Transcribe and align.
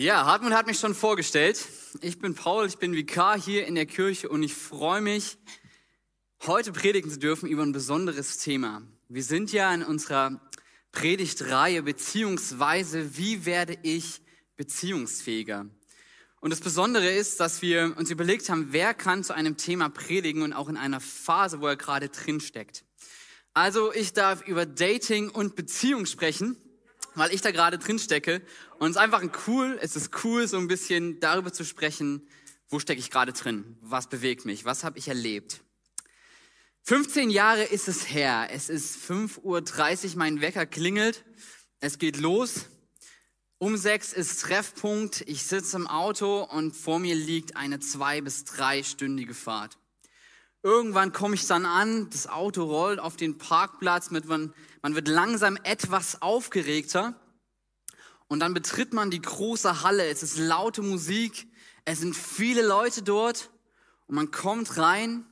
Ja, 0.00 0.24
Hartmut 0.24 0.54
hat 0.54 0.66
mich 0.66 0.78
schon 0.78 0.94
vorgestellt. 0.94 1.62
Ich 2.00 2.18
bin 2.18 2.34
Paul, 2.34 2.66
ich 2.66 2.78
bin 2.78 2.94
Vikar 2.94 3.38
hier 3.38 3.66
in 3.66 3.74
der 3.74 3.84
Kirche 3.84 4.30
und 4.30 4.42
ich 4.42 4.54
freue 4.54 5.02
mich, 5.02 5.36
heute 6.46 6.72
predigen 6.72 7.10
zu 7.10 7.18
dürfen 7.18 7.50
über 7.50 7.62
ein 7.62 7.72
besonderes 7.72 8.38
Thema. 8.38 8.80
Wir 9.10 9.22
sind 9.22 9.52
ja 9.52 9.74
in 9.74 9.82
unserer 9.82 10.40
Predigtreihe 10.90 11.82
beziehungsweise 11.82 13.18
wie 13.18 13.44
werde 13.44 13.76
ich 13.82 14.22
beziehungsfähiger? 14.56 15.66
Und 16.40 16.50
das 16.50 16.60
Besondere 16.60 17.10
ist, 17.10 17.38
dass 17.38 17.60
wir 17.60 17.94
uns 17.98 18.10
überlegt 18.10 18.48
haben, 18.48 18.68
wer 18.70 18.94
kann 18.94 19.22
zu 19.22 19.34
einem 19.34 19.58
Thema 19.58 19.90
predigen 19.90 20.40
und 20.40 20.54
auch 20.54 20.70
in 20.70 20.78
einer 20.78 21.00
Phase, 21.00 21.60
wo 21.60 21.66
er 21.66 21.76
gerade 21.76 22.08
drin 22.08 22.40
steckt. 22.40 22.86
Also 23.52 23.92
ich 23.92 24.14
darf 24.14 24.40
über 24.48 24.64
Dating 24.64 25.28
und 25.28 25.56
Beziehung 25.56 26.06
sprechen 26.06 26.56
weil 27.14 27.32
ich 27.34 27.40
da 27.40 27.50
gerade 27.50 27.78
drin 27.78 27.98
stecke. 27.98 28.42
Und 28.78 28.90
es 28.90 28.96
ist 28.96 29.02
einfach 29.02 29.22
ein 29.22 29.32
cool, 29.46 29.78
es 29.80 29.96
ist 29.96 30.10
cool, 30.24 30.46
so 30.48 30.56
ein 30.58 30.68
bisschen 30.68 31.20
darüber 31.20 31.52
zu 31.52 31.64
sprechen, 31.64 32.26
wo 32.68 32.78
stecke 32.78 33.00
ich 33.00 33.10
gerade 33.10 33.32
drin? 33.32 33.76
Was 33.80 34.08
bewegt 34.08 34.44
mich? 34.44 34.64
Was 34.64 34.84
habe 34.84 34.98
ich 34.98 35.08
erlebt? 35.08 35.60
15 36.84 37.30
Jahre 37.30 37.62
ist 37.64 37.88
es 37.88 38.10
her. 38.10 38.48
Es 38.50 38.68
ist 38.68 38.96
5.30 38.96 40.12
Uhr, 40.12 40.16
mein 40.16 40.40
Wecker 40.40 40.66
klingelt. 40.66 41.24
Es 41.80 41.98
geht 41.98 42.16
los. 42.16 42.66
Um 43.58 43.76
sechs 43.76 44.12
ist 44.12 44.40
Treffpunkt. 44.40 45.22
Ich 45.26 45.42
sitze 45.44 45.76
im 45.76 45.86
Auto 45.86 46.42
und 46.44 46.74
vor 46.74 46.98
mir 46.98 47.14
liegt 47.14 47.56
eine 47.56 47.78
zwei- 47.80 48.20
bis 48.22 48.44
dreistündige 48.44 49.34
Fahrt. 49.34 49.76
Irgendwann 50.62 51.12
komme 51.12 51.34
ich 51.34 51.46
dann 51.46 51.64
an, 51.64 52.10
das 52.10 52.26
Auto 52.26 52.64
rollt 52.64 52.98
auf 52.98 53.16
den 53.16 53.38
Parkplatz, 53.38 54.10
mit 54.10 54.26
man, 54.26 54.52
man 54.82 54.94
wird 54.94 55.08
langsam 55.08 55.56
etwas 55.62 56.20
aufgeregter. 56.20 57.14
Und 58.28 58.40
dann 58.40 58.54
betritt 58.54 58.92
man 58.92 59.10
die 59.10 59.22
große 59.22 59.82
Halle. 59.82 60.06
Es 60.06 60.22
ist 60.22 60.38
laute 60.38 60.82
Musik, 60.82 61.48
es 61.84 62.00
sind 62.00 62.14
viele 62.14 62.62
Leute 62.64 63.02
dort. 63.02 63.50
Und 64.06 64.14
man 64.16 64.30
kommt 64.30 64.76
rein, 64.76 65.24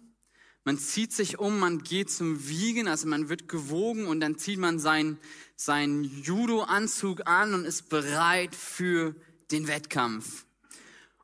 man 0.65 0.79
zieht 0.79 1.13
sich 1.13 1.39
um, 1.39 1.59
man 1.59 1.83
geht 1.83 2.11
zum 2.11 2.49
Wiegen, 2.49 2.89
also 2.89 3.07
man 3.07 3.29
wird 3.29 3.49
gewogen. 3.49 4.07
Und 4.07 4.21
dann 4.21 4.39
zieht 4.39 4.59
man 4.59 4.79
seinen, 4.79 5.19
seinen 5.57 6.05
Judo-Anzug 6.05 7.27
an 7.27 7.55
und 7.55 7.67
ist 7.67 7.91
bereit 7.91 8.55
für 8.55 9.15
den 9.51 9.69
Wettkampf. 9.69 10.48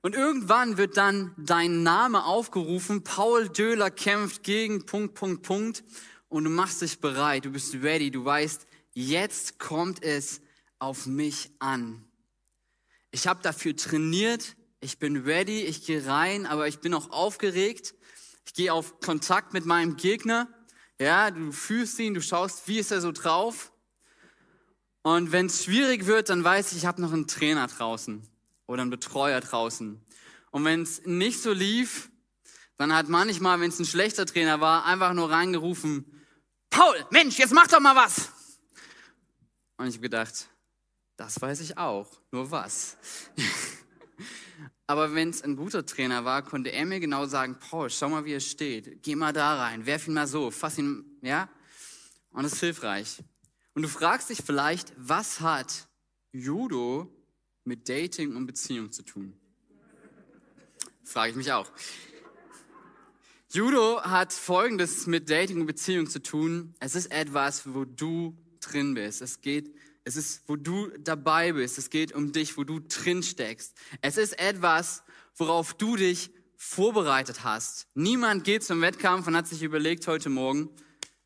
Und 0.05 0.15
irgendwann 0.15 0.77
wird 0.77 0.99
dann 0.99 1.35
dein 1.39 1.83
Name 1.83 2.27
aufgerufen, 2.27 3.05
Paul 3.05 3.49
Döhler 3.49 3.91
kämpft 3.91 4.43
gegen 4.43 4.85
Punkt, 4.85 5.15
Punkt, 5.15 5.43
Punkt. 5.43 5.83
Und 6.29 6.45
du 6.45 6.51
machst 6.51 6.83
dich 6.83 7.01
bereit, 7.01 7.47
du 7.47 7.51
bist 7.53 7.73
ready, 7.77 8.11
du 8.11 8.23
weißt, 8.23 8.67
jetzt 8.93 9.59
kommt 9.59 10.03
es 10.03 10.43
auf 10.79 11.07
mich 11.07 11.53
an. 11.59 12.05
Ich 13.13 13.27
habe 13.27 13.41
dafür 13.43 13.75
trainiert, 13.75 14.57
ich 14.81 14.99
bin 14.99 15.17
ready, 15.17 15.63
ich 15.63 15.87
gehe 15.87 16.05
rein, 16.05 16.45
aber 16.45 16.69
ich 16.69 16.81
bin 16.81 16.93
auch 16.93 17.09
aufgeregt. 17.09 17.95
Ich 18.45 18.53
gehe 18.53 18.75
auf 18.75 19.01
Kontakt 19.01 19.55
mit 19.55 19.65
meinem 19.65 19.97
Gegner. 19.97 20.49
Ja, 21.01 21.31
du 21.31 21.51
fühlst 21.51 21.99
ihn, 21.99 22.13
du 22.13 22.21
schaust, 22.21 22.69
wie 22.69 22.79
ist 22.79 22.91
er 22.91 23.01
so 23.01 23.11
drauf. 23.11 23.73
Und 25.01 25.33
wenn 25.33 25.47
es 25.47 25.65
schwierig 25.65 26.05
wird, 26.05 26.29
dann 26.29 26.45
weiß 26.45 26.73
ich, 26.73 26.79
ich 26.79 26.85
habe 26.85 27.01
noch 27.01 27.15
einen 27.15 27.27
Trainer 27.27 27.69
draußen 27.69 28.34
oder 28.67 28.83
ein 28.83 28.91
Betreuer 28.91 29.41
draußen. 29.41 30.05
Und 30.51 30.65
wenn 30.65 30.83
es 30.83 31.05
nicht 31.05 31.43
so 31.43 31.53
lief, 31.53 32.11
dann 32.77 32.93
hat 32.93 33.09
manchmal, 33.09 33.61
wenn 33.61 33.71
es 33.71 33.79
ein 33.79 33.87
schlechter 33.87 34.27
Trainer 34.27 34.61
war, 34.61 34.85
einfach 34.85 35.13
nur 35.13 35.31
reingerufen, 35.31 36.11
Paul, 36.71 37.07
Mensch, 37.11 37.39
jetzt 37.39 37.53
mach 37.53 37.69
doch 37.69 37.81
mal 37.81 37.95
was. 37.95 38.31
Und 39.77 39.87
ich 39.87 39.95
habe 39.95 40.03
gedacht, 40.03 40.49
das 41.17 41.41
weiß 41.41 41.61
ich 41.61 41.79
auch, 41.79 42.11
nur 42.33 42.51
was. 42.51 42.97
Aber 44.87 45.15
wenn 45.15 45.31
es 45.31 45.43
ein 45.43 45.57
guter 45.57 45.87
Trainer 45.87 46.25
war, 46.25 46.43
konnte 46.43 46.71
er 46.71 46.85
mir 46.85 47.01
genau 47.01 47.27
sagen, 47.27 47.59
Paul, 47.59 47.89
schau 47.91 48.09
mal, 48.09 48.25
wie 48.25 48.35
er 48.35 48.41
steht. 48.41 49.03
Geh 49.03 49.15
mal 49.15 49.33
da 49.33 49.57
rein, 49.57 49.87
werf 49.87 50.09
ihn 50.09 50.15
mal 50.15 50.27
so, 50.27 50.51
fass 50.51 50.79
ihn, 50.79 51.19
ja? 51.23 51.49
Und 52.31 52.43
das 52.43 52.55
ist 52.55 52.61
hilfreich. 52.61 53.23
Und 53.75 53.83
du 53.83 53.89
fragst 53.89 54.31
dich 54.31 54.43
vielleicht, 54.45 54.93
was 54.97 55.41
hat 55.41 55.89
Judo 56.33 57.11
mit 57.65 57.89
Dating 57.89 58.37
und 58.37 58.47
Beziehung 58.47 58.93
zu 58.93 59.03
tun? 59.03 59.35
Frage 61.03 61.31
ich 61.31 61.37
mich 61.37 61.53
auch. 61.53 61.71
Judo 63.51 64.03
hat 64.03 64.33
Folgendes 64.33 65.07
mit 65.07 65.31
Dating 65.31 65.61
und 65.61 65.67
Beziehung 65.67 66.09
zu 66.09 66.21
tun. 66.21 66.75
Es 66.81 66.95
ist 66.95 67.13
etwas, 67.13 67.73
wo 67.73 67.85
du 67.85 68.37
drin 68.61 68.95
bist. 68.95 69.23
Es 69.23 69.41
geht, 69.41 69.75
es 70.03 70.17
ist, 70.17 70.43
wo 70.49 70.57
du 70.57 70.89
dabei 70.99 71.53
bist. 71.53 71.79
Es 71.79 71.91
geht 71.91 72.13
um 72.13 72.33
dich, 72.33 72.57
wo 72.57 72.65
du 72.65 72.81
drin 72.81 73.23
steckst. 73.23 73.77
Es 74.01 74.17
ist 74.17 74.39
etwas, 74.41 75.05
worauf 75.37 75.75
du 75.75 75.97
dich 75.97 76.31
vorbereitet 76.57 77.45
hast. 77.45 77.87
Niemand 77.95 78.45
geht 78.45 78.65
zum 78.65 78.81
Wettkampf 78.81 79.27
und 79.27 79.37
hat 79.37 79.47
sich 79.47 79.63
überlegt 79.63 80.07
heute 80.09 80.31
Morgen, 80.31 80.71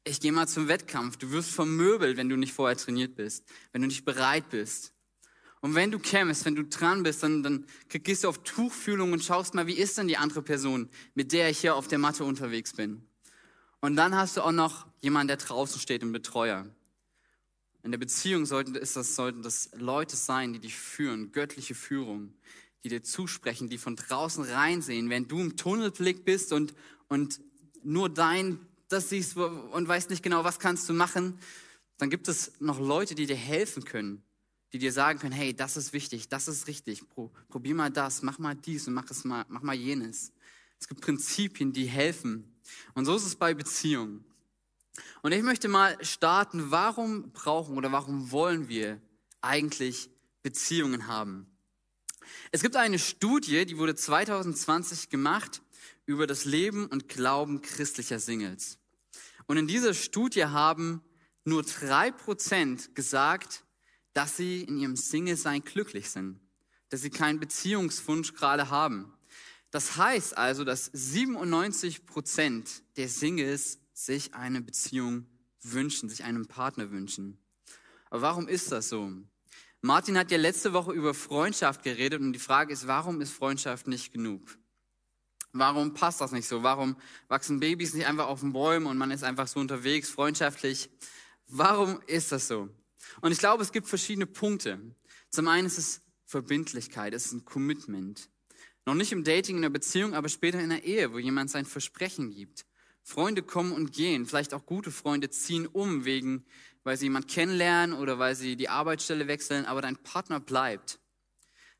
ich 0.04 0.20
gehe 0.20 0.32
mal 0.32 0.48
zum 0.48 0.68
Wettkampf. 0.68 1.16
Du 1.16 1.30
wirst 1.30 1.50
vermöbelt, 1.50 2.16
wenn 2.16 2.28
du 2.28 2.36
nicht 2.36 2.52
vorher 2.52 2.76
trainiert 2.76 3.14
bist, 3.14 3.44
wenn 3.72 3.82
du 3.82 3.88
nicht 3.88 4.04
bereit 4.04 4.48
bist. 4.50 4.92
Und 5.60 5.74
wenn 5.74 5.90
du 5.90 5.98
kämpfst, 5.98 6.44
wenn 6.44 6.54
du 6.54 6.64
dran 6.64 7.02
bist, 7.02 7.22
dann, 7.22 7.42
dann 7.42 7.66
gehst 7.88 8.24
du 8.24 8.28
auf 8.28 8.42
Tuchfühlung 8.44 9.12
und 9.12 9.24
schaust 9.24 9.54
mal, 9.54 9.66
wie 9.66 9.74
ist 9.74 9.98
denn 9.98 10.08
die 10.08 10.16
andere 10.16 10.42
Person, 10.42 10.88
mit 11.14 11.32
der 11.32 11.50
ich 11.50 11.58
hier 11.58 11.74
auf 11.74 11.88
der 11.88 11.98
Matte 11.98 12.24
unterwegs 12.24 12.74
bin. 12.74 13.02
Und 13.80 13.96
dann 13.96 14.14
hast 14.14 14.36
du 14.36 14.42
auch 14.42 14.52
noch 14.52 14.86
jemanden, 15.00 15.28
der 15.28 15.36
draußen 15.36 15.80
steht, 15.80 16.02
einen 16.02 16.12
Betreuer. 16.12 16.66
In 17.82 17.90
der 17.90 17.98
Beziehung 17.98 18.46
sollten 18.46 18.74
ist 18.74 18.96
das, 18.96 19.14
sollten 19.14 19.42
das 19.42 19.70
Leute 19.74 20.16
sein, 20.16 20.52
die 20.52 20.58
dich 20.58 20.76
führen, 20.76 21.32
göttliche 21.32 21.74
Führung, 21.74 22.34
die 22.84 22.88
dir 22.88 23.02
zusprechen, 23.02 23.68
die 23.68 23.78
von 23.78 23.96
draußen 23.96 24.44
reinsehen. 24.44 25.10
Wenn 25.10 25.28
du 25.28 25.40
im 25.40 25.56
Tunnelblick 25.56 26.24
bist 26.24 26.52
und, 26.52 26.74
und 27.08 27.40
nur 27.82 28.08
dein, 28.08 28.60
das 28.88 29.08
siehst 29.08 29.36
und 29.36 29.88
weißt 29.88 30.10
nicht 30.10 30.22
genau, 30.22 30.44
was 30.44 30.58
kannst 30.58 30.88
du 30.88 30.92
machen, 30.92 31.38
dann 31.98 32.10
gibt 32.10 32.28
es 32.28 32.52
noch 32.60 32.78
Leute, 32.78 33.14
die 33.14 33.26
dir 33.26 33.36
helfen 33.36 33.84
können 33.84 34.22
die 34.72 34.78
dir 34.78 34.92
sagen 34.92 35.18
können, 35.18 35.32
hey, 35.32 35.54
das 35.54 35.76
ist 35.76 35.92
wichtig, 35.92 36.28
das 36.28 36.48
ist 36.48 36.66
richtig, 36.66 37.02
probier 37.48 37.74
mal 37.74 37.90
das, 37.90 38.22
mach 38.22 38.38
mal 38.38 38.54
dies 38.54 38.86
und 38.86 38.94
mach, 38.94 39.10
es 39.10 39.24
mal, 39.24 39.44
mach 39.48 39.62
mal 39.62 39.74
jenes. 39.74 40.32
Es 40.80 40.88
gibt 40.88 41.00
Prinzipien, 41.00 41.72
die 41.72 41.86
helfen. 41.86 42.54
Und 42.94 43.04
so 43.04 43.16
ist 43.16 43.24
es 43.24 43.34
bei 43.34 43.54
Beziehungen. 43.54 44.24
Und 45.22 45.32
ich 45.32 45.42
möchte 45.42 45.68
mal 45.68 45.96
starten, 46.04 46.70
warum 46.70 47.32
brauchen 47.32 47.76
oder 47.76 47.92
warum 47.92 48.30
wollen 48.30 48.68
wir 48.68 49.00
eigentlich 49.40 50.10
Beziehungen 50.42 51.06
haben? 51.06 51.46
Es 52.50 52.62
gibt 52.62 52.76
eine 52.76 52.98
Studie, 52.98 53.64
die 53.64 53.78
wurde 53.78 53.94
2020 53.94 55.08
gemacht 55.08 55.62
über 56.06 56.26
das 56.26 56.44
Leben 56.44 56.86
und 56.86 57.08
Glauben 57.08 57.62
christlicher 57.62 58.18
Singles. 58.18 58.78
Und 59.46 59.56
in 59.56 59.66
dieser 59.66 59.94
Studie 59.94 60.44
haben 60.44 61.02
nur 61.44 61.62
drei 61.62 62.10
Prozent 62.10 62.94
gesagt, 62.94 63.64
dass 64.18 64.36
sie 64.36 64.62
in 64.62 64.78
ihrem 64.78 64.96
Single-Sein 64.96 65.62
glücklich 65.62 66.10
sind, 66.10 66.40
dass 66.88 67.02
sie 67.02 67.10
keinen 67.10 67.38
Beziehungswunsch 67.38 68.34
gerade 68.34 68.68
haben. 68.68 69.12
Das 69.70 69.96
heißt 69.96 70.36
also, 70.36 70.64
dass 70.64 70.90
97 70.92 72.04
Prozent 72.04 72.82
der 72.96 73.08
Singles 73.08 73.78
sich 73.92 74.34
eine 74.34 74.60
Beziehung 74.60 75.26
wünschen, 75.62 76.08
sich 76.08 76.24
einen 76.24 76.46
Partner 76.46 76.90
wünschen. 76.90 77.38
Aber 78.10 78.22
warum 78.22 78.48
ist 78.48 78.72
das 78.72 78.88
so? 78.88 79.08
Martin 79.82 80.18
hat 80.18 80.32
ja 80.32 80.38
letzte 80.38 80.72
Woche 80.72 80.92
über 80.94 81.14
Freundschaft 81.14 81.84
geredet 81.84 82.20
und 82.20 82.32
die 82.32 82.40
Frage 82.40 82.72
ist, 82.72 82.88
warum 82.88 83.20
ist 83.20 83.30
Freundschaft 83.30 83.86
nicht 83.86 84.12
genug? 84.12 84.58
Warum 85.52 85.94
passt 85.94 86.20
das 86.20 86.32
nicht 86.32 86.48
so? 86.48 86.64
Warum 86.64 86.96
wachsen 87.28 87.60
Babys 87.60 87.94
nicht 87.94 88.08
einfach 88.08 88.26
auf 88.26 88.40
den 88.40 88.52
Bäumen 88.52 88.86
und 88.86 88.98
man 88.98 89.12
ist 89.12 89.22
einfach 89.22 89.46
so 89.46 89.60
unterwegs, 89.60 90.10
freundschaftlich? 90.10 90.90
Warum 91.46 92.00
ist 92.08 92.32
das 92.32 92.48
so? 92.48 92.68
Und 93.20 93.32
ich 93.32 93.38
glaube, 93.38 93.62
es 93.62 93.72
gibt 93.72 93.86
verschiedene 93.86 94.26
Punkte. 94.26 94.80
Zum 95.30 95.48
einen 95.48 95.66
ist 95.66 95.78
es 95.78 96.02
Verbindlichkeit, 96.24 97.14
es 97.14 97.26
ist 97.26 97.32
ein 97.32 97.44
Commitment. 97.44 98.28
Noch 98.86 98.94
nicht 98.94 99.12
im 99.12 99.24
Dating, 99.24 99.56
in 99.56 99.62
der 99.62 99.70
Beziehung, 99.70 100.14
aber 100.14 100.28
später 100.28 100.60
in 100.60 100.70
der 100.70 100.84
Ehe, 100.84 101.12
wo 101.12 101.18
jemand 101.18 101.50
sein 101.50 101.64
Versprechen 101.64 102.30
gibt. 102.30 102.66
Freunde 103.02 103.42
kommen 103.42 103.72
und 103.72 103.92
gehen, 103.92 104.26
vielleicht 104.26 104.52
auch 104.52 104.66
gute 104.66 104.90
Freunde 104.90 105.30
ziehen 105.30 105.66
um 105.66 106.04
wegen, 106.04 106.44
weil 106.84 106.96
sie 106.96 107.06
jemand 107.06 107.28
kennenlernen 107.28 107.96
oder 107.96 108.18
weil 108.18 108.34
sie 108.34 108.56
die 108.56 108.68
Arbeitsstelle 108.68 109.26
wechseln, 109.26 109.64
aber 109.64 109.80
dein 109.82 109.96
Partner 109.96 110.40
bleibt. 110.40 111.00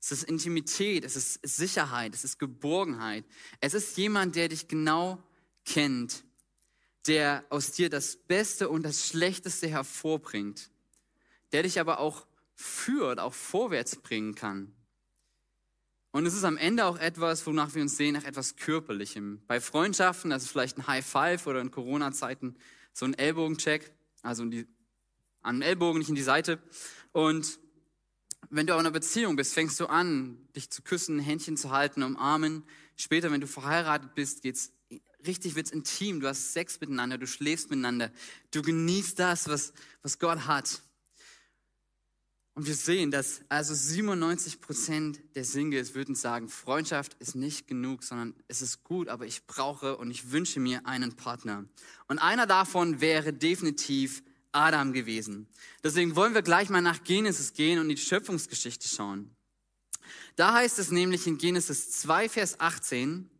Es 0.00 0.12
ist 0.12 0.24
Intimität, 0.24 1.04
es 1.04 1.16
ist 1.16 1.40
Sicherheit, 1.42 2.14
es 2.14 2.24
ist 2.24 2.38
Geborgenheit. 2.38 3.24
Es 3.60 3.74
ist 3.74 3.96
jemand, 3.96 4.36
der 4.36 4.48
dich 4.48 4.68
genau 4.68 5.22
kennt, 5.64 6.24
der 7.06 7.44
aus 7.50 7.72
dir 7.72 7.90
das 7.90 8.16
Beste 8.16 8.68
und 8.68 8.82
das 8.82 9.08
Schlechteste 9.08 9.68
hervorbringt 9.68 10.70
der 11.52 11.62
dich 11.62 11.80
aber 11.80 11.98
auch 11.98 12.26
führt, 12.54 13.20
auch 13.20 13.34
vorwärts 13.34 13.96
bringen 13.96 14.34
kann. 14.34 14.74
Und 16.10 16.26
es 16.26 16.34
ist 16.34 16.44
am 16.44 16.56
Ende 16.56 16.86
auch 16.86 16.98
etwas, 16.98 17.46
wonach 17.46 17.74
wir 17.74 17.82
uns 17.82 17.96
sehen, 17.96 18.14
nach 18.14 18.24
etwas 18.24 18.56
Körperlichem. 18.56 19.42
Bei 19.46 19.60
Freundschaften, 19.60 20.30
das 20.30 20.44
ist 20.44 20.50
vielleicht 20.50 20.78
ein 20.78 20.86
High 20.86 21.06
Five 21.06 21.46
oder 21.46 21.60
in 21.60 21.70
Corona-Zeiten 21.70 22.56
so 22.92 23.04
ein 23.04 23.14
Ellbogencheck, 23.14 23.92
also 24.22 24.44
die, 24.46 24.66
an 25.42 25.56
den 25.56 25.62
Ellbogen, 25.62 25.98
nicht 25.98 26.08
in 26.08 26.14
die 26.14 26.22
Seite. 26.22 26.60
Und 27.12 27.60
Wenn 28.50 28.66
du 28.66 28.72
in 28.72 28.78
einer 28.78 28.90
Beziehung 28.90 29.36
bist, 29.36 29.52
fängst 29.52 29.78
du 29.78 29.86
an, 29.86 30.38
dich 30.56 30.70
zu 30.70 30.82
küssen, 30.82 31.18
Händchen 31.18 31.56
zu 31.56 31.70
halten, 31.70 32.02
umarmen. 32.02 32.64
Später, 32.96 33.30
wenn 33.30 33.40
du 33.40 33.46
verheiratet 33.46 34.14
bist, 34.14 34.42
geht's 34.42 34.72
richtig, 35.26 35.54
wird's 35.54 35.70
intim. 35.70 36.20
Du 36.20 36.28
hast 36.28 36.52
Sex 36.52 36.80
miteinander, 36.80 37.18
du 37.18 37.26
schläfst 37.26 37.70
miteinander. 37.70 38.10
Du 38.50 38.62
genießt 38.62 39.18
das, 39.18 39.48
was, 39.48 39.72
was 40.02 40.18
Gott 40.18 40.46
hat. 40.46 40.82
Und 42.58 42.66
wir 42.66 42.74
sehen, 42.74 43.12
dass 43.12 43.42
also 43.48 43.72
97 43.72 44.60
Prozent 44.60 45.20
der 45.36 45.44
Singles 45.44 45.94
würden 45.94 46.16
sagen, 46.16 46.48
Freundschaft 46.48 47.14
ist 47.20 47.36
nicht 47.36 47.68
genug, 47.68 48.02
sondern 48.02 48.34
es 48.48 48.62
ist 48.62 48.82
gut, 48.82 49.06
aber 49.06 49.26
ich 49.26 49.46
brauche 49.46 49.96
und 49.96 50.10
ich 50.10 50.32
wünsche 50.32 50.58
mir 50.58 50.84
einen 50.84 51.14
Partner. 51.14 51.66
Und 52.08 52.18
einer 52.18 52.48
davon 52.48 53.00
wäre 53.00 53.32
definitiv 53.32 54.24
Adam 54.50 54.92
gewesen. 54.92 55.46
Deswegen 55.84 56.16
wollen 56.16 56.34
wir 56.34 56.42
gleich 56.42 56.68
mal 56.68 56.80
nach 56.80 57.04
Genesis 57.04 57.52
gehen 57.52 57.78
und 57.78 57.90
die 57.90 57.96
Schöpfungsgeschichte 57.96 58.88
schauen. 58.88 59.30
Da 60.34 60.54
heißt 60.54 60.80
es 60.80 60.90
nämlich 60.90 61.28
in 61.28 61.38
Genesis 61.38 61.92
2, 61.92 62.28
Vers 62.28 62.58
18, 62.58 63.30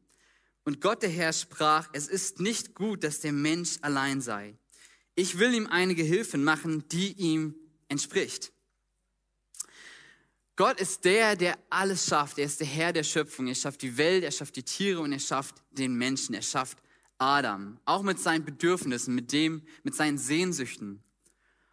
und 0.62 0.80
Gott 0.80 1.02
der 1.02 1.10
Herr 1.10 1.32
sprach, 1.32 1.88
es 1.92 2.06
ist 2.06 2.38
nicht 2.38 2.76
gut, 2.76 3.02
dass 3.02 3.18
der 3.18 3.32
Mensch 3.32 3.78
allein 3.80 4.20
sei. 4.20 4.56
Ich 5.16 5.40
will 5.40 5.54
ihm 5.54 5.66
einige 5.66 6.04
Hilfen 6.04 6.44
machen, 6.44 6.86
die 6.86 7.14
ihm 7.14 7.56
entspricht. 7.88 8.52
Gott 10.58 10.80
ist 10.80 11.04
der, 11.04 11.36
der 11.36 11.56
alles 11.70 12.04
schafft. 12.04 12.36
Er 12.36 12.44
ist 12.44 12.58
der 12.58 12.66
Herr 12.66 12.92
der 12.92 13.04
Schöpfung. 13.04 13.46
Er 13.46 13.54
schafft 13.54 13.80
die 13.80 13.96
Welt, 13.96 14.24
er 14.24 14.32
schafft 14.32 14.56
die 14.56 14.64
Tiere 14.64 15.00
und 15.00 15.12
er 15.12 15.20
schafft 15.20 15.62
den 15.70 15.94
Menschen. 15.94 16.34
Er 16.34 16.42
schafft 16.42 16.78
Adam. 17.16 17.78
Auch 17.84 18.02
mit 18.02 18.18
seinen 18.18 18.44
Bedürfnissen, 18.44 19.14
mit 19.14 19.30
dem, 19.30 19.62
mit 19.84 19.94
seinen 19.94 20.18
Sehnsüchten. 20.18 21.00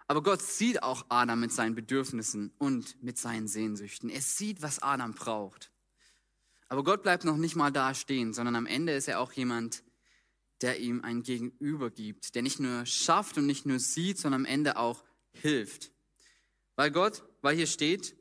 Aber 0.06 0.22
Gott 0.22 0.44
sieht 0.44 0.84
auch 0.84 1.04
Adam 1.10 1.40
mit 1.40 1.52
seinen 1.52 1.74
Bedürfnissen 1.74 2.54
und 2.60 3.02
mit 3.02 3.18
seinen 3.18 3.48
Sehnsüchten. 3.48 4.12
Er 4.12 4.22
sieht, 4.22 4.62
was 4.62 4.78
Adam 4.78 5.16
braucht. 5.16 5.72
Aber 6.70 6.84
Gott 6.84 7.02
bleibt 7.02 7.26
noch 7.26 7.38
nicht 7.38 7.56
mal 7.56 7.72
da 7.72 7.96
stehen, 7.96 8.36
sondern 8.36 8.56
am 8.56 8.68
Ende 8.68 8.94
ist 8.94 9.08
er 9.08 9.20
auch 9.20 9.32
jemand, 9.32 9.84
der 10.62 10.80
ihm 10.80 11.02
ein 11.04 11.24
Gegenüber 11.24 11.90
gibt, 11.90 12.36
der 12.36 12.44
nicht 12.44 12.60
nur 12.60 12.86
schafft 12.86 13.40
und 13.40 13.48
nicht 13.48 13.66
nur 13.66 13.80
sieht, 13.80 14.20
sondern 14.20 14.42
am 14.42 14.46
Ende 14.46 14.78
auch 14.78 15.04
hilft. 15.32 15.92
Weil 16.76 16.92
Gott, 16.92 17.24
weil 17.42 17.56
hier 17.56 17.66
steht, 17.66 18.16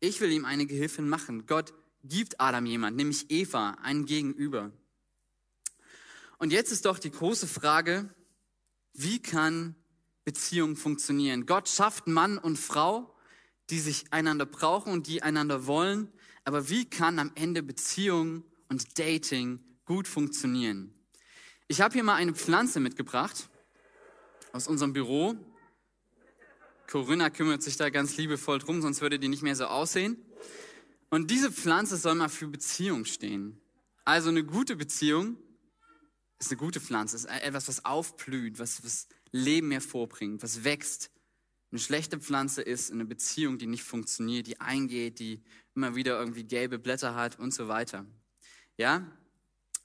ich 0.00 0.20
will 0.20 0.32
ihm 0.32 0.44
eine 0.44 0.66
Gehilfin 0.66 1.08
machen. 1.08 1.46
Gott 1.46 1.72
gibt 2.02 2.40
Adam 2.40 2.66
jemand, 2.66 2.96
nämlich 2.96 3.30
Eva, 3.30 3.72
einen 3.82 4.06
Gegenüber. 4.06 4.72
Und 6.38 6.52
jetzt 6.52 6.72
ist 6.72 6.86
doch 6.86 6.98
die 6.98 7.10
große 7.10 7.46
Frage, 7.46 8.08
wie 8.94 9.20
kann 9.20 9.74
Beziehung 10.24 10.76
funktionieren? 10.76 11.46
Gott 11.46 11.68
schafft 11.68 12.06
Mann 12.06 12.38
und 12.38 12.58
Frau, 12.58 13.14
die 13.68 13.78
sich 13.78 14.12
einander 14.12 14.46
brauchen 14.46 14.92
und 14.92 15.06
die 15.06 15.22
einander 15.22 15.66
wollen. 15.66 16.10
Aber 16.44 16.68
wie 16.70 16.88
kann 16.88 17.18
am 17.18 17.30
Ende 17.34 17.62
Beziehung 17.62 18.44
und 18.68 18.98
Dating 18.98 19.60
gut 19.84 20.08
funktionieren? 20.08 20.94
Ich 21.68 21.80
habe 21.80 21.94
hier 21.94 22.02
mal 22.02 22.14
eine 22.14 22.34
Pflanze 22.34 22.80
mitgebracht 22.80 23.48
aus 24.52 24.66
unserem 24.66 24.92
Büro. 24.92 25.36
Corinna 26.90 27.30
kümmert 27.30 27.62
sich 27.62 27.76
da 27.76 27.88
ganz 27.88 28.16
liebevoll 28.16 28.58
drum, 28.58 28.82
sonst 28.82 29.00
würde 29.00 29.20
die 29.20 29.28
nicht 29.28 29.42
mehr 29.42 29.54
so 29.54 29.66
aussehen. 29.66 30.16
Und 31.08 31.30
diese 31.30 31.52
Pflanze 31.52 31.96
soll 31.96 32.16
mal 32.16 32.28
für 32.28 32.48
Beziehung 32.48 33.04
stehen. 33.04 33.60
Also 34.04 34.28
eine 34.28 34.42
gute 34.42 34.74
Beziehung 34.74 35.36
ist 36.40 36.50
eine 36.50 36.58
gute 36.58 36.80
Pflanze, 36.80 37.14
ist 37.14 37.26
etwas, 37.26 37.68
was 37.68 37.84
aufblüht, 37.84 38.58
was, 38.58 38.84
was 38.84 39.06
Leben 39.30 39.70
hervorbringt, 39.70 40.42
was 40.42 40.64
wächst. 40.64 41.12
Eine 41.70 41.78
schlechte 41.78 42.18
Pflanze 42.18 42.62
ist 42.62 42.90
eine 42.90 43.04
Beziehung, 43.04 43.58
die 43.58 43.68
nicht 43.68 43.84
funktioniert, 43.84 44.48
die 44.48 44.60
eingeht, 44.60 45.20
die 45.20 45.44
immer 45.76 45.94
wieder 45.94 46.18
irgendwie 46.18 46.42
gelbe 46.42 46.80
Blätter 46.80 47.14
hat 47.14 47.38
und 47.38 47.54
so 47.54 47.68
weiter. 47.68 48.04
Ja? 48.76 49.06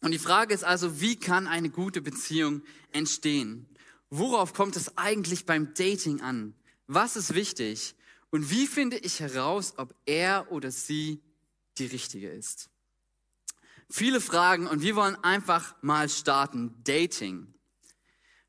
Und 0.02 0.12
die 0.12 0.20
Frage 0.20 0.56
ist 0.56 0.64
also, 0.64 1.02
wie 1.02 1.18
kann 1.20 1.46
eine 1.46 1.70
gute 1.70 2.02
Beziehung 2.02 2.64
entstehen? 2.92 3.68
Worauf 4.10 4.54
kommt 4.54 4.76
es 4.76 4.98
eigentlich 4.98 5.46
beim 5.46 5.76
Dating 5.76 6.22
an? 6.22 6.56
Was 6.88 7.16
ist 7.16 7.34
wichtig? 7.34 7.96
Und 8.30 8.52
wie 8.52 8.68
finde 8.68 8.98
ich 8.98 9.20
heraus, 9.20 9.74
ob 9.78 9.96
er 10.06 10.52
oder 10.52 10.72
sie 10.72 11.22
die 11.78 11.86
richtige 11.86 12.30
ist? 12.30 12.70
Viele 13.90 14.20
Fragen 14.20 14.68
und 14.68 14.82
wir 14.82 14.96
wollen 14.96 15.16
einfach 15.24 15.76
mal 15.82 16.10
starten. 16.10 16.74
Dating. 16.84 17.54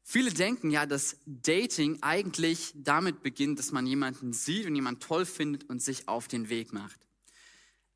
Viele 0.03 0.33
denken 0.33 0.71
ja, 0.71 0.87
dass 0.87 1.17
Dating 1.27 1.99
eigentlich 2.03 2.73
damit 2.75 3.23
beginnt, 3.23 3.59
dass 3.59 3.73
man 3.73 3.87
jemanden 3.87 4.33
sieht 4.33 4.67
und 4.67 4.75
jemanden 4.75 5.01
toll 5.01 5.27
findet 5.27 5.69
und 5.69 5.83
sich 5.83 6.09
auf 6.09 6.29
den 6.29 6.49
Weg 6.49 6.73
macht. 6.73 7.01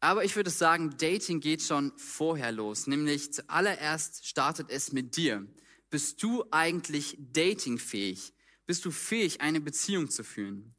Aber 0.00 0.24
ich 0.24 0.34
würde 0.34 0.50
sagen, 0.50 0.96
Dating 0.98 1.40
geht 1.40 1.62
schon 1.62 1.92
vorher 1.96 2.52
los. 2.52 2.86
Nämlich 2.86 3.32
zuallererst 3.32 4.26
startet 4.26 4.70
es 4.70 4.92
mit 4.92 5.16
dir. 5.16 5.46
Bist 5.90 6.22
du 6.22 6.44
eigentlich 6.50 7.16
datingfähig? 7.32 8.32
Bist 8.70 8.84
du 8.84 8.92
fähig, 8.92 9.40
eine 9.40 9.60
Beziehung 9.60 10.10
zu 10.10 10.22
führen. 10.22 10.76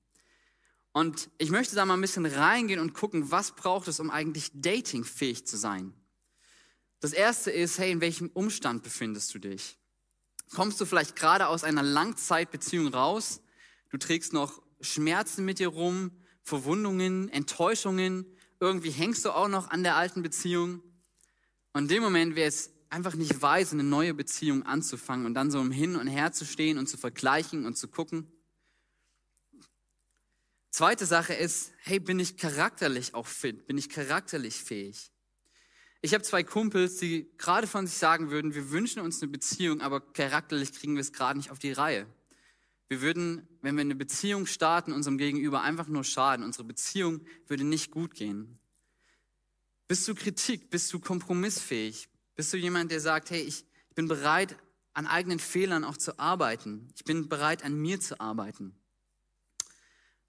Und 0.93 1.29
ich 1.37 1.49
möchte 1.49 1.75
da 1.75 1.85
mal 1.85 1.95
ein 1.95 1.99
bisschen 1.99 2.25
reingehen 2.25 2.79
und 2.79 2.93
gucken, 2.93 3.31
was 3.31 3.53
braucht 3.53 3.89
es, 3.89 3.99
um 3.99 4.09
eigentlich 4.09 4.49
datingfähig 4.53 5.45
zu 5.45 5.57
sein. 5.57 5.91
Das 7.01 7.11
erste 7.11 7.51
ist, 7.51 7.79
hey, 7.79 7.91
in 7.91 7.99
welchem 7.99 8.29
Umstand 8.29 8.83
befindest 8.83 9.33
du 9.33 9.39
dich? 9.39 9.77
Kommst 10.55 10.79
du 10.79 10.85
vielleicht 10.85 11.17
gerade 11.17 11.47
aus 11.47 11.65
einer 11.65 11.83
Langzeitbeziehung 11.83 12.87
raus? 12.87 13.41
Du 13.89 13.97
trägst 13.97 14.31
noch 14.31 14.61
Schmerzen 14.79 15.43
mit 15.43 15.59
dir 15.59 15.67
rum, 15.67 16.11
Verwundungen, 16.43 17.27
Enttäuschungen. 17.27 18.25
Irgendwie 18.61 18.91
hängst 18.91 19.25
du 19.25 19.31
auch 19.31 19.49
noch 19.49 19.69
an 19.69 19.83
der 19.83 19.97
alten 19.97 20.23
Beziehung. 20.23 20.81
Und 21.73 21.81
in 21.81 21.87
dem 21.89 22.03
Moment 22.03 22.37
wäre 22.37 22.47
es 22.47 22.71
einfach 22.91 23.15
nicht 23.15 23.41
weiß, 23.41 23.71
eine 23.73 23.83
neue 23.83 24.13
Beziehung 24.13 24.63
anzufangen 24.63 25.25
und 25.25 25.33
dann 25.33 25.49
so 25.49 25.59
im 25.59 25.71
Hin 25.71 25.95
und 25.95 26.07
Her 26.07 26.31
zu 26.31 26.45
stehen 26.45 26.77
und 26.77 26.87
zu 26.87 26.97
vergleichen 26.97 27.65
und 27.65 27.77
zu 27.77 27.87
gucken. 27.87 28.27
Zweite 30.69 31.05
Sache 31.05 31.33
ist, 31.33 31.73
hey, 31.79 31.99
bin 31.99 32.19
ich 32.19 32.37
charakterlich 32.37 33.13
auch 33.13 33.27
fit? 33.27 33.65
Bin 33.65 33.77
ich 33.77 33.89
charakterlich 33.89 34.55
fähig? 34.55 35.11
Ich 36.01 36.13
habe 36.13 36.23
zwei 36.23 36.43
Kumpels, 36.43 36.97
die 36.97 37.29
gerade 37.37 37.67
von 37.67 37.85
sich 37.87 37.97
sagen 37.97 38.29
würden, 38.31 38.55
wir 38.55 38.71
wünschen 38.71 39.01
uns 39.01 39.21
eine 39.21 39.31
Beziehung, 39.31 39.81
aber 39.81 40.01
charakterlich 40.01 40.73
kriegen 40.73 40.95
wir 40.95 41.01
es 41.01 41.13
gerade 41.13 41.37
nicht 41.37 41.51
auf 41.51 41.59
die 41.59 41.71
Reihe. 41.71 42.07
Wir 42.87 43.01
würden, 43.01 43.47
wenn 43.61 43.75
wir 43.75 43.81
eine 43.81 43.95
Beziehung 43.95 44.45
starten, 44.45 44.91
unserem 44.91 45.17
Gegenüber 45.17 45.61
einfach 45.61 45.87
nur 45.87 46.03
schaden. 46.03 46.43
Unsere 46.43 46.65
Beziehung 46.65 47.21
würde 47.47 47.63
nicht 47.63 47.91
gut 47.91 48.15
gehen. 48.15 48.59
Bist 49.87 50.07
du 50.07 50.15
Kritik? 50.15 50.69
Bist 50.69 50.91
du 50.91 50.99
kompromissfähig? 50.99 52.09
Bist 52.35 52.53
du 52.53 52.57
jemand, 52.57 52.91
der 52.91 52.99
sagt, 52.99 53.29
hey, 53.29 53.41
ich 53.41 53.65
bin 53.95 54.07
bereit, 54.07 54.57
an 54.93 55.07
eigenen 55.07 55.39
Fehlern 55.39 55.83
auch 55.83 55.97
zu 55.97 56.19
arbeiten. 56.19 56.87
Ich 56.95 57.03
bin 57.03 57.29
bereit, 57.29 57.63
an 57.63 57.75
mir 57.75 57.99
zu 57.99 58.19
arbeiten. 58.19 58.75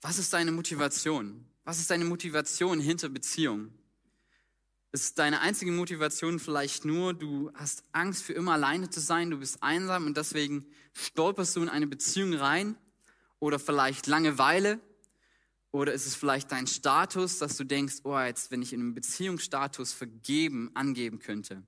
Was 0.00 0.18
ist 0.18 0.32
deine 0.32 0.52
Motivation? 0.52 1.46
Was 1.64 1.78
ist 1.78 1.90
deine 1.90 2.04
Motivation 2.04 2.80
hinter 2.80 3.08
Beziehung? 3.08 3.72
Ist 4.90 5.18
deine 5.18 5.40
einzige 5.40 5.72
Motivation 5.72 6.38
vielleicht 6.38 6.84
nur, 6.84 7.14
du 7.14 7.50
hast 7.54 7.84
Angst, 7.92 8.24
für 8.24 8.34
immer 8.34 8.52
alleine 8.52 8.90
zu 8.90 9.00
sein, 9.00 9.30
du 9.30 9.38
bist 9.38 9.62
einsam 9.62 10.06
und 10.06 10.16
deswegen 10.16 10.66
stolperst 10.92 11.56
du 11.56 11.62
in 11.62 11.68
eine 11.68 11.86
Beziehung 11.86 12.34
rein? 12.34 12.76
Oder 13.38 13.58
vielleicht 13.58 14.06
Langeweile? 14.06 14.80
Oder 15.70 15.94
ist 15.94 16.06
es 16.06 16.14
vielleicht 16.14 16.52
dein 16.52 16.66
Status, 16.66 17.38
dass 17.38 17.56
du 17.56 17.64
denkst, 17.64 18.00
oh, 18.04 18.18
jetzt, 18.18 18.50
wenn 18.50 18.60
ich 18.60 18.74
in 18.74 18.80
einem 18.80 18.94
Beziehungsstatus 18.94 19.94
vergeben 19.94 20.70
angeben 20.74 21.18
könnte, 21.18 21.62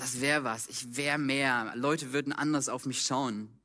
das 0.00 0.22
wäre 0.22 0.44
was, 0.44 0.66
ich 0.68 0.96
wäre 0.96 1.18
mehr, 1.18 1.74
Leute 1.76 2.14
würden 2.14 2.32
anders 2.32 2.70
auf 2.70 2.86
mich 2.86 3.02
schauen. 3.02 3.60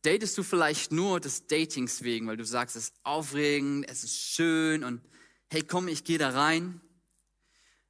Datest 0.00 0.38
du 0.38 0.42
vielleicht 0.42 0.90
nur 0.90 1.20
des 1.20 1.46
Datings 1.46 2.02
wegen, 2.02 2.26
weil 2.26 2.38
du 2.38 2.46
sagst, 2.46 2.76
es 2.76 2.84
ist 2.84 2.94
aufregend, 3.02 3.86
es 3.90 4.04
ist 4.04 4.18
schön 4.18 4.84
und 4.84 5.02
hey, 5.48 5.62
komm, 5.62 5.88
ich 5.88 6.04
gehe 6.04 6.16
da 6.16 6.30
rein. 6.30 6.80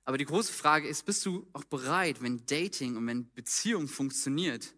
Aber 0.04 0.18
die 0.18 0.24
große 0.24 0.52
Frage 0.52 0.88
ist, 0.88 1.04
bist 1.06 1.24
du 1.26 1.46
auch 1.52 1.62
bereit, 1.64 2.22
wenn 2.22 2.44
Dating 2.46 2.96
und 2.96 3.06
wenn 3.06 3.32
Beziehung 3.34 3.86
funktioniert, 3.86 4.74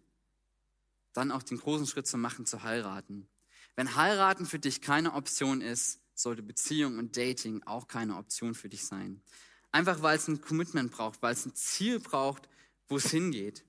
dann 1.13 1.31
auch 1.31 1.41
den 1.41 1.57
großen 1.57 1.87
Schritt 1.87 2.05
zu 2.05 2.17
machen, 2.17 2.45
zu 2.45 2.61
heiraten? 2.61 3.27
Wenn 3.75 3.95
heiraten 3.95 4.45
für 4.45 4.59
dich 4.59 4.81
keine 4.81 5.13
Option 5.13 5.61
ist, 5.61 5.99
sollte 6.13 6.43
Beziehung 6.43 6.99
und 6.99 7.17
Dating 7.17 7.63
auch 7.63 7.87
keine 7.87 8.17
Option 8.17 8.53
für 8.53 8.69
dich 8.69 8.85
sein. 8.85 9.23
Einfach 9.71 10.01
weil 10.01 10.17
es 10.17 10.27
ein 10.27 10.41
Commitment 10.41 10.91
braucht, 10.91 11.21
weil 11.21 11.33
es 11.33 11.45
ein 11.45 11.55
Ziel 11.55 11.99
braucht, 11.99 12.49
wo 12.87 12.97
es 12.97 13.11
hingeht. 13.11 13.63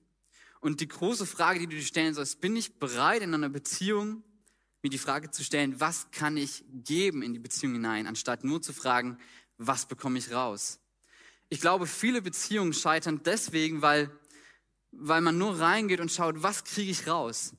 Und 0.59 0.79
die 0.79 0.87
große 0.87 1.25
Frage, 1.25 1.59
die 1.59 1.67
du 1.67 1.75
dir 1.75 1.81
stellen 1.81 2.13
sollst, 2.13 2.41
bin 2.41 2.55
ich 2.55 2.79
bereit 2.79 3.21
in 3.21 3.33
einer 3.33 3.49
Beziehung, 3.49 4.23
mir 4.83 4.89
die 4.89 4.97
Frage 4.97 5.29
zu 5.31 5.43
stellen, 5.43 5.79
was 5.79 6.09
kann 6.11 6.37
ich 6.37 6.63
geben 6.83 7.21
in 7.21 7.33
die 7.33 7.39
Beziehung 7.39 7.73
hinein, 7.73 8.07
anstatt 8.07 8.43
nur 8.43 8.61
zu 8.61 8.73
fragen, 8.73 9.17
was 9.57 9.85
bekomme 9.85 10.17
ich 10.17 10.31
raus? 10.31 10.79
Ich 11.49 11.61
glaube, 11.61 11.85
viele 11.85 12.21
Beziehungen 12.21 12.73
scheitern 12.73 13.21
deswegen, 13.23 13.81
weil, 13.81 14.09
weil 14.91 15.21
man 15.21 15.37
nur 15.37 15.59
reingeht 15.59 15.99
und 15.99 16.11
schaut, 16.11 16.41
was 16.41 16.63
kriege 16.63 16.91
ich 16.91 17.07
raus? 17.07 17.53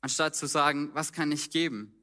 Anstatt 0.00 0.34
zu 0.34 0.46
sagen, 0.46 0.90
was 0.92 1.12
kann 1.12 1.30
ich 1.32 1.50
geben? 1.50 1.95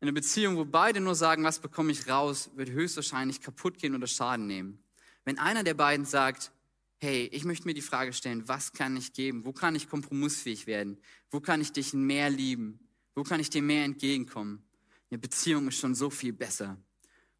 Eine 0.00 0.12
Beziehung, 0.12 0.56
wo 0.56 0.64
beide 0.64 1.00
nur 1.00 1.16
sagen, 1.16 1.42
was 1.42 1.58
bekomme 1.58 1.90
ich 1.90 2.08
raus, 2.08 2.50
wird 2.54 2.70
höchstwahrscheinlich 2.70 3.40
kaputt 3.40 3.78
gehen 3.78 3.96
oder 3.96 4.06
Schaden 4.06 4.46
nehmen. 4.46 4.78
Wenn 5.24 5.38
einer 5.38 5.64
der 5.64 5.74
beiden 5.74 6.06
sagt, 6.06 6.52
hey, 6.98 7.26
ich 7.32 7.44
möchte 7.44 7.66
mir 7.66 7.74
die 7.74 7.82
Frage 7.82 8.12
stellen, 8.12 8.46
was 8.46 8.72
kann 8.72 8.96
ich 8.96 9.12
geben? 9.12 9.44
Wo 9.44 9.52
kann 9.52 9.74
ich 9.74 9.88
kompromissfähig 9.88 10.68
werden? 10.68 10.98
Wo 11.30 11.40
kann 11.40 11.60
ich 11.60 11.72
dich 11.72 11.94
mehr 11.94 12.30
lieben? 12.30 12.78
Wo 13.16 13.24
kann 13.24 13.40
ich 13.40 13.50
dir 13.50 13.62
mehr 13.62 13.84
entgegenkommen? 13.84 14.62
Eine 15.10 15.18
Beziehung 15.18 15.66
ist 15.66 15.80
schon 15.80 15.96
so 15.96 16.10
viel 16.10 16.32
besser. 16.32 16.76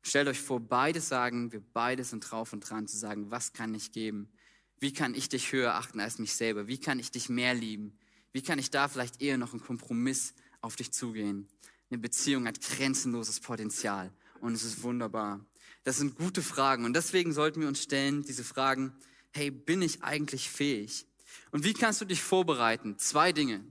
Stellt 0.02 0.26
euch 0.26 0.40
vor, 0.40 0.58
beide 0.58 1.00
sagen, 1.00 1.52
wir 1.52 1.62
beide 1.72 2.02
sind 2.02 2.28
drauf 2.28 2.52
und 2.52 2.68
dran 2.68 2.88
zu 2.88 2.96
sagen, 2.96 3.30
was 3.30 3.52
kann 3.52 3.74
ich 3.74 3.92
geben? 3.92 4.32
Wie 4.80 4.92
kann 4.92 5.14
ich 5.14 5.28
dich 5.28 5.52
höher 5.52 5.74
achten 5.74 6.00
als 6.00 6.18
mich 6.18 6.34
selber? 6.34 6.66
Wie 6.66 6.78
kann 6.78 6.98
ich 6.98 7.12
dich 7.12 7.28
mehr 7.28 7.54
lieben? 7.54 7.98
Wie 8.32 8.42
kann 8.42 8.58
ich 8.58 8.70
da 8.70 8.88
vielleicht 8.88 9.20
eher 9.20 9.38
noch 9.38 9.52
einen 9.52 9.62
Kompromiss 9.62 10.34
auf 10.60 10.76
dich 10.76 10.92
zugehen? 10.92 11.48
Eine 11.90 11.98
Beziehung 11.98 12.46
hat 12.46 12.60
grenzenloses 12.60 13.40
Potenzial 13.40 14.12
und 14.40 14.52
es 14.52 14.62
ist 14.62 14.82
wunderbar. 14.82 15.44
Das 15.84 15.96
sind 15.96 16.16
gute 16.16 16.42
Fragen 16.42 16.84
und 16.84 16.94
deswegen 16.94 17.32
sollten 17.32 17.60
wir 17.62 17.68
uns 17.68 17.82
stellen, 17.82 18.24
diese 18.24 18.44
Fragen, 18.44 18.92
hey, 19.32 19.50
bin 19.50 19.80
ich 19.80 20.02
eigentlich 20.02 20.50
fähig? 20.50 21.06
Und 21.50 21.64
wie 21.64 21.72
kannst 21.72 22.00
du 22.00 22.04
dich 22.04 22.22
vorbereiten? 22.22 22.98
Zwei 22.98 23.32
Dinge. 23.32 23.64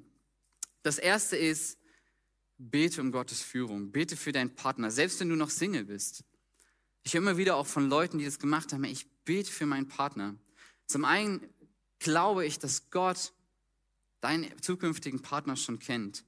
Das 0.81 0.97
erste 0.97 1.37
ist, 1.37 1.77
bete 2.57 3.01
um 3.01 3.11
Gottes 3.11 3.41
Führung. 3.41 3.91
Bete 3.91 4.15
für 4.15 4.31
deinen 4.31 4.55
Partner, 4.55 4.89
selbst 4.89 5.19
wenn 5.19 5.29
du 5.29 5.35
noch 5.35 5.51
Single 5.51 5.85
bist. 5.85 6.23
Ich 7.03 7.13
höre 7.13 7.21
immer 7.21 7.37
wieder 7.37 7.55
auch 7.55 7.67
von 7.67 7.87
Leuten, 7.87 8.17
die 8.17 8.25
das 8.25 8.39
gemacht 8.39 8.73
haben, 8.73 8.83
ich 8.83 9.07
bete 9.25 9.51
für 9.51 9.65
meinen 9.65 9.87
Partner. 9.87 10.35
Zum 10.87 11.05
einen 11.05 11.41
glaube 11.99 12.45
ich, 12.45 12.57
dass 12.57 12.89
Gott 12.89 13.33
deinen 14.21 14.49
zukünftigen 14.61 15.21
Partner 15.21 15.55
schon 15.55 15.77
kennt 15.77 16.23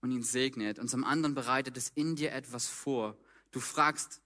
und 0.00 0.10
ihn 0.10 0.22
segnet. 0.22 0.78
Und 0.78 0.88
zum 0.88 1.04
anderen 1.04 1.34
bereitet 1.34 1.76
es 1.76 1.90
in 1.94 2.16
dir 2.16 2.32
etwas 2.32 2.68
vor. 2.68 3.16
Du 3.50 3.60
fragst 3.60 4.20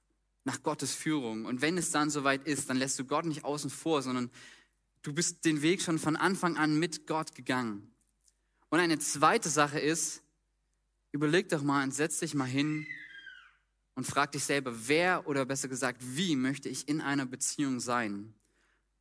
nach 0.45 0.63
Gottes 0.63 0.95
Führung. 0.95 1.45
Und 1.45 1.63
wenn 1.63 1.79
es 1.79 1.91
dann 1.91 2.11
soweit 2.11 2.47
ist, 2.47 2.69
dann 2.69 2.77
lässt 2.77 2.99
du 2.99 3.05
Gott 3.05 3.25
nicht 3.25 3.45
außen 3.45 3.71
vor, 3.71 4.03
sondern 4.03 4.31
du 5.03 5.13
bist 5.13 5.45
den 5.45 5.63
Weg 5.63 5.83
schon 5.83 5.99
von 5.99 6.17
Anfang 6.17 6.57
an 6.57 6.79
mit 6.79 7.07
Gott 7.07 7.35
gegangen. 7.35 7.93
Und 8.71 8.81
eine 8.81 8.99
zweite 8.99 9.49
Sache 9.49 9.79
ist, 9.79 10.23
überleg 11.13 11.49
doch 11.49 11.63
mal 11.63 11.85
und 11.85 11.95
setz 11.95 12.21
dich 12.21 12.35
mal 12.35 12.47
hin 12.47 12.87
und 13.95 14.07
frag 14.07 14.33
dich 14.33 14.45
selber, 14.45 14.89
wer 14.89 15.27
oder 15.27 15.45
besser 15.45 15.69
gesagt, 15.69 16.01
wie 16.03 16.37
möchte 16.37 16.69
ich 16.69 16.89
in 16.89 17.01
einer 17.01 17.27
Beziehung 17.27 17.81
sein? 17.81 18.35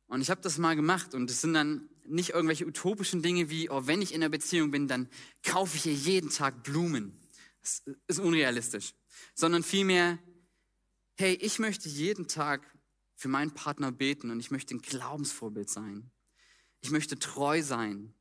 Und 0.06 0.20
ich 0.20 0.30
habe 0.30 0.42
das 0.42 0.58
mal 0.58 0.76
gemacht 0.76 1.14
und 1.14 1.30
es 1.30 1.40
sind 1.40 1.54
dann 1.54 1.88
nicht 2.12 2.30
irgendwelche 2.30 2.66
utopischen 2.66 3.22
Dinge 3.22 3.50
wie, 3.50 3.70
oh, 3.70 3.86
wenn 3.86 4.02
ich 4.02 4.12
in 4.12 4.22
einer 4.22 4.28
Beziehung 4.28 4.70
bin, 4.70 4.86
dann 4.86 5.08
kaufe 5.42 5.76
ich 5.76 5.86
ihr 5.86 5.94
jeden 5.94 6.30
Tag 6.30 6.62
Blumen. 6.62 7.18
Das 7.60 7.82
ist 8.06 8.20
unrealistisch. 8.20 8.94
Sondern 9.34 9.62
vielmehr, 9.62 10.18
hey, 11.14 11.34
ich 11.34 11.58
möchte 11.58 11.88
jeden 11.88 12.28
Tag 12.28 12.62
für 13.14 13.28
meinen 13.28 13.52
Partner 13.52 13.92
beten 13.92 14.30
und 14.30 14.40
ich 14.40 14.50
möchte 14.50 14.74
ein 14.74 14.82
Glaubensvorbild 14.82 15.70
sein. 15.70 16.10
Ich 16.80 16.90
möchte 16.90 17.18
treu 17.18 17.62
sein. 17.62 18.12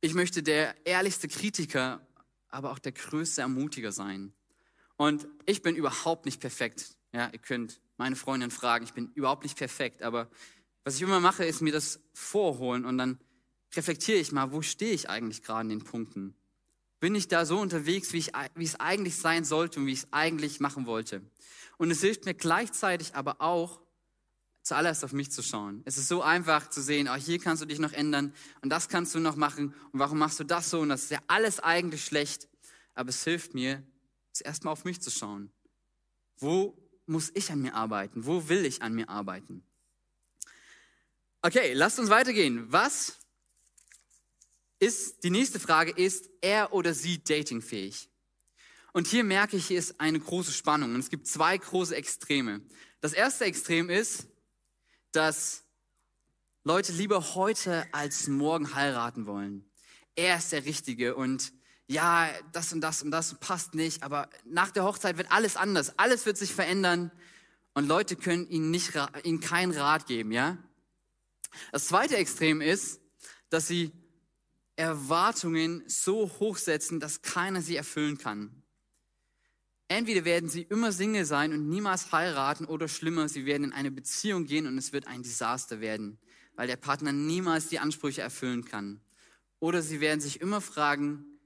Ich 0.00 0.14
möchte 0.14 0.42
der 0.42 0.74
ehrlichste 0.86 1.26
Kritiker, 1.26 2.06
aber 2.48 2.70
auch 2.70 2.78
der 2.78 2.92
größte 2.92 3.40
Ermutiger 3.40 3.92
sein. 3.92 4.32
Und 4.96 5.26
ich 5.44 5.62
bin 5.62 5.76
überhaupt 5.76 6.24
nicht 6.24 6.40
perfekt. 6.40 6.96
Ja, 7.12 7.28
ihr 7.32 7.38
könnt 7.38 7.80
meine 7.96 8.16
Freundin 8.16 8.50
fragen. 8.50 8.84
Ich 8.84 8.92
bin 8.92 9.10
überhaupt 9.14 9.42
nicht 9.42 9.58
perfekt, 9.58 10.02
aber 10.02 10.30
was 10.86 10.94
ich 10.94 11.02
immer 11.02 11.18
mache, 11.18 11.44
ist 11.44 11.62
mir 11.62 11.72
das 11.72 11.98
vorholen 12.14 12.84
und 12.84 12.96
dann 12.96 13.18
reflektiere 13.74 14.18
ich 14.18 14.30
mal, 14.30 14.52
wo 14.52 14.62
stehe 14.62 14.92
ich 14.92 15.10
eigentlich 15.10 15.42
gerade 15.42 15.62
in 15.62 15.80
den 15.80 15.84
Punkten? 15.84 16.36
Bin 17.00 17.16
ich 17.16 17.26
da 17.26 17.44
so 17.44 17.58
unterwegs, 17.58 18.12
wie, 18.12 18.18
ich, 18.18 18.30
wie 18.54 18.64
es 18.64 18.78
eigentlich 18.78 19.16
sein 19.16 19.44
sollte 19.44 19.80
und 19.80 19.86
wie 19.86 19.92
ich 19.94 20.04
es 20.04 20.12
eigentlich 20.12 20.60
machen 20.60 20.86
wollte? 20.86 21.22
Und 21.76 21.90
es 21.90 22.02
hilft 22.02 22.24
mir 22.24 22.34
gleichzeitig 22.34 23.16
aber 23.16 23.40
auch, 23.40 23.80
zuallererst 24.62 25.04
auf 25.04 25.12
mich 25.12 25.32
zu 25.32 25.42
schauen. 25.42 25.82
Es 25.86 25.98
ist 25.98 26.06
so 26.06 26.22
einfach 26.22 26.70
zu 26.70 26.80
sehen, 26.80 27.08
oh, 27.12 27.16
hier 27.16 27.40
kannst 27.40 27.62
du 27.62 27.66
dich 27.66 27.80
noch 27.80 27.92
ändern 27.92 28.32
und 28.62 28.70
das 28.70 28.88
kannst 28.88 29.12
du 29.12 29.18
noch 29.18 29.34
machen 29.34 29.74
und 29.90 29.98
warum 29.98 30.18
machst 30.18 30.38
du 30.38 30.44
das 30.44 30.70
so 30.70 30.78
und 30.78 30.90
das 30.90 31.02
ist 31.02 31.10
ja 31.10 31.18
alles 31.26 31.58
eigentlich 31.58 32.04
schlecht. 32.04 32.48
Aber 32.94 33.08
es 33.08 33.24
hilft 33.24 33.54
mir, 33.54 33.82
zuerst 34.30 34.62
mal 34.62 34.70
auf 34.70 34.84
mich 34.84 35.02
zu 35.02 35.10
schauen. 35.10 35.50
Wo 36.36 36.78
muss 37.06 37.32
ich 37.34 37.50
an 37.50 37.60
mir 37.60 37.74
arbeiten? 37.74 38.24
Wo 38.24 38.48
will 38.48 38.64
ich 38.64 38.82
an 38.82 38.94
mir 38.94 39.08
arbeiten? 39.08 39.64
Okay, 41.46 41.74
lasst 41.74 42.00
uns 42.00 42.10
weitergehen. 42.10 42.66
Was 42.72 43.18
ist, 44.80 45.22
die 45.22 45.30
nächste 45.30 45.60
Frage 45.60 45.92
ist, 45.92 46.28
er 46.40 46.72
oder 46.72 46.92
sie 46.92 47.22
datingfähig? 47.22 48.10
Und 48.92 49.06
hier 49.06 49.22
merke 49.22 49.56
ich, 49.56 49.68
hier 49.68 49.78
ist 49.78 50.00
eine 50.00 50.18
große 50.18 50.50
Spannung 50.50 50.92
und 50.92 50.98
es 50.98 51.08
gibt 51.08 51.28
zwei 51.28 51.56
große 51.56 51.94
Extreme. 51.94 52.62
Das 53.00 53.12
erste 53.12 53.44
Extrem 53.44 53.90
ist, 53.90 54.26
dass 55.12 55.62
Leute 56.64 56.90
lieber 56.90 57.36
heute 57.36 57.86
als 57.92 58.26
morgen 58.26 58.74
heiraten 58.74 59.26
wollen. 59.26 59.70
Er 60.16 60.38
ist 60.38 60.50
der 60.50 60.64
Richtige 60.64 61.14
und 61.14 61.52
ja, 61.86 62.28
das 62.50 62.72
und 62.72 62.80
das 62.80 63.04
und 63.04 63.12
das 63.12 63.38
passt 63.38 63.76
nicht, 63.76 64.02
aber 64.02 64.28
nach 64.44 64.72
der 64.72 64.82
Hochzeit 64.82 65.16
wird 65.16 65.30
alles 65.30 65.54
anders, 65.54 65.96
alles 65.96 66.26
wird 66.26 66.38
sich 66.38 66.52
verändern 66.52 67.12
und 67.74 67.86
Leute 67.86 68.16
können 68.16 68.50
ihnen, 68.50 68.72
nicht, 68.72 68.94
ihnen 69.22 69.38
keinen 69.38 69.70
Rat 69.70 70.06
geben, 70.06 70.32
ja? 70.32 70.58
Das 71.72 71.86
zweite 71.86 72.16
Extrem 72.16 72.60
ist, 72.60 73.00
dass 73.48 73.68
sie 73.68 73.92
Erwartungen 74.76 75.84
so 75.86 76.30
hoch 76.38 76.58
setzen, 76.58 77.00
dass 77.00 77.22
keiner 77.22 77.62
sie 77.62 77.76
erfüllen 77.76 78.18
kann. 78.18 78.62
Entweder 79.88 80.24
werden 80.24 80.48
sie 80.48 80.62
immer 80.62 80.92
Single 80.92 81.24
sein 81.24 81.52
und 81.52 81.68
niemals 81.68 82.12
heiraten 82.12 82.66
oder 82.66 82.88
schlimmer, 82.88 83.28
sie 83.28 83.46
werden 83.46 83.64
in 83.64 83.72
eine 83.72 83.90
Beziehung 83.90 84.44
gehen 84.44 84.66
und 84.66 84.76
es 84.76 84.92
wird 84.92 85.06
ein 85.06 85.22
Desaster 85.22 85.80
werden, 85.80 86.18
weil 86.56 86.66
der 86.66 86.76
Partner 86.76 87.12
niemals 87.12 87.68
die 87.68 87.78
Ansprüche 87.78 88.20
erfüllen 88.20 88.64
kann. 88.64 89.00
Oder 89.60 89.82
sie 89.82 90.00
werden 90.00 90.20
sich 90.20 90.40
immer 90.40 90.60
fragen, 90.60 91.36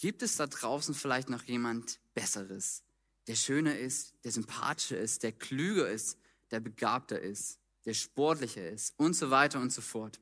Gibt 0.00 0.22
es 0.22 0.36
da 0.36 0.46
draußen 0.46 0.94
vielleicht 0.94 1.28
noch 1.28 1.42
jemand 1.42 2.00
Besseres, 2.14 2.84
der 3.26 3.34
schöner 3.34 3.78
ist, 3.78 4.14
der 4.24 4.32
sympathischer 4.32 4.96
ist, 4.96 5.22
der 5.22 5.32
klüger 5.32 5.90
ist, 5.90 6.16
der 6.50 6.60
begabter 6.60 7.20
ist, 7.20 7.59
der 7.84 7.94
sportlicher 7.94 8.68
ist 8.68 8.94
und 8.98 9.14
so 9.14 9.30
weiter 9.30 9.60
und 9.60 9.72
so 9.72 9.80
fort? 9.80 10.20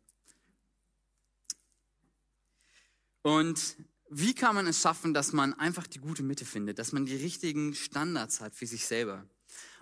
Und 3.23 3.77
wie 4.11 4.35
kann 4.35 4.55
man 4.55 4.67
es 4.67 4.81
schaffen, 4.81 5.12
dass 5.12 5.33
man 5.33 5.55
einfach 5.55 5.87
die 5.87 5.99
gute 5.99 6.23
Mitte 6.23 6.45
findet, 6.45 6.79
dass 6.79 6.93
man 6.93 7.05
die 7.05 7.17
richtigen 7.17 7.75
Standards 7.75 8.41
hat 8.41 8.55
für 8.55 8.67
sich 8.67 8.87
selber? 8.87 9.27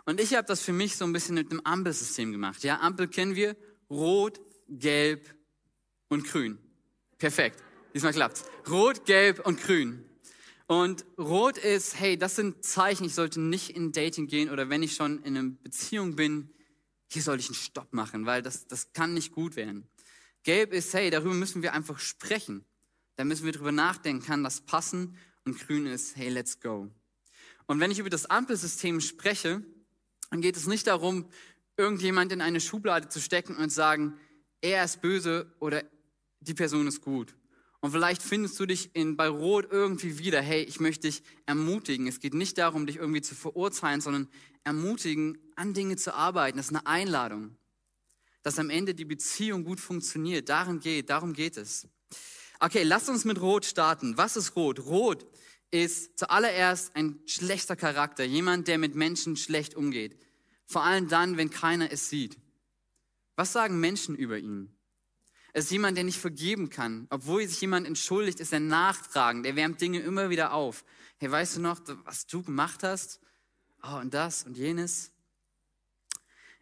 Und 0.04 0.21
ich 0.21 0.35
habe 0.35 0.47
das 0.47 0.62
für 0.62 0.73
mich 0.73 0.97
so 0.97 1.04
ein 1.04 1.12
bisschen 1.12 1.35
mit 1.35 1.50
einem 1.50 1.61
Ampelsystem 1.61 2.33
gemacht. 2.33 2.62
Ja, 2.64 2.80
Ampel 2.80 3.09
kennen 3.09 3.35
wir, 3.35 3.56
rot, 3.90 4.40
gelb 4.68 5.35
und 6.09 6.25
grün. 6.25 6.59
Perfekt. 7.18 7.62
Diesmal 7.95 8.12
klappt's. 8.12 8.45
Rot, 8.68 9.06
Gelb 9.06 9.47
und 9.47 9.59
Grün. 9.61 10.04
Und 10.66 11.06
Rot 11.16 11.56
ist, 11.56 11.99
hey, 11.99 12.18
das 12.18 12.37
sind 12.37 12.64
Zeichen, 12.64 13.04
ich 13.04 13.14
sollte 13.14 13.40
nicht 13.40 13.71
in 13.71 13.92
Dating 13.92 14.26
gehen 14.26 14.50
oder 14.50 14.68
wenn 14.68 14.83
ich 14.83 14.95
schon 14.95 15.23
in 15.23 15.37
einer 15.37 15.49
Beziehung 15.49 16.16
bin, 16.16 16.50
hier 17.08 17.22
sollte 17.22 17.42
ich 17.42 17.48
einen 17.48 17.56
Stopp 17.56 17.92
machen, 17.92 18.26
weil 18.26 18.42
das, 18.42 18.66
das 18.66 18.92
kann 18.92 19.14
nicht 19.14 19.32
gut 19.32 19.56
werden. 19.56 19.88
Gelb 20.42 20.72
ist, 20.72 20.92
hey, 20.94 21.10
darüber 21.10 21.34
müssen 21.34 21.62
wir 21.62 21.72
einfach 21.72 21.98
sprechen. 21.98 22.64
Da 23.16 23.25
müssen 23.25 23.44
wir 23.44 23.52
drüber 23.52 23.72
nachdenken, 23.72 24.25
kann 24.25 24.44
das 24.44 24.60
passen? 24.60 25.16
Und 25.44 25.58
Grün 25.58 25.86
ist, 25.86 26.16
hey, 26.16 26.28
let's 26.28 26.60
go. 26.60 26.90
Und 27.66 27.80
wenn 27.80 27.90
ich 27.90 27.98
über 27.98 28.10
das 28.10 28.26
Ampelsystem 28.26 29.00
spreche, 29.00 29.62
dann 30.30 30.40
geht 30.40 30.56
es 30.56 30.66
nicht 30.66 30.86
darum, 30.86 31.28
irgendjemand 31.76 32.32
in 32.32 32.40
eine 32.40 32.60
Schublade 32.60 33.08
zu 33.08 33.20
stecken 33.20 33.56
und 33.56 33.70
sagen, 33.70 34.18
er 34.60 34.84
ist 34.84 35.00
böse 35.00 35.52
oder 35.60 35.84
die 36.40 36.54
Person 36.54 36.86
ist 36.86 37.00
gut. 37.00 37.34
Und 37.80 37.92
vielleicht 37.92 38.23
findest 38.23 38.59
du 38.59 38.66
dich 38.66 38.90
in, 38.95 39.16
bei 39.16 39.28
Rot 39.28 39.68
irgendwie 39.71 40.18
wieder, 40.18 40.40
hey, 40.40 40.62
ich 40.62 40.80
möchte 40.80 41.09
dich 41.09 41.23
ermutigen. 41.45 42.06
Es 42.06 42.21
geht 42.21 42.35
nicht 42.35 42.59
darum, 42.59 42.87
dich 42.87 42.97
irgendwie 42.97 43.23
zu 43.23 43.35
verurteilen, 43.35 44.00
sondern 44.00 44.28
ermutigen, 44.64 45.38
an 45.54 45.75
Dinge 45.75 45.97
zu 45.97 46.14
arbeiten. 46.14 46.56
Das 46.56 46.66
ist 46.66 46.75
eine 46.75 46.87
Einladung. 46.87 47.56
Dass 48.42 48.59
am 48.59 48.71
Ende 48.71 48.95
die 48.95 49.04
Beziehung 49.04 49.64
gut 49.64 49.80
funktioniert. 49.80 50.49
Darum 50.49 50.80
geht, 50.80 51.11
darum 51.11 51.33
geht 51.33 51.56
es. 51.56 51.87
Okay, 52.59 52.83
lass 52.83 53.09
uns 53.09 53.25
mit 53.25 53.40
Rot 53.40 53.66
starten. 53.66 54.16
Was 54.16 54.37
ist 54.37 54.56
Rot? 54.56 54.80
Rot 54.80 55.26
ist 55.71 56.18
zuallererst 56.18 56.95
ein 56.97 57.21
schlechter 57.26 57.76
Charakter. 57.76 58.25
Jemand, 58.25 58.68
der 58.68 58.78
mit 58.78 58.95
Menschen 58.95 59.37
schlecht 59.37 59.75
umgeht. 59.75 60.18
Vor 60.66 60.83
allem 60.83 61.09
dann, 61.09 61.37
wenn 61.37 61.50
keiner 61.50 61.92
es 61.92 62.09
sieht. 62.09 62.38
Was 63.37 63.52
sagen 63.52 63.78
Menschen 63.78 64.16
über 64.16 64.38
ihn? 64.38 64.75
Es 65.56 65.64
ist 65.64 65.70
jemand, 65.70 65.96
der 65.96 66.04
nicht 66.04 66.18
vergeben 66.18 66.68
kann. 66.68 67.06
Obwohl 67.08 67.48
sich 67.48 67.62
jemand 67.62 67.86
entschuldigt, 67.86 68.40
ist 68.40 68.52
er 68.52 68.60
nachtragend. 68.60 69.46
Er 69.46 69.56
wärmt 69.56 69.80
Dinge 69.80 70.00
immer 70.00 70.28
wieder 70.28 70.52
auf. 70.52 70.84
Hey, 71.16 71.30
weißt 71.30 71.56
du 71.56 71.60
noch, 71.62 71.80
was 72.04 72.26
du 72.26 72.42
gemacht 72.42 72.82
hast? 72.82 73.20
Oh, 73.82 73.96
und 73.96 74.12
das 74.12 74.44
und 74.44 74.58
jenes. 74.58 75.12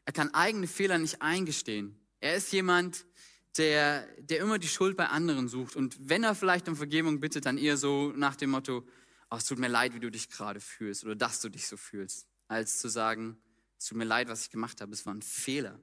Er 0.05 0.13
kann 0.13 0.33
eigene 0.33 0.69
Fehler 0.69 0.99
nicht 0.99 1.23
eingestehen. 1.23 1.99
Er 2.21 2.37
ist 2.37 2.53
jemand, 2.53 3.05
der, 3.57 4.07
der 4.21 4.39
immer 4.39 4.61
die 4.61 4.69
Schuld 4.69 4.97
bei 4.97 5.09
anderen 5.09 5.49
sucht. 5.49 5.75
Und 5.75 5.97
wenn 6.09 6.23
er 6.23 6.37
vielleicht 6.37 6.69
um 6.69 6.77
Vergebung 6.77 7.19
bittet, 7.19 7.47
dann 7.47 7.59
eher 7.59 7.77
so 7.77 8.13
nach 8.15 8.37
dem 8.37 8.51
Motto, 8.51 8.87
oh, 9.29 9.37
es 9.37 9.45
tut 9.45 9.59
mir 9.59 9.67
leid, 9.67 9.95
wie 9.95 10.01
du 10.01 10.11
dich 10.13 10.29
gerade 10.29 10.61
fühlst 10.61 11.03
oder 11.03 11.17
dass 11.17 11.41
du 11.41 11.49
dich 11.49 11.67
so 11.67 11.77
fühlst, 11.77 12.29
als 12.47 12.79
zu 12.79 12.89
sagen, 12.89 13.39
es 13.77 13.87
tut 13.87 13.99
mir 13.99 14.05
leid, 14.05 14.29
was 14.29 14.43
ich 14.43 14.51
gemacht 14.51 14.81
habe, 14.81 14.93
es 14.93 15.05
war 15.05 15.15
ein 15.15 15.23
Fehler. 15.23 15.81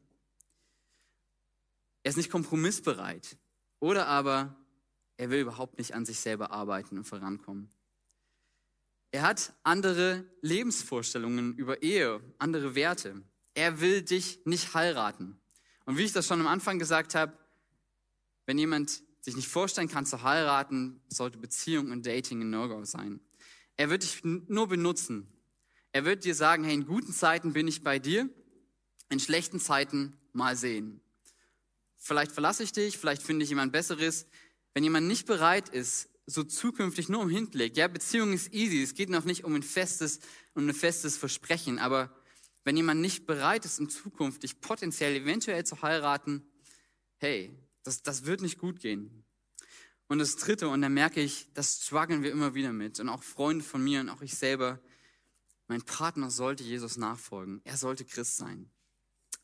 Er 2.04 2.10
ist 2.10 2.18
nicht 2.18 2.32
kompromissbereit 2.32 3.38
oder 3.80 4.08
aber 4.08 4.56
er 5.18 5.30
will 5.30 5.40
überhaupt 5.40 5.78
nicht 5.78 5.94
an 5.94 6.06
sich 6.06 6.20
selber 6.20 6.52
arbeiten 6.52 6.98
und 6.98 7.04
vorankommen. 7.04 7.70
Er 9.12 9.24
hat 9.24 9.54
andere 9.64 10.26
Lebensvorstellungen 10.42 11.56
über 11.56 11.84
Ehe, 11.84 12.22
andere 12.40 12.76
Werte. 12.76 13.22
Er 13.54 13.82
will 13.82 14.02
dich 14.02 14.40
nicht 14.46 14.74
heiraten. 14.74 15.40
Und 15.86 15.98
wie 15.98 16.04
ich 16.04 16.14
das 16.14 16.28
schon 16.28 16.40
am 16.40 16.48
Anfang 16.48 16.80
gesagt 16.80 17.14
habe, 17.14 17.38
wenn 18.46 18.58
jemand 18.58 19.04
sich 19.20 19.36
nicht 19.36 19.50
vorstellen 19.50 19.90
kann 19.90 20.06
zu 20.06 20.24
heiraten, 20.24 21.02
sollte 21.10 21.38
Beziehung 21.38 21.92
und 21.92 22.06
Dating 22.06 22.42
ein 22.42 22.50
No-Go 22.50 22.86
sein. 22.86 23.20
Er 23.78 23.90
wird 23.90 24.04
dich 24.04 24.24
nur 24.24 24.68
benutzen. 24.68 25.28
Er 25.92 26.06
wird 26.06 26.24
dir 26.24 26.34
sagen, 26.34 26.64
hey, 26.64 26.74
in 26.74 26.86
guten 26.86 27.14
Zeiten 27.14 27.54
bin 27.54 27.68
ich 27.68 27.84
bei 27.84 28.00
dir, 28.00 28.30
in 29.10 29.20
schlechten 29.20 29.60
Zeiten 29.60 30.18
mal 30.32 30.56
sehen. 30.56 31.02
Vielleicht 32.04 32.32
verlasse 32.32 32.64
ich 32.64 32.72
dich, 32.72 32.98
vielleicht 32.98 33.22
finde 33.22 33.44
ich 33.44 33.50
jemand 33.50 33.72
Besseres. 33.72 34.26
Wenn 34.74 34.84
jemand 34.84 35.08
nicht 35.08 35.28
bereit 35.28 35.70
ist, 35.70 36.10
so 36.26 36.44
zukünftig 36.44 37.10
nur 37.10 37.22
um 37.22 37.30
Hinblick, 37.30 37.78
ja, 37.78 37.88
Beziehung 37.88 38.34
ist 38.34 38.52
easy, 38.54 38.82
es 38.82 38.96
geht 38.96 39.10
noch 39.10 39.24
nicht 39.24 39.44
um 39.44 39.54
ein 39.54 39.62
festes, 39.62 40.20
um 40.56 40.68
ein 40.68 40.74
festes 40.74 41.16
Versprechen, 41.16 41.78
aber 41.78 42.12
wenn 42.64 42.76
jemand 42.76 43.02
nicht 43.02 43.28
bereit 43.28 43.66
ist, 43.66 43.80
in 43.80 43.88
Zukunft 43.88 44.42
dich 44.42 44.62
potenziell 44.62 45.16
eventuell 45.16 45.64
zu 45.64 45.84
heiraten, 45.84 46.44
hey, 47.18 47.56
das, 47.84 48.02
das 48.02 48.26
wird 48.26 48.42
nicht 48.42 48.58
gut 48.58 48.80
gehen. 48.80 49.24
Und 50.08 50.18
das 50.18 50.38
Dritte, 50.38 50.70
und 50.70 50.82
da 50.82 50.90
merke 50.90 51.22
ich, 51.22 51.50
das 51.54 51.84
strugglen 51.86 52.24
wir 52.24 52.32
immer 52.32 52.56
wieder 52.56 52.74
mit. 52.74 53.00
Und 53.00 53.10
auch 53.10 53.22
Freunde 53.22 53.64
von 53.64 53.84
mir 53.84 54.02
und 54.02 54.10
auch 54.10 54.24
ich 54.24 54.36
selber, 54.36 54.80
mein 55.68 55.84
Partner 55.84 56.32
sollte 56.32 56.64
Jesus 56.64 56.98
nachfolgen. 56.98 57.62
Er 57.64 57.78
sollte 57.78 58.06
Christ 58.06 58.38
sein. 58.38 58.72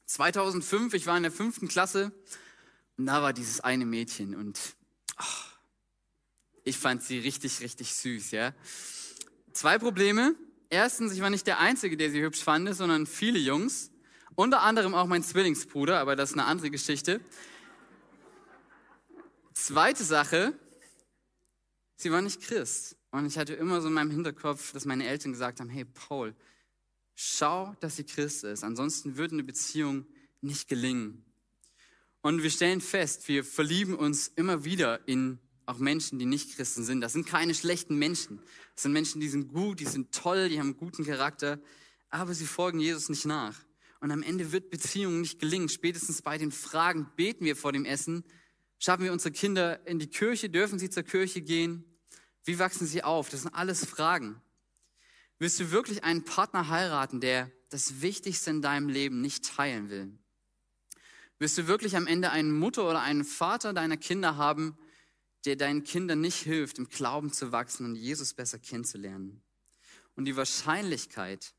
2005, 0.05 0.93
ich 0.95 1.05
war 1.05 1.17
in 1.17 1.23
der 1.23 1.31
fünften 1.31 1.67
Klasse 1.67 2.11
und 2.97 3.05
da 3.05 3.21
war 3.21 3.33
dieses 3.33 3.59
eine 3.59 3.85
Mädchen 3.85 4.35
und 4.35 4.59
oh, 5.19 5.47
ich 6.63 6.77
fand 6.77 7.03
sie 7.03 7.19
richtig, 7.19 7.61
richtig 7.61 7.93
süß, 7.93 8.31
ja. 8.31 8.53
Zwei 9.53 9.77
Probleme. 9.77 10.35
Erstens, 10.69 11.13
ich 11.13 11.21
war 11.21 11.29
nicht 11.29 11.47
der 11.47 11.59
Einzige, 11.59 11.95
der 11.95 12.11
sie 12.11 12.21
hübsch 12.21 12.43
fand, 12.43 12.73
sondern 12.75 13.05
viele 13.05 13.39
Jungs. 13.39 13.91
Unter 14.35 14.61
anderem 14.61 14.93
auch 14.93 15.07
mein 15.07 15.23
Zwillingsbruder, 15.23 15.99
aber 15.99 16.15
das 16.15 16.31
ist 16.31 16.35
eine 16.35 16.45
andere 16.45 16.69
Geschichte. 16.69 17.21
Zweite 19.53 20.03
Sache, 20.03 20.53
sie 21.95 22.11
war 22.11 22.21
nicht 22.21 22.41
Christ. 22.41 22.97
Und 23.11 23.25
ich 23.25 23.37
hatte 23.37 23.53
immer 23.53 23.81
so 23.81 23.87
in 23.87 23.93
meinem 23.93 24.11
Hinterkopf, 24.11 24.73
dass 24.73 24.85
meine 24.85 25.07
Eltern 25.07 25.31
gesagt 25.31 25.59
haben, 25.59 25.69
hey 25.69 25.85
Paul, 25.85 26.35
schau, 27.15 27.75
dass 27.79 27.95
sie 27.95 28.03
Christ 28.03 28.43
ist. 28.43 28.63
Ansonsten 28.63 29.17
würde 29.17 29.33
eine 29.33 29.43
Beziehung 29.43 30.05
nicht 30.41 30.67
gelingen. 30.67 31.26
Und 32.21 32.43
wir 32.43 32.49
stellen 32.49 32.81
fest, 32.81 33.27
wir 33.27 33.43
verlieben 33.43 33.95
uns 33.95 34.27
immer 34.27 34.65
wieder 34.65 35.07
in 35.07 35.39
auch 35.65 35.79
Menschen, 35.79 36.17
die 36.17 36.25
nicht 36.25 36.55
Christen 36.55 36.83
sind. 36.83 37.01
Das 37.01 37.11
sind 37.11 37.27
keine 37.27 37.53
schlechten 37.53 37.97
Menschen. 37.97 38.39
Das 38.73 38.83
sind 38.83 38.93
Menschen, 38.93 39.19
die 39.19 39.27
sind 39.27 39.49
gut, 39.49 39.81
die 39.81 39.85
sind 39.85 40.13
toll, 40.13 40.47
die 40.47 40.59
haben 40.59 40.67
einen 40.67 40.77
guten 40.77 41.03
Charakter, 41.05 41.59
aber 42.09 42.33
sie 42.33 42.45
folgen 42.45 42.79
Jesus 42.79 43.09
nicht 43.09 43.25
nach. 43.25 43.59
Und 43.99 44.11
am 44.11 44.23
Ende 44.23 44.53
wird 44.53 44.69
Beziehung 44.69 45.19
nicht 45.19 45.39
gelingen. 45.39 45.67
Spätestens 45.67 46.21
bei 46.21 46.37
den 46.37 46.53
Fragen, 46.53 47.09
beten 47.17 47.43
wir 47.43 47.57
vor 47.57 47.73
dem 47.73 47.83
Essen, 47.83 48.23
Schaffen 48.79 49.05
wir 49.05 49.11
unsere 49.11 49.31
Kinder 49.31 49.85
in 49.87 49.99
die 49.99 50.07
Kirche? 50.07 50.49
Dürfen 50.49 50.77
sie 50.77 50.89
zur 50.89 51.03
Kirche 51.03 51.41
gehen? 51.41 51.83
Wie 52.43 52.59
wachsen 52.59 52.85
sie 52.85 53.03
auf? 53.03 53.29
Das 53.29 53.41
sind 53.41 53.53
alles 53.53 53.85
Fragen. 53.85 54.41
Willst 55.39 55.59
du 55.59 55.71
wirklich 55.71 56.03
einen 56.03 56.23
Partner 56.23 56.69
heiraten, 56.69 57.19
der 57.19 57.51
das 57.69 58.01
Wichtigste 58.01 58.51
in 58.51 58.61
deinem 58.61 58.87
Leben 58.87 59.21
nicht 59.21 59.45
teilen 59.45 59.89
will? 59.89 60.17
Wirst 61.39 61.57
du 61.57 61.67
wirklich 61.67 61.95
am 61.95 62.07
Ende 62.07 62.31
eine 62.31 62.51
Mutter 62.51 62.89
oder 62.89 63.01
einen 63.01 63.23
Vater 63.23 63.73
deiner 63.73 63.97
Kinder 63.97 64.37
haben, 64.37 64.77
der 65.45 65.55
deinen 65.55 65.83
Kindern 65.83 66.21
nicht 66.21 66.37
hilft, 66.37 66.79
im 66.79 66.89
Glauben 66.89 67.31
zu 67.31 67.51
wachsen 67.51 67.85
und 67.85 67.95
Jesus 67.95 68.33
besser 68.33 68.59
kennenzulernen? 68.59 69.43
Und 70.15 70.25
die 70.25 70.35
Wahrscheinlichkeit, 70.35 71.53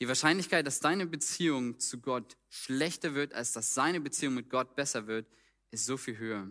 die 0.00 0.08
Wahrscheinlichkeit, 0.08 0.66
dass 0.66 0.80
deine 0.80 1.06
Beziehung 1.06 1.78
zu 1.78 2.00
Gott 2.00 2.36
schlechter 2.50 3.14
wird, 3.14 3.32
als 3.32 3.52
dass 3.52 3.72
seine 3.72 4.00
Beziehung 4.00 4.34
mit 4.34 4.50
Gott 4.50 4.76
besser 4.76 5.06
wird, 5.06 5.26
ist 5.70 5.86
so 5.86 5.96
viel 5.96 6.18
höher. 6.18 6.50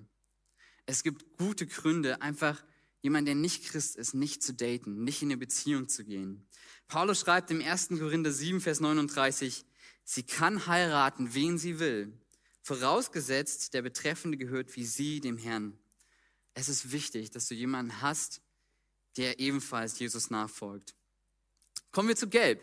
Es 0.85 1.03
gibt 1.03 1.37
gute 1.37 1.67
Gründe, 1.67 2.21
einfach 2.21 2.63
jemand, 3.01 3.27
der 3.27 3.35
nicht 3.35 3.65
Christ 3.65 3.95
ist, 3.95 4.13
nicht 4.13 4.41
zu 4.41 4.53
daten, 4.53 5.03
nicht 5.03 5.21
in 5.21 5.29
eine 5.29 5.37
Beziehung 5.37 5.87
zu 5.87 6.03
gehen. 6.03 6.47
Paulus 6.87 7.19
schreibt 7.19 7.51
im 7.51 7.61
1. 7.61 7.89
Korinther 7.89 8.31
7, 8.31 8.59
Vers 8.59 8.79
39, 8.79 9.65
sie 10.11 10.23
kann 10.23 10.67
heiraten, 10.67 11.33
wen 11.33 11.57
sie 11.57 11.79
will, 11.79 12.11
vorausgesetzt, 12.63 13.73
der 13.73 13.81
Betreffende 13.81 14.37
gehört 14.37 14.75
wie 14.75 14.85
sie 14.85 15.21
dem 15.21 15.37
Herrn. 15.37 15.77
Es 16.53 16.67
ist 16.67 16.91
wichtig, 16.91 17.31
dass 17.31 17.47
du 17.47 17.55
jemanden 17.55 18.01
hast, 18.01 18.41
der 19.15 19.39
ebenfalls 19.39 19.97
Jesus 19.99 20.29
nachfolgt. 20.29 20.95
Kommen 21.93 22.09
wir 22.09 22.17
zu 22.17 22.27
Gelb. 22.27 22.61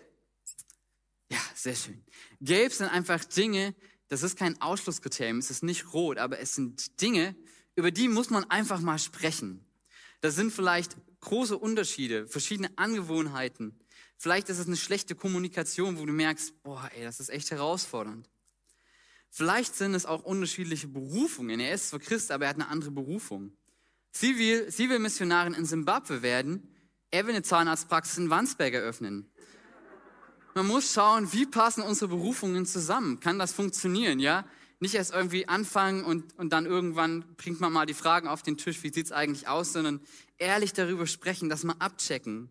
Ja, 1.30 1.40
sehr 1.54 1.74
schön. 1.74 2.04
Gelb 2.42 2.72
sind 2.72 2.88
einfach 2.88 3.24
Dinge, 3.24 3.74
das 4.08 4.22
ist 4.22 4.38
kein 4.38 4.60
Ausschlusskriterium, 4.60 5.38
es 5.38 5.50
ist 5.50 5.62
nicht 5.62 5.94
rot, 5.94 6.18
aber 6.18 6.40
es 6.40 6.54
sind 6.54 7.00
Dinge, 7.00 7.34
über 7.76 7.90
die 7.90 8.08
muss 8.08 8.28
man 8.28 8.44
einfach 8.44 8.80
mal 8.80 8.98
sprechen. 8.98 9.64
Da 10.20 10.30
sind 10.30 10.52
vielleicht 10.52 10.96
große 11.20 11.56
Unterschiede, 11.56 12.26
verschiedene 12.26 12.76
Angewohnheiten. 12.76 13.78
Vielleicht 14.20 14.48
ist 14.48 14.58
es 14.58 14.66
eine 14.66 14.76
schlechte 14.76 15.14
Kommunikation, 15.14 15.98
wo 15.98 16.04
du 16.04 16.12
merkst, 16.12 16.62
boah, 16.64 16.90
ey, 16.96 17.04
das 17.04 17.20
ist 17.20 17.28
echt 17.28 17.52
herausfordernd. 17.52 18.28
Vielleicht 19.30 19.76
sind 19.76 19.94
es 19.94 20.06
auch 20.06 20.24
unterschiedliche 20.24 20.88
Berufungen. 20.88 21.60
Er 21.60 21.72
ist 21.72 21.90
zwar 21.90 22.00
Christ, 22.00 22.32
aber 22.32 22.44
er 22.44 22.50
hat 22.50 22.56
eine 22.56 22.68
andere 22.68 22.90
Berufung. 22.90 23.52
Sie 24.10 24.36
will, 24.38 24.70
sie 24.72 24.90
will 24.90 24.98
Missionarin 24.98 25.54
in 25.54 25.64
Simbabwe 25.64 26.22
werden. 26.22 26.74
Er 27.12 27.26
will 27.26 27.34
eine 27.34 27.44
Zahnarztpraxis 27.44 28.18
in 28.18 28.28
Wandsberg 28.28 28.74
eröffnen. 28.74 29.30
Man 30.54 30.66
muss 30.66 30.92
schauen, 30.92 31.32
wie 31.32 31.46
passen 31.46 31.82
unsere 31.82 32.08
Berufungen 32.08 32.66
zusammen? 32.66 33.20
Kann 33.20 33.38
das 33.38 33.52
funktionieren, 33.52 34.18
ja? 34.18 34.44
Nicht 34.80 34.94
erst 34.94 35.12
irgendwie 35.12 35.46
anfangen 35.46 36.04
und, 36.04 36.36
und 36.38 36.52
dann 36.52 36.66
irgendwann 36.66 37.24
bringt 37.36 37.60
man 37.60 37.72
mal 37.72 37.86
die 37.86 37.94
Fragen 37.94 38.26
auf 38.26 38.42
den 38.42 38.56
Tisch, 38.56 38.82
wie 38.82 38.92
sieht's 38.92 39.12
eigentlich 39.12 39.46
aus, 39.46 39.72
sondern 39.72 40.00
ehrlich 40.38 40.72
darüber 40.72 41.06
sprechen, 41.06 41.48
das 41.48 41.62
mal 41.62 41.76
abchecken. 41.78 42.50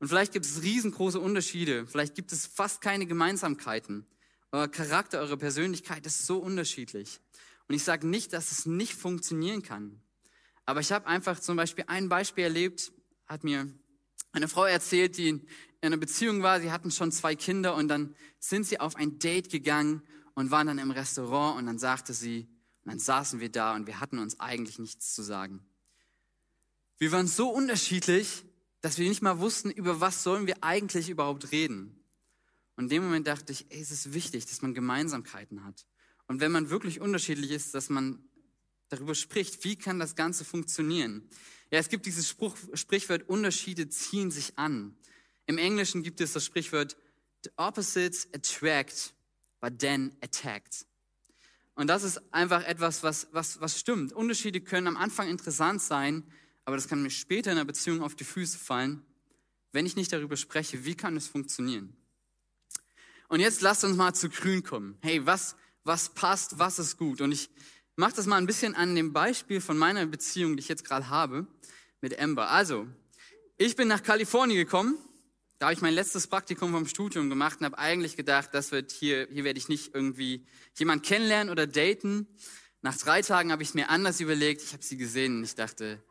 Und 0.00 0.08
vielleicht 0.08 0.32
gibt 0.32 0.46
es 0.46 0.62
riesengroße 0.62 1.20
Unterschiede, 1.20 1.86
vielleicht 1.86 2.14
gibt 2.14 2.32
es 2.32 2.46
fast 2.46 2.80
keine 2.80 3.06
Gemeinsamkeiten. 3.06 4.06
Euer 4.50 4.66
Charakter, 4.66 5.20
eure 5.20 5.36
Persönlichkeit 5.36 6.04
ist 6.06 6.26
so 6.26 6.38
unterschiedlich. 6.38 7.20
Und 7.68 7.74
ich 7.74 7.84
sage 7.84 8.06
nicht, 8.06 8.32
dass 8.32 8.50
es 8.50 8.66
nicht 8.66 8.94
funktionieren 8.94 9.62
kann. 9.62 10.00
Aber 10.66 10.80
ich 10.80 10.90
habe 10.90 11.06
einfach 11.06 11.38
zum 11.38 11.56
Beispiel 11.56 11.84
ein 11.86 12.08
Beispiel 12.08 12.44
erlebt, 12.44 12.92
hat 13.26 13.44
mir 13.44 13.68
eine 14.32 14.48
Frau 14.48 14.64
erzählt, 14.64 15.18
die 15.18 15.28
in 15.28 15.46
einer 15.82 15.96
Beziehung 15.98 16.42
war, 16.42 16.60
sie 16.60 16.72
hatten 16.72 16.90
schon 16.90 17.12
zwei 17.12 17.36
Kinder 17.36 17.74
und 17.74 17.88
dann 17.88 18.14
sind 18.38 18.66
sie 18.66 18.80
auf 18.80 18.96
ein 18.96 19.18
Date 19.18 19.50
gegangen 19.50 20.02
und 20.34 20.50
waren 20.50 20.66
dann 20.66 20.78
im 20.78 20.90
Restaurant 20.90 21.58
und 21.58 21.66
dann 21.66 21.78
sagte 21.78 22.14
sie, 22.14 22.48
und 22.84 22.92
dann 22.92 22.98
saßen 22.98 23.40
wir 23.40 23.50
da 23.50 23.74
und 23.74 23.86
wir 23.86 24.00
hatten 24.00 24.18
uns 24.18 24.40
eigentlich 24.40 24.78
nichts 24.78 25.14
zu 25.14 25.22
sagen. 25.22 25.64
Wir 26.98 27.12
waren 27.12 27.26
so 27.26 27.50
unterschiedlich, 27.50 28.44
dass 28.80 28.98
wir 28.98 29.08
nicht 29.08 29.22
mal 29.22 29.38
wussten, 29.38 29.70
über 29.70 30.00
was 30.00 30.22
sollen 30.22 30.46
wir 30.46 30.62
eigentlich 30.62 31.10
überhaupt 31.10 31.52
reden. 31.52 32.02
Und 32.76 32.84
in 32.84 32.90
dem 32.90 33.04
Moment 33.04 33.26
dachte 33.26 33.52
ich, 33.52 33.66
ey, 33.70 33.80
es 33.80 33.90
ist 33.90 34.14
wichtig, 34.14 34.46
dass 34.46 34.62
man 34.62 34.74
Gemeinsamkeiten 34.74 35.64
hat. 35.64 35.86
Und 36.26 36.40
wenn 36.40 36.52
man 36.52 36.70
wirklich 36.70 37.00
unterschiedlich 37.00 37.50
ist, 37.50 37.74
dass 37.74 37.90
man 37.90 38.24
darüber 38.88 39.14
spricht, 39.14 39.64
wie 39.64 39.76
kann 39.76 39.98
das 39.98 40.16
Ganze 40.16 40.44
funktionieren. 40.44 41.28
Ja, 41.70 41.78
es 41.78 41.88
gibt 41.88 42.06
dieses 42.06 42.28
Spruch, 42.28 42.56
Sprichwort, 42.74 43.28
Unterschiede 43.28 43.88
ziehen 43.88 44.30
sich 44.30 44.58
an. 44.58 44.96
Im 45.46 45.58
Englischen 45.58 46.02
gibt 46.02 46.20
es 46.20 46.32
das 46.32 46.44
Sprichwort, 46.44 46.96
the 47.44 47.50
opposites 47.56 48.28
attract, 48.34 49.14
but 49.60 49.78
then 49.78 50.16
attacked. 50.20 50.86
Und 51.74 51.86
das 51.86 52.02
ist 52.02 52.20
einfach 52.32 52.64
etwas, 52.64 53.02
was, 53.02 53.28
was, 53.32 53.60
was 53.60 53.78
stimmt. 53.78 54.12
Unterschiede 54.12 54.60
können 54.60 54.86
am 54.86 54.96
Anfang 54.96 55.28
interessant 55.28 55.80
sein, 55.80 56.24
aber 56.64 56.76
das 56.76 56.88
kann 56.88 57.02
mir 57.02 57.10
später 57.10 57.52
in 57.52 57.58
einer 57.58 57.64
Beziehung 57.64 58.02
auf 58.02 58.14
die 58.14 58.24
Füße 58.24 58.58
fallen, 58.58 59.02
wenn 59.72 59.86
ich 59.86 59.96
nicht 59.96 60.12
darüber 60.12 60.36
spreche, 60.36 60.84
wie 60.84 60.94
kann 60.94 61.16
es 61.16 61.26
funktionieren. 61.26 61.96
Und 63.28 63.40
jetzt 63.40 63.60
lasst 63.60 63.84
uns 63.84 63.96
mal 63.96 64.14
zu 64.14 64.28
grün 64.28 64.62
kommen. 64.62 64.98
Hey, 65.00 65.24
was, 65.24 65.56
was 65.84 66.10
passt, 66.10 66.58
was 66.58 66.78
ist 66.78 66.96
gut? 66.96 67.20
Und 67.20 67.32
ich 67.32 67.48
mache 67.96 68.14
das 68.14 68.26
mal 68.26 68.36
ein 68.36 68.46
bisschen 68.46 68.74
an 68.74 68.94
dem 68.94 69.12
Beispiel 69.12 69.60
von 69.60 69.78
meiner 69.78 70.06
Beziehung, 70.06 70.56
die 70.56 70.60
ich 70.60 70.68
jetzt 70.68 70.84
gerade 70.84 71.08
habe 71.08 71.46
mit 72.00 72.18
Amber. 72.18 72.50
Also, 72.50 72.88
ich 73.56 73.76
bin 73.76 73.88
nach 73.88 74.02
Kalifornien 74.02 74.58
gekommen 74.58 74.98
da 75.60 75.66
habe 75.66 75.74
ich 75.74 75.82
mein 75.82 75.92
letztes 75.92 76.26
Praktikum 76.26 76.72
vom 76.72 76.86
Studium 76.86 77.28
gemacht 77.28 77.60
und 77.60 77.66
habe 77.66 77.76
eigentlich 77.76 78.16
gedacht, 78.16 78.48
das 78.54 78.72
wird 78.72 78.92
hier, 78.92 79.28
hier 79.30 79.44
werde 79.44 79.58
ich 79.58 79.68
nicht 79.68 79.94
irgendwie 79.94 80.46
jemand 80.78 81.02
kennenlernen 81.04 81.52
oder 81.52 81.66
daten. 81.66 82.26
Nach 82.80 82.96
drei 82.96 83.20
Tagen 83.20 83.52
habe 83.52 83.62
ich 83.62 83.68
es 83.68 83.74
mir 83.74 83.90
anders 83.90 84.20
überlegt. 84.20 84.62
Ich 84.62 84.72
habe 84.72 84.82
sie 84.82 84.96
gesehen 84.96 85.36
und 85.36 85.44
ich 85.44 85.56
dachte, 85.56 86.02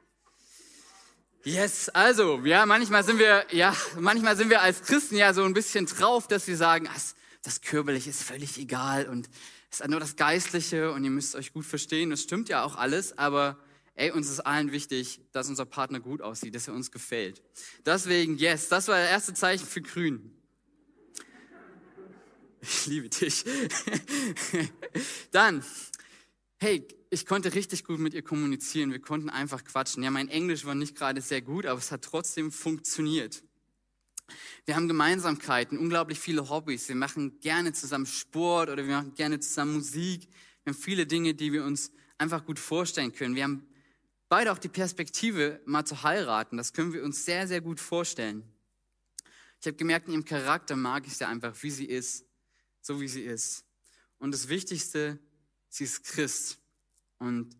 Yes, 1.49 1.89
also, 1.89 2.39
ja, 2.45 2.67
manchmal 2.67 3.03
sind 3.03 3.17
wir, 3.17 3.43
ja, 3.49 3.75
manchmal 3.97 4.37
sind 4.37 4.51
wir 4.51 4.61
als 4.61 4.83
Christen 4.83 5.15
ja 5.15 5.33
so 5.33 5.43
ein 5.43 5.55
bisschen 5.55 5.87
drauf, 5.87 6.27
dass 6.27 6.45
wir 6.45 6.55
sagen, 6.55 6.87
das, 6.93 7.15
das 7.41 7.61
Körperliche 7.61 8.11
ist 8.11 8.21
völlig 8.21 8.59
egal 8.59 9.09
und 9.09 9.27
es 9.71 9.79
ist 9.79 9.89
nur 9.89 9.99
das 9.99 10.15
Geistliche 10.15 10.91
und 10.91 11.03
ihr 11.03 11.09
müsst 11.09 11.35
euch 11.35 11.51
gut 11.51 11.65
verstehen. 11.65 12.11
Das 12.11 12.21
stimmt 12.21 12.49
ja 12.49 12.63
auch 12.63 12.75
alles, 12.75 13.17
aber 13.17 13.57
ey, 13.95 14.11
uns 14.11 14.29
ist 14.29 14.41
allen 14.41 14.71
wichtig, 14.71 15.21
dass 15.31 15.49
unser 15.49 15.65
Partner 15.65 15.99
gut 15.99 16.21
aussieht, 16.21 16.53
dass 16.53 16.67
er 16.67 16.75
uns 16.75 16.91
gefällt. 16.91 17.41
Deswegen, 17.83 18.37
yes, 18.37 18.69
das 18.69 18.87
war 18.87 18.99
das 18.99 19.09
erste 19.09 19.33
Zeichen 19.33 19.65
für 19.65 19.81
Grün. 19.81 20.31
Ich 22.61 22.85
liebe 22.85 23.09
dich. 23.09 23.43
Dann, 25.31 25.65
hey, 26.59 26.85
ich 27.11 27.25
konnte 27.25 27.55
richtig 27.55 27.85
gut 27.85 27.99
mit 27.99 28.13
ihr 28.13 28.21
kommunizieren. 28.21 28.91
Wir 28.91 29.01
konnten 29.01 29.29
einfach 29.29 29.63
quatschen. 29.63 30.03
Ja, 30.03 30.11
mein 30.11 30.29
Englisch 30.29 30.65
war 30.65 30.75
nicht 30.75 30.95
gerade 30.95 31.21
sehr 31.21 31.41
gut, 31.41 31.65
aber 31.65 31.79
es 31.79 31.91
hat 31.91 32.03
trotzdem 32.03 32.51
funktioniert. 32.51 33.43
Wir 34.65 34.75
haben 34.75 34.87
Gemeinsamkeiten, 34.87 35.79
unglaublich 35.79 36.19
viele 36.19 36.49
Hobbys. 36.49 36.87
Wir 36.87 36.95
machen 36.95 37.39
gerne 37.39 37.73
zusammen 37.73 38.05
Sport 38.05 38.69
oder 38.69 38.85
wir 38.85 38.95
machen 38.95 39.15
gerne 39.15 39.39
zusammen 39.39 39.73
Musik. 39.73 40.29
Wir 40.63 40.73
haben 40.73 40.79
viele 40.79 41.07
Dinge, 41.07 41.33
die 41.33 41.51
wir 41.51 41.63
uns 41.63 41.91
einfach 42.19 42.45
gut 42.45 42.59
vorstellen 42.59 43.11
können. 43.11 43.35
Wir 43.35 43.45
haben 43.45 43.67
beide 44.27 44.51
auch 44.51 44.59
die 44.59 44.69
Perspektive, 44.69 45.61
mal 45.65 45.85
zu 45.85 46.03
heiraten. 46.03 46.57
Das 46.57 46.73
können 46.73 46.93
wir 46.93 47.03
uns 47.03 47.25
sehr, 47.25 47.47
sehr 47.47 47.61
gut 47.61 47.79
vorstellen. 47.79 48.43
Ich 49.59 49.65
habe 49.65 49.77
gemerkt, 49.77 50.07
in 50.07 50.13
ihrem 50.13 50.25
Charakter 50.25 50.75
mag 50.75 51.07
ich 51.07 51.17
sie 51.17 51.25
einfach, 51.25 51.55
wie 51.63 51.71
sie 51.71 51.85
ist, 51.85 52.23
so 52.81 53.01
wie 53.01 53.07
sie 53.07 53.23
ist. 53.23 53.65
Und 54.19 54.31
das 54.31 54.47
Wichtigste, 54.47 55.17
sie 55.69 55.85
ist 55.85 56.03
Christ 56.03 56.58
und 57.19 57.55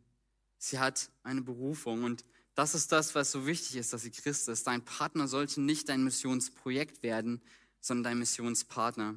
sie 0.57 0.79
hat 0.79 1.09
eine 1.23 1.41
Berufung. 1.41 2.03
Und 2.03 2.25
das 2.55 2.73
ist 2.73 2.91
das, 2.91 3.15
was 3.15 3.31
so 3.31 3.45
wichtig 3.45 3.75
ist, 3.75 3.93
dass 3.93 4.01
sie 4.01 4.11
Christ 4.11 4.49
ist. 4.49 4.65
Dein 4.67 4.83
Partner 4.83 5.27
sollte 5.27 5.61
nicht 5.61 5.89
dein 5.89 6.03
Missionsprojekt 6.03 7.03
werden, 7.03 7.41
sondern 7.79 8.11
dein 8.11 8.19
Missionspartner. 8.19 9.15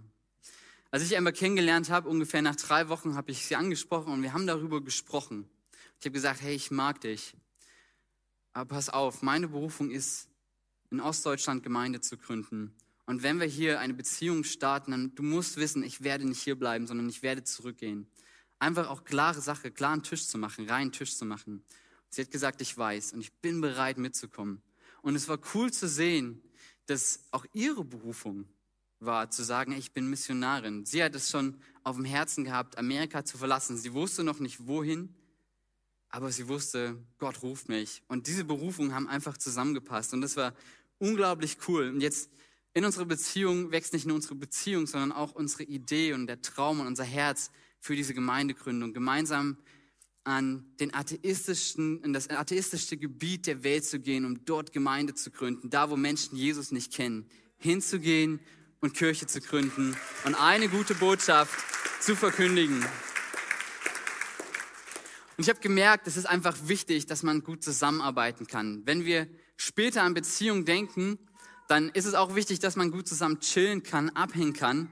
Als 0.90 1.04
ich 1.04 1.16
Amber 1.16 1.32
kennengelernt 1.32 1.88
habe, 1.88 2.08
ungefähr 2.08 2.42
nach 2.42 2.56
drei 2.56 2.88
Wochen, 2.88 3.14
habe 3.14 3.30
ich 3.30 3.46
sie 3.46 3.56
angesprochen 3.56 4.12
und 4.12 4.22
wir 4.22 4.34
haben 4.34 4.46
darüber 4.46 4.82
gesprochen. 4.82 5.48
Ich 5.98 6.04
habe 6.04 6.12
gesagt, 6.12 6.42
hey, 6.42 6.54
ich 6.54 6.70
mag 6.70 7.00
dich. 7.00 7.34
Aber 8.52 8.66
pass 8.66 8.90
auf, 8.90 9.22
meine 9.22 9.48
Berufung 9.48 9.90
ist, 9.90 10.28
in 10.90 11.00
Ostdeutschland 11.00 11.62
Gemeinde 11.62 12.02
zu 12.02 12.18
gründen. 12.18 12.74
Und 13.06 13.22
wenn 13.22 13.40
wir 13.40 13.46
hier 13.46 13.80
eine 13.80 13.94
Beziehung 13.94 14.44
starten, 14.44 14.90
dann 14.90 15.14
du 15.14 15.22
musst 15.22 15.56
wissen, 15.56 15.82
ich 15.82 16.02
werde 16.02 16.26
nicht 16.26 16.42
hier 16.42 16.58
bleiben, 16.58 16.86
sondern 16.86 17.08
ich 17.08 17.22
werde 17.22 17.42
zurückgehen 17.44 18.06
einfach 18.62 18.88
auch 18.88 19.04
klare 19.04 19.40
Sache, 19.40 19.70
klaren 19.70 20.02
Tisch 20.02 20.26
zu 20.26 20.38
machen, 20.38 20.68
reinen 20.68 20.92
Tisch 20.92 21.16
zu 21.16 21.24
machen. 21.24 21.64
Sie 22.08 22.22
hat 22.22 22.30
gesagt, 22.30 22.60
ich 22.60 22.78
weiß 22.78 23.12
und 23.12 23.20
ich 23.20 23.32
bin 23.32 23.60
bereit 23.60 23.98
mitzukommen. 23.98 24.62
Und 25.02 25.16
es 25.16 25.28
war 25.28 25.38
cool 25.54 25.72
zu 25.72 25.88
sehen, 25.88 26.40
dass 26.86 27.24
auch 27.32 27.44
ihre 27.52 27.84
Berufung 27.84 28.46
war, 29.00 29.30
zu 29.30 29.42
sagen, 29.42 29.72
ich 29.72 29.92
bin 29.92 30.08
Missionarin. 30.08 30.86
Sie 30.86 31.02
hat 31.02 31.14
es 31.16 31.28
schon 31.28 31.60
auf 31.82 31.96
dem 31.96 32.04
Herzen 32.04 32.44
gehabt, 32.44 32.78
Amerika 32.78 33.24
zu 33.24 33.36
verlassen. 33.36 33.76
Sie 33.76 33.92
wusste 33.94 34.22
noch 34.22 34.38
nicht 34.38 34.68
wohin, 34.68 35.12
aber 36.08 36.30
sie 36.30 36.46
wusste, 36.46 36.96
Gott 37.18 37.42
ruft 37.42 37.68
mich. 37.68 38.02
Und 38.06 38.28
diese 38.28 38.44
Berufungen 38.44 38.94
haben 38.94 39.08
einfach 39.08 39.36
zusammengepasst. 39.38 40.12
Und 40.14 40.20
das 40.20 40.36
war 40.36 40.54
unglaublich 40.98 41.56
cool. 41.66 41.88
Und 41.88 42.00
jetzt 42.00 42.30
in 42.74 42.84
unserer 42.84 43.06
Beziehung 43.06 43.72
wächst 43.72 43.92
nicht 43.92 44.06
nur 44.06 44.14
unsere 44.14 44.36
Beziehung, 44.36 44.86
sondern 44.86 45.10
auch 45.10 45.32
unsere 45.32 45.64
Idee 45.64 46.12
und 46.12 46.28
der 46.28 46.40
Traum 46.42 46.78
und 46.78 46.86
unser 46.86 47.04
Herz 47.04 47.50
für 47.82 47.96
diese 47.96 48.14
Gemeindegründung, 48.14 48.92
gemeinsam 48.92 49.56
an 50.22 50.64
den 50.78 50.94
atheistischen, 50.94 52.00
in 52.04 52.12
das 52.12 52.30
atheistische 52.30 52.96
Gebiet 52.96 53.48
der 53.48 53.64
Welt 53.64 53.84
zu 53.84 53.98
gehen, 53.98 54.24
um 54.24 54.44
dort 54.44 54.72
Gemeinde 54.72 55.14
zu 55.14 55.32
gründen, 55.32 55.68
da 55.68 55.90
wo 55.90 55.96
Menschen 55.96 56.36
Jesus 56.36 56.70
nicht 56.70 56.92
kennen, 56.92 57.28
hinzugehen 57.56 58.38
und 58.80 58.94
Kirche 58.94 59.26
zu 59.26 59.40
gründen 59.40 59.96
und 60.24 60.36
eine 60.36 60.68
gute 60.68 60.94
Botschaft 60.94 61.52
zu 62.00 62.14
verkündigen. 62.14 62.78
Und 65.36 65.44
ich 65.44 65.48
habe 65.48 65.58
gemerkt, 65.58 66.06
es 66.06 66.16
ist 66.16 66.26
einfach 66.26 66.56
wichtig, 66.68 67.06
dass 67.06 67.24
man 67.24 67.42
gut 67.42 67.64
zusammenarbeiten 67.64 68.46
kann. 68.46 68.82
Wenn 68.86 69.04
wir 69.04 69.26
später 69.56 70.04
an 70.04 70.14
Beziehungen 70.14 70.64
denken, 70.64 71.18
dann 71.66 71.88
ist 71.88 72.04
es 72.04 72.14
auch 72.14 72.36
wichtig, 72.36 72.60
dass 72.60 72.76
man 72.76 72.92
gut 72.92 73.08
zusammen 73.08 73.40
chillen 73.40 73.82
kann, 73.82 74.10
abhängen 74.10 74.52
kann. 74.52 74.88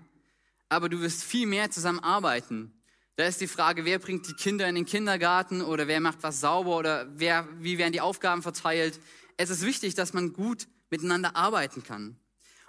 Aber 0.68 0.88
du 0.88 1.00
wirst 1.00 1.22
viel 1.22 1.46
mehr 1.46 1.70
zusammen 1.70 2.00
arbeiten. 2.00 2.72
Da 3.16 3.27
ist 3.27 3.40
die 3.40 3.46
Frage, 3.46 3.85
wer 3.85 3.99
bringt 3.99 4.29
die 4.29 4.35
Kinder 4.35 4.68
in 4.68 4.75
den 4.75 4.87
Kindergarten 4.87 5.62
oder 5.62 5.87
wer 5.88 6.01
macht 6.01 6.23
was 6.23 6.40
sauber 6.40 6.77
oder 6.77 7.09
wer, 7.14 7.49
wie 7.59 7.77
werden 7.77 7.92
die 7.92 8.01
Aufgaben 8.01 8.42
verteilt. 8.42 8.99
Es 9.37 9.51
ist 9.51 9.64
wichtig, 9.64 9.94
dass 9.94 10.12
man 10.12 10.33
gut 10.33 10.68
miteinander 10.90 11.37
arbeiten 11.37 11.83
kann. 11.83 12.16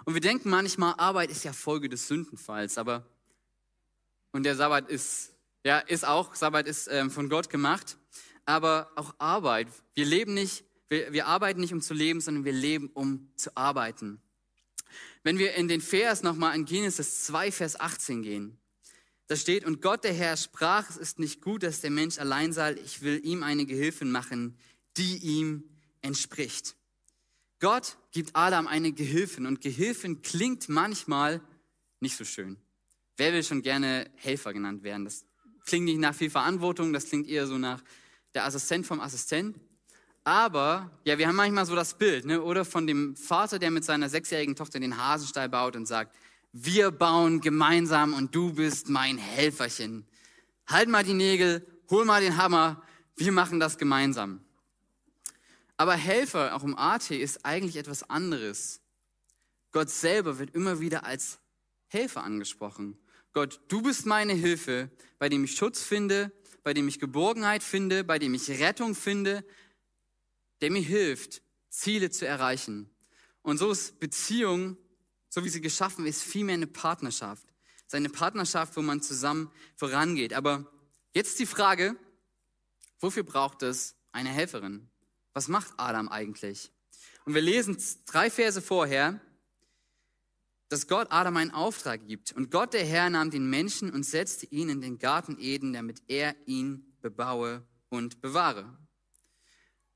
Und 0.04 0.14
wir 0.14 0.20
denken 0.20 0.50
manchmal, 0.50 0.94
Arbeit 0.98 1.30
ist 1.30 1.44
ja 1.44 1.52
Folge 1.52 1.88
des 1.88 2.08
Sündenfalls, 2.08 2.76
aber 2.76 3.06
und 4.32 4.44
der 4.44 4.56
Sabbat 4.56 4.88
ist 4.88 5.34
ja 5.64 5.78
ist 5.78 6.06
auch 6.06 6.34
Sabbat 6.34 6.66
ist 6.66 6.88
ähm, 6.90 7.10
von 7.10 7.28
Gott 7.28 7.50
gemacht, 7.50 7.98
aber 8.44 8.90
auch 8.96 9.14
Arbeit. 9.18 9.68
Wir 9.94 10.06
leben 10.06 10.34
nicht, 10.34 10.64
wir, 10.88 11.12
wir 11.12 11.26
arbeiten 11.26 11.60
nicht 11.60 11.72
um 11.72 11.80
zu 11.80 11.94
leben, 11.94 12.20
sondern 12.20 12.44
wir 12.44 12.52
leben 12.52 12.90
um 12.94 13.30
zu 13.36 13.56
arbeiten. 13.56 14.20
Wenn 15.22 15.38
wir 15.38 15.54
in 15.54 15.68
den 15.68 15.80
Vers 15.80 16.22
nochmal 16.22 16.56
in 16.56 16.64
Genesis 16.64 17.24
2, 17.24 17.52
Vers 17.52 17.78
18 17.78 18.22
gehen, 18.22 18.58
da 19.28 19.36
steht, 19.36 19.64
und 19.64 19.80
Gott 19.80 20.04
der 20.04 20.12
Herr 20.12 20.36
sprach, 20.36 20.90
es 20.90 20.96
ist 20.96 21.18
nicht 21.18 21.40
gut, 21.40 21.62
dass 21.62 21.80
der 21.80 21.90
Mensch 21.90 22.18
allein 22.18 22.52
sei, 22.52 22.74
ich 22.74 23.02
will 23.02 23.20
ihm 23.24 23.42
eine 23.42 23.64
Gehilfin 23.64 24.10
machen, 24.10 24.56
die 24.96 25.16
ihm 25.18 25.64
entspricht. 26.02 26.76
Gott 27.60 27.96
gibt 28.10 28.34
Adam 28.34 28.66
eine 28.66 28.92
Gehilfin 28.92 29.46
und 29.46 29.60
Gehilfin 29.60 30.20
klingt 30.22 30.68
manchmal 30.68 31.40
nicht 32.00 32.16
so 32.16 32.24
schön. 32.24 32.56
Wer 33.16 33.32
will 33.32 33.44
schon 33.44 33.62
gerne 33.62 34.10
Helfer 34.16 34.52
genannt 34.52 34.82
werden? 34.82 35.04
Das 35.04 35.24
klingt 35.64 35.84
nicht 35.84 35.98
nach 35.98 36.14
viel 36.14 36.30
Verantwortung, 36.30 36.92
das 36.92 37.06
klingt 37.06 37.28
eher 37.28 37.46
so 37.46 37.56
nach 37.58 37.82
der 38.34 38.44
Assistent 38.44 38.86
vom 38.86 39.00
Assistent. 39.00 39.56
Aber, 40.24 40.90
ja, 41.04 41.18
wir 41.18 41.26
haben 41.26 41.36
manchmal 41.36 41.66
so 41.66 41.74
das 41.74 41.98
Bild, 41.98 42.24
ne? 42.24 42.42
oder 42.42 42.64
von 42.64 42.86
dem 42.86 43.16
Vater, 43.16 43.58
der 43.58 43.70
mit 43.70 43.84
seiner 43.84 44.08
sechsjährigen 44.08 44.54
Tochter 44.54 44.78
den 44.78 44.96
Hasenstall 44.96 45.48
baut 45.48 45.74
und 45.74 45.86
sagt, 45.86 46.14
wir 46.52 46.90
bauen 46.90 47.40
gemeinsam 47.40 48.14
und 48.14 48.34
du 48.34 48.52
bist 48.52 48.88
mein 48.88 49.18
Helferchen. 49.18 50.06
Halt 50.66 50.88
mal 50.88 51.02
die 51.02 51.14
Nägel, 51.14 51.66
hol 51.90 52.04
mal 52.04 52.20
den 52.20 52.36
Hammer, 52.36 52.82
wir 53.16 53.32
machen 53.32 53.58
das 53.58 53.78
gemeinsam. 53.78 54.44
Aber 55.76 55.94
Helfer, 55.94 56.54
auch 56.54 56.62
im 56.62 56.76
AT, 56.76 57.10
ist 57.10 57.44
eigentlich 57.44 57.76
etwas 57.76 58.08
anderes. 58.08 58.80
Gott 59.72 59.90
selber 59.90 60.38
wird 60.38 60.54
immer 60.54 60.80
wieder 60.80 61.04
als 61.04 61.40
Helfer 61.88 62.22
angesprochen. 62.22 62.98
Gott, 63.32 63.60
du 63.68 63.82
bist 63.82 64.04
meine 64.04 64.34
Hilfe, 64.34 64.90
bei 65.18 65.28
dem 65.28 65.44
ich 65.44 65.56
Schutz 65.56 65.82
finde, 65.82 66.30
bei 66.62 66.74
dem 66.74 66.86
ich 66.86 67.00
Geborgenheit 67.00 67.62
finde, 67.62 68.04
bei 68.04 68.18
dem 68.18 68.34
ich 68.34 68.48
Rettung 68.50 68.94
finde, 68.94 69.44
der 70.60 70.70
mir 70.70 70.82
hilft, 70.82 71.42
Ziele 71.70 72.10
zu 72.10 72.26
erreichen. 72.26 72.90
Und 73.40 73.58
so 73.58 73.70
ist 73.70 73.98
Beziehung 73.98 74.76
so 75.34 75.42
wie 75.44 75.48
sie 75.48 75.62
geschaffen 75.62 76.04
ist, 76.04 76.22
vielmehr 76.22 76.56
eine 76.56 76.66
Partnerschaft. 76.66 77.46
Es 77.78 77.86
ist 77.86 77.94
eine 77.94 78.10
Partnerschaft, 78.10 78.76
wo 78.76 78.82
man 78.82 79.00
zusammen 79.00 79.50
vorangeht. 79.76 80.34
Aber 80.34 80.70
jetzt 81.14 81.38
die 81.38 81.46
Frage, 81.46 81.96
wofür 83.00 83.22
braucht 83.22 83.62
es 83.62 83.96
eine 84.12 84.28
Helferin? 84.28 84.90
Was 85.32 85.48
macht 85.48 85.72
Adam 85.78 86.10
eigentlich? 86.10 86.70
Und 87.24 87.32
wir 87.32 87.40
lesen 87.40 87.78
drei 88.04 88.28
Verse 88.28 88.60
vorher, 88.60 89.22
dass 90.68 90.86
Gott 90.86 91.06
Adam 91.10 91.38
einen 91.38 91.50
Auftrag 91.50 92.06
gibt. 92.06 92.32
Und 92.32 92.50
Gott, 92.50 92.74
der 92.74 92.84
Herr, 92.84 93.08
nahm 93.08 93.30
den 93.30 93.48
Menschen 93.48 93.90
und 93.90 94.04
setzte 94.04 94.44
ihn 94.46 94.68
in 94.68 94.82
den 94.82 94.98
Garten 94.98 95.38
Eden, 95.38 95.72
damit 95.72 96.02
er 96.08 96.36
ihn 96.46 96.94
bebaue 97.00 97.66
und 97.88 98.20
bewahre. 98.20 98.76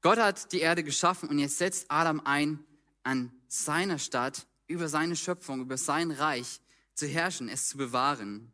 Gott 0.01 0.19
hat 0.19 0.53
die 0.53 0.61
Erde 0.61 0.83
geschaffen 0.83 1.29
und 1.29 1.39
jetzt 1.39 1.59
setzt 1.59 1.91
Adam 1.91 2.23
ein 2.25 2.65
an 3.03 3.33
seiner 3.49 3.99
Stadt 3.99 4.47
über 4.67 4.89
seine 4.89 5.17
Schöpfung, 5.17 5.61
über 5.61 5.77
sein 5.77 6.11
Reich 6.11 6.61
zu 6.95 7.07
herrschen, 7.07 7.49
es 7.49 7.69
zu 7.69 7.77
bewahren. 7.77 8.53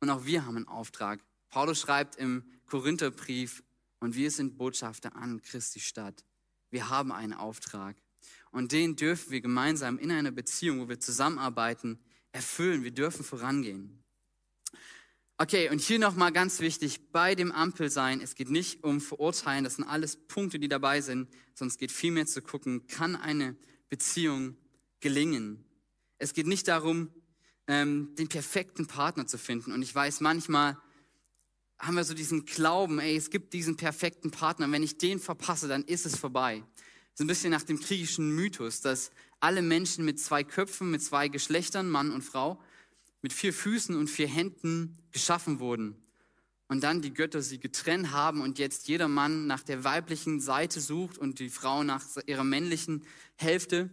Und 0.00 0.10
auch 0.10 0.24
wir 0.24 0.46
haben 0.46 0.56
einen 0.56 0.68
Auftrag. 0.68 1.20
Paulus 1.48 1.80
schreibt 1.80 2.16
im 2.16 2.44
Korintherbrief, 2.66 3.62
und 4.00 4.14
wir 4.14 4.30
sind 4.30 4.58
Botschafter 4.58 5.16
an 5.16 5.40
Christi 5.42 5.80
Stadt. 5.80 6.24
Wir 6.70 6.90
haben 6.90 7.12
einen 7.12 7.32
Auftrag. 7.32 7.96
Und 8.50 8.72
den 8.72 8.96
dürfen 8.96 9.30
wir 9.30 9.40
gemeinsam 9.40 9.98
in 9.98 10.10
einer 10.10 10.30
Beziehung, 10.30 10.80
wo 10.80 10.88
wir 10.88 11.00
zusammenarbeiten, 11.00 11.98
erfüllen. 12.32 12.84
Wir 12.84 12.90
dürfen 12.90 13.24
vorangehen. 13.24 14.02
Okay, 15.38 15.68
und 15.70 15.80
hier 15.80 15.98
nochmal 15.98 16.32
ganz 16.32 16.60
wichtig, 16.60 17.12
bei 17.12 17.34
dem 17.34 17.52
Ampelsein, 17.52 18.20
es 18.22 18.34
geht 18.34 18.48
nicht 18.48 18.84
um 18.84 19.02
Verurteilen, 19.02 19.64
das 19.64 19.76
sind 19.76 19.84
alles 19.84 20.16
Punkte, 20.16 20.58
die 20.58 20.68
dabei 20.68 21.02
sind, 21.02 21.28
sondern 21.54 21.72
es 21.72 21.78
geht 21.78 21.92
vielmehr 21.92 22.26
zu 22.26 22.40
gucken, 22.40 22.86
kann 22.86 23.16
eine 23.16 23.54
Beziehung 23.90 24.56
gelingen. 25.00 25.64
Es 26.18 26.32
geht 26.32 26.46
nicht 26.46 26.68
darum, 26.68 27.10
ähm, 27.66 28.14
den 28.16 28.28
perfekten 28.28 28.86
Partner 28.86 29.26
zu 29.26 29.38
finden. 29.38 29.72
Und 29.72 29.82
ich 29.82 29.94
weiß, 29.94 30.20
manchmal 30.20 30.78
haben 31.78 31.96
wir 31.96 32.04
so 32.04 32.14
diesen 32.14 32.44
Glauben, 32.46 32.98
ey, 32.98 33.16
es 33.16 33.30
gibt 33.30 33.52
diesen 33.52 33.76
perfekten 33.76 34.30
Partner. 34.30 34.70
Wenn 34.70 34.82
ich 34.82 34.98
den 34.98 35.18
verpasse, 35.18 35.68
dann 35.68 35.84
ist 35.84 36.06
es 36.06 36.16
vorbei. 36.16 36.62
So 37.14 37.24
ein 37.24 37.26
bisschen 37.26 37.50
nach 37.50 37.62
dem 37.62 37.78
griechischen 37.78 38.34
Mythos, 38.34 38.80
dass 38.80 39.10
alle 39.40 39.62
Menschen 39.62 40.04
mit 40.04 40.18
zwei 40.18 40.44
Köpfen, 40.44 40.90
mit 40.90 41.02
zwei 41.02 41.28
Geschlechtern, 41.28 41.88
Mann 41.90 42.10
und 42.10 42.22
Frau, 42.22 42.60
mit 43.22 43.32
vier 43.32 43.52
Füßen 43.52 43.96
und 43.96 44.08
vier 44.08 44.28
Händen 44.28 44.98
geschaffen 45.12 45.58
wurden. 45.58 45.96
Und 46.68 46.82
dann 46.82 47.00
die 47.00 47.14
Götter 47.14 47.42
sie 47.42 47.60
getrennt 47.60 48.10
haben 48.10 48.40
und 48.40 48.58
jetzt 48.58 48.88
jeder 48.88 49.08
Mann 49.08 49.46
nach 49.46 49.62
der 49.62 49.84
weiblichen 49.84 50.40
Seite 50.40 50.80
sucht 50.80 51.16
und 51.16 51.38
die 51.38 51.48
Frau 51.48 51.84
nach 51.84 52.04
ihrer 52.26 52.44
männlichen 52.44 53.04
Hälfte 53.36 53.90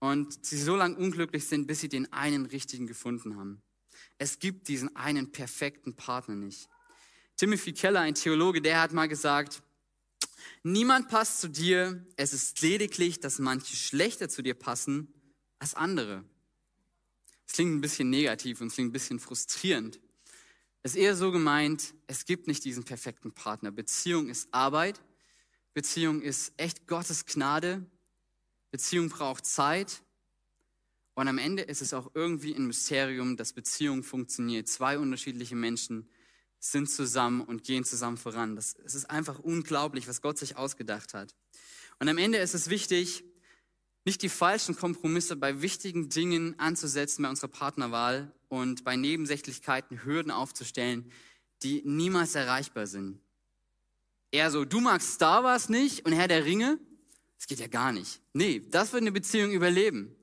und 0.00 0.44
sie 0.44 0.60
so 0.60 0.76
lange 0.76 0.96
unglücklich 0.96 1.46
sind, 1.46 1.66
bis 1.66 1.80
sie 1.80 1.88
den 1.88 2.12
einen 2.12 2.46
richtigen 2.46 2.86
gefunden 2.86 3.36
haben. 3.36 3.62
Es 4.18 4.38
gibt 4.38 4.68
diesen 4.68 4.94
einen 4.96 5.30
perfekten 5.30 5.94
Partner 5.94 6.34
nicht. 6.34 6.68
Timothy 7.36 7.72
Keller, 7.72 8.00
ein 8.00 8.14
Theologe, 8.14 8.60
der 8.60 8.80
hat 8.80 8.92
mal 8.92 9.08
gesagt, 9.08 9.62
niemand 10.62 11.08
passt 11.08 11.40
zu 11.40 11.48
dir, 11.48 12.04
es 12.16 12.32
ist 12.32 12.60
lediglich, 12.60 13.20
dass 13.20 13.38
manche 13.38 13.76
schlechter 13.76 14.28
zu 14.28 14.42
dir 14.42 14.54
passen 14.54 15.08
als 15.58 15.74
andere. 15.74 16.24
Es 17.46 17.54
klingt 17.54 17.74
ein 17.74 17.80
bisschen 17.80 18.10
negativ 18.10 18.60
und 18.60 18.68
es 18.68 18.74
klingt 18.74 18.90
ein 18.90 18.92
bisschen 18.92 19.20
frustrierend. 19.20 20.00
Es 20.82 20.92
ist 20.92 20.98
eher 20.98 21.16
so 21.16 21.30
gemeint, 21.30 21.94
es 22.06 22.24
gibt 22.24 22.46
nicht 22.46 22.64
diesen 22.64 22.84
perfekten 22.84 23.32
Partner. 23.32 23.70
Beziehung 23.70 24.28
ist 24.28 24.48
Arbeit, 24.52 25.00
Beziehung 25.74 26.22
ist 26.22 26.52
echt 26.56 26.86
Gottes 26.86 27.26
Gnade, 27.26 27.84
Beziehung 28.70 29.08
braucht 29.08 29.46
Zeit 29.46 30.02
und 31.14 31.28
am 31.28 31.38
Ende 31.38 31.62
ist 31.62 31.82
es 31.82 31.92
auch 31.92 32.10
irgendwie 32.14 32.54
ein 32.54 32.66
Mysterium, 32.66 33.36
dass 33.36 33.52
Beziehung 33.52 34.02
funktioniert. 34.02 34.68
Zwei 34.68 34.98
unterschiedliche 34.98 35.56
Menschen 35.56 36.08
sind 36.60 36.88
zusammen 36.90 37.40
und 37.40 37.64
gehen 37.64 37.84
zusammen 37.84 38.16
voran. 38.16 38.56
Das, 38.56 38.74
es 38.84 38.94
ist 38.94 39.10
einfach 39.10 39.38
unglaublich, 39.38 40.08
was 40.08 40.22
Gott 40.22 40.38
sich 40.38 40.56
ausgedacht 40.56 41.14
hat. 41.14 41.34
Und 41.98 42.08
am 42.08 42.18
Ende 42.18 42.38
ist 42.38 42.54
es 42.54 42.70
wichtig, 42.70 43.24
nicht 44.04 44.22
die 44.22 44.28
falschen 44.28 44.76
Kompromisse 44.76 45.36
bei 45.36 45.60
wichtigen 45.60 46.08
Dingen 46.08 46.58
anzusetzen 46.58 47.22
bei 47.22 47.28
unserer 47.28 47.48
Partnerwahl 47.48 48.32
und 48.48 48.84
bei 48.84 48.96
Nebensächlichkeiten 48.96 50.04
Hürden 50.04 50.30
aufzustellen, 50.30 51.10
die 51.62 51.82
niemals 51.84 52.34
erreichbar 52.34 52.86
sind. 52.86 53.20
Eher 54.30 54.50
so, 54.50 54.64
du 54.64 54.80
magst 54.80 55.12
Star 55.12 55.44
Wars 55.44 55.68
nicht 55.68 56.06
und 56.06 56.12
Herr 56.12 56.28
der 56.28 56.44
Ringe? 56.44 56.78
Das 57.40 57.46
geht 57.46 57.58
ja 57.58 57.68
gar 57.68 57.90
nicht. 57.90 58.20
Nee, 58.34 58.60
das 58.68 58.92
wird 58.92 59.00
eine 59.00 59.12
Beziehung 59.12 59.52
überleben. 59.52 60.14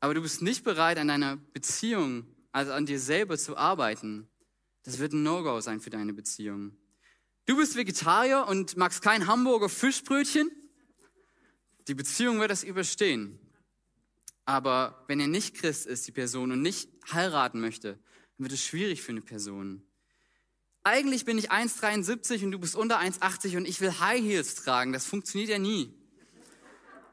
Aber 0.00 0.12
du 0.12 0.20
bist 0.20 0.42
nicht 0.42 0.62
bereit, 0.62 0.98
an 0.98 1.08
deiner 1.08 1.38
Beziehung, 1.54 2.26
also 2.52 2.72
an 2.72 2.84
dir 2.84 3.00
selber 3.00 3.38
zu 3.38 3.56
arbeiten. 3.56 4.28
Das 4.82 4.98
wird 4.98 5.14
ein 5.14 5.22
No-Go 5.22 5.62
sein 5.62 5.80
für 5.80 5.88
deine 5.88 6.12
Beziehung. 6.12 6.76
Du 7.46 7.56
bist 7.56 7.74
Vegetarier 7.74 8.46
und 8.46 8.76
magst 8.76 9.00
kein 9.00 9.26
Hamburger 9.26 9.70
Fischbrötchen? 9.70 10.50
Die 11.88 11.94
Beziehung 11.94 12.38
wird 12.38 12.50
das 12.50 12.64
überstehen. 12.64 13.38
Aber 14.44 15.06
wenn 15.08 15.20
er 15.20 15.26
nicht 15.26 15.56
Christ 15.56 15.86
ist, 15.86 16.06
die 16.06 16.12
Person, 16.12 16.52
und 16.52 16.60
nicht 16.60 16.90
heiraten 17.10 17.60
möchte, 17.60 17.94
dann 17.94 18.44
wird 18.44 18.52
es 18.52 18.62
schwierig 18.62 19.00
für 19.00 19.12
eine 19.12 19.22
Person. 19.22 19.87
Eigentlich 20.90 21.26
bin 21.26 21.36
ich 21.36 21.52
1,73 21.52 22.44
und 22.44 22.52
du 22.52 22.58
bist 22.58 22.74
unter 22.74 22.98
1,80 22.98 23.58
und 23.58 23.68
ich 23.68 23.82
will 23.82 24.00
High 24.00 24.22
Heels 24.22 24.54
tragen. 24.54 24.94
Das 24.94 25.04
funktioniert 25.04 25.50
ja 25.50 25.58
nie. 25.58 25.92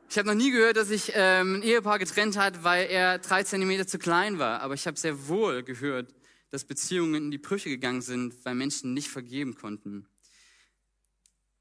Ich 0.10 0.18
habe 0.18 0.30
noch 0.30 0.34
nie 0.34 0.50
gehört, 0.52 0.78
dass 0.78 0.88
sich 0.88 1.12
ähm, 1.14 1.56
ein 1.56 1.62
Ehepaar 1.62 2.00
getrennt 2.00 2.38
hat, 2.38 2.64
weil 2.64 2.88
er 2.88 3.20
drei 3.20 3.44
Zentimeter 3.44 3.86
zu 3.86 4.00
klein 4.00 4.40
war. 4.40 4.62
Aber 4.62 4.76
ich 4.76 4.88
habe 4.88 4.98
sehr 4.98 5.28
wohl 5.28 5.62
gehört, 5.62 6.16
dass 6.52 6.64
Beziehungen 6.64 7.16
in 7.16 7.32
die 7.32 7.38
Brüche 7.38 7.68
gegangen 7.68 8.02
sind, 8.02 8.34
weil 8.46 8.56
Menschen 8.56 8.94
nicht 8.94 9.10
vergeben 9.10 9.56
konnten. 9.56 10.08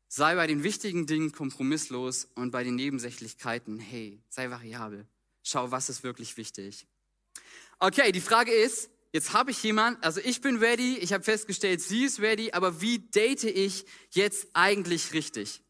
Sei 0.07 0.37
bei 0.37 0.47
den 0.47 0.63
wichtigen 0.63 1.09
Dingen 1.09 1.33
kompromisslos 1.33 2.29
und 2.37 2.53
bei 2.53 2.63
den 2.63 2.77
Nebensächlichkeiten, 2.77 3.81
hey, 3.81 4.23
sei 4.29 4.51
variabel. 4.51 5.05
Schau, 5.43 5.73
was 5.73 5.89
ist 5.89 6.05
wirklich 6.05 6.37
wichtig. 6.37 6.87
Okay, 7.81 8.13
die 8.13 8.21
Frage 8.21 8.53
ist, 8.53 8.89
jetzt 9.15 9.33
habe 9.33 9.53
ich 9.53 9.63
jemand, 9.63 10.03
also 10.03 10.21
ich 10.25 10.41
bin 10.41 10.57
ready, 10.57 10.99
ich 10.99 11.13
habe 11.13 11.23
festgestellt, 11.23 11.81
sie 11.81 12.05
ist 12.05 12.21
ready, 12.21 12.51
aber 12.51 12.81
wie 12.81 12.99
date 12.99 13.45
ich 13.45 13.87
jetzt 14.11 14.49
eigentlich 14.55 15.13
richtig? 15.13 15.63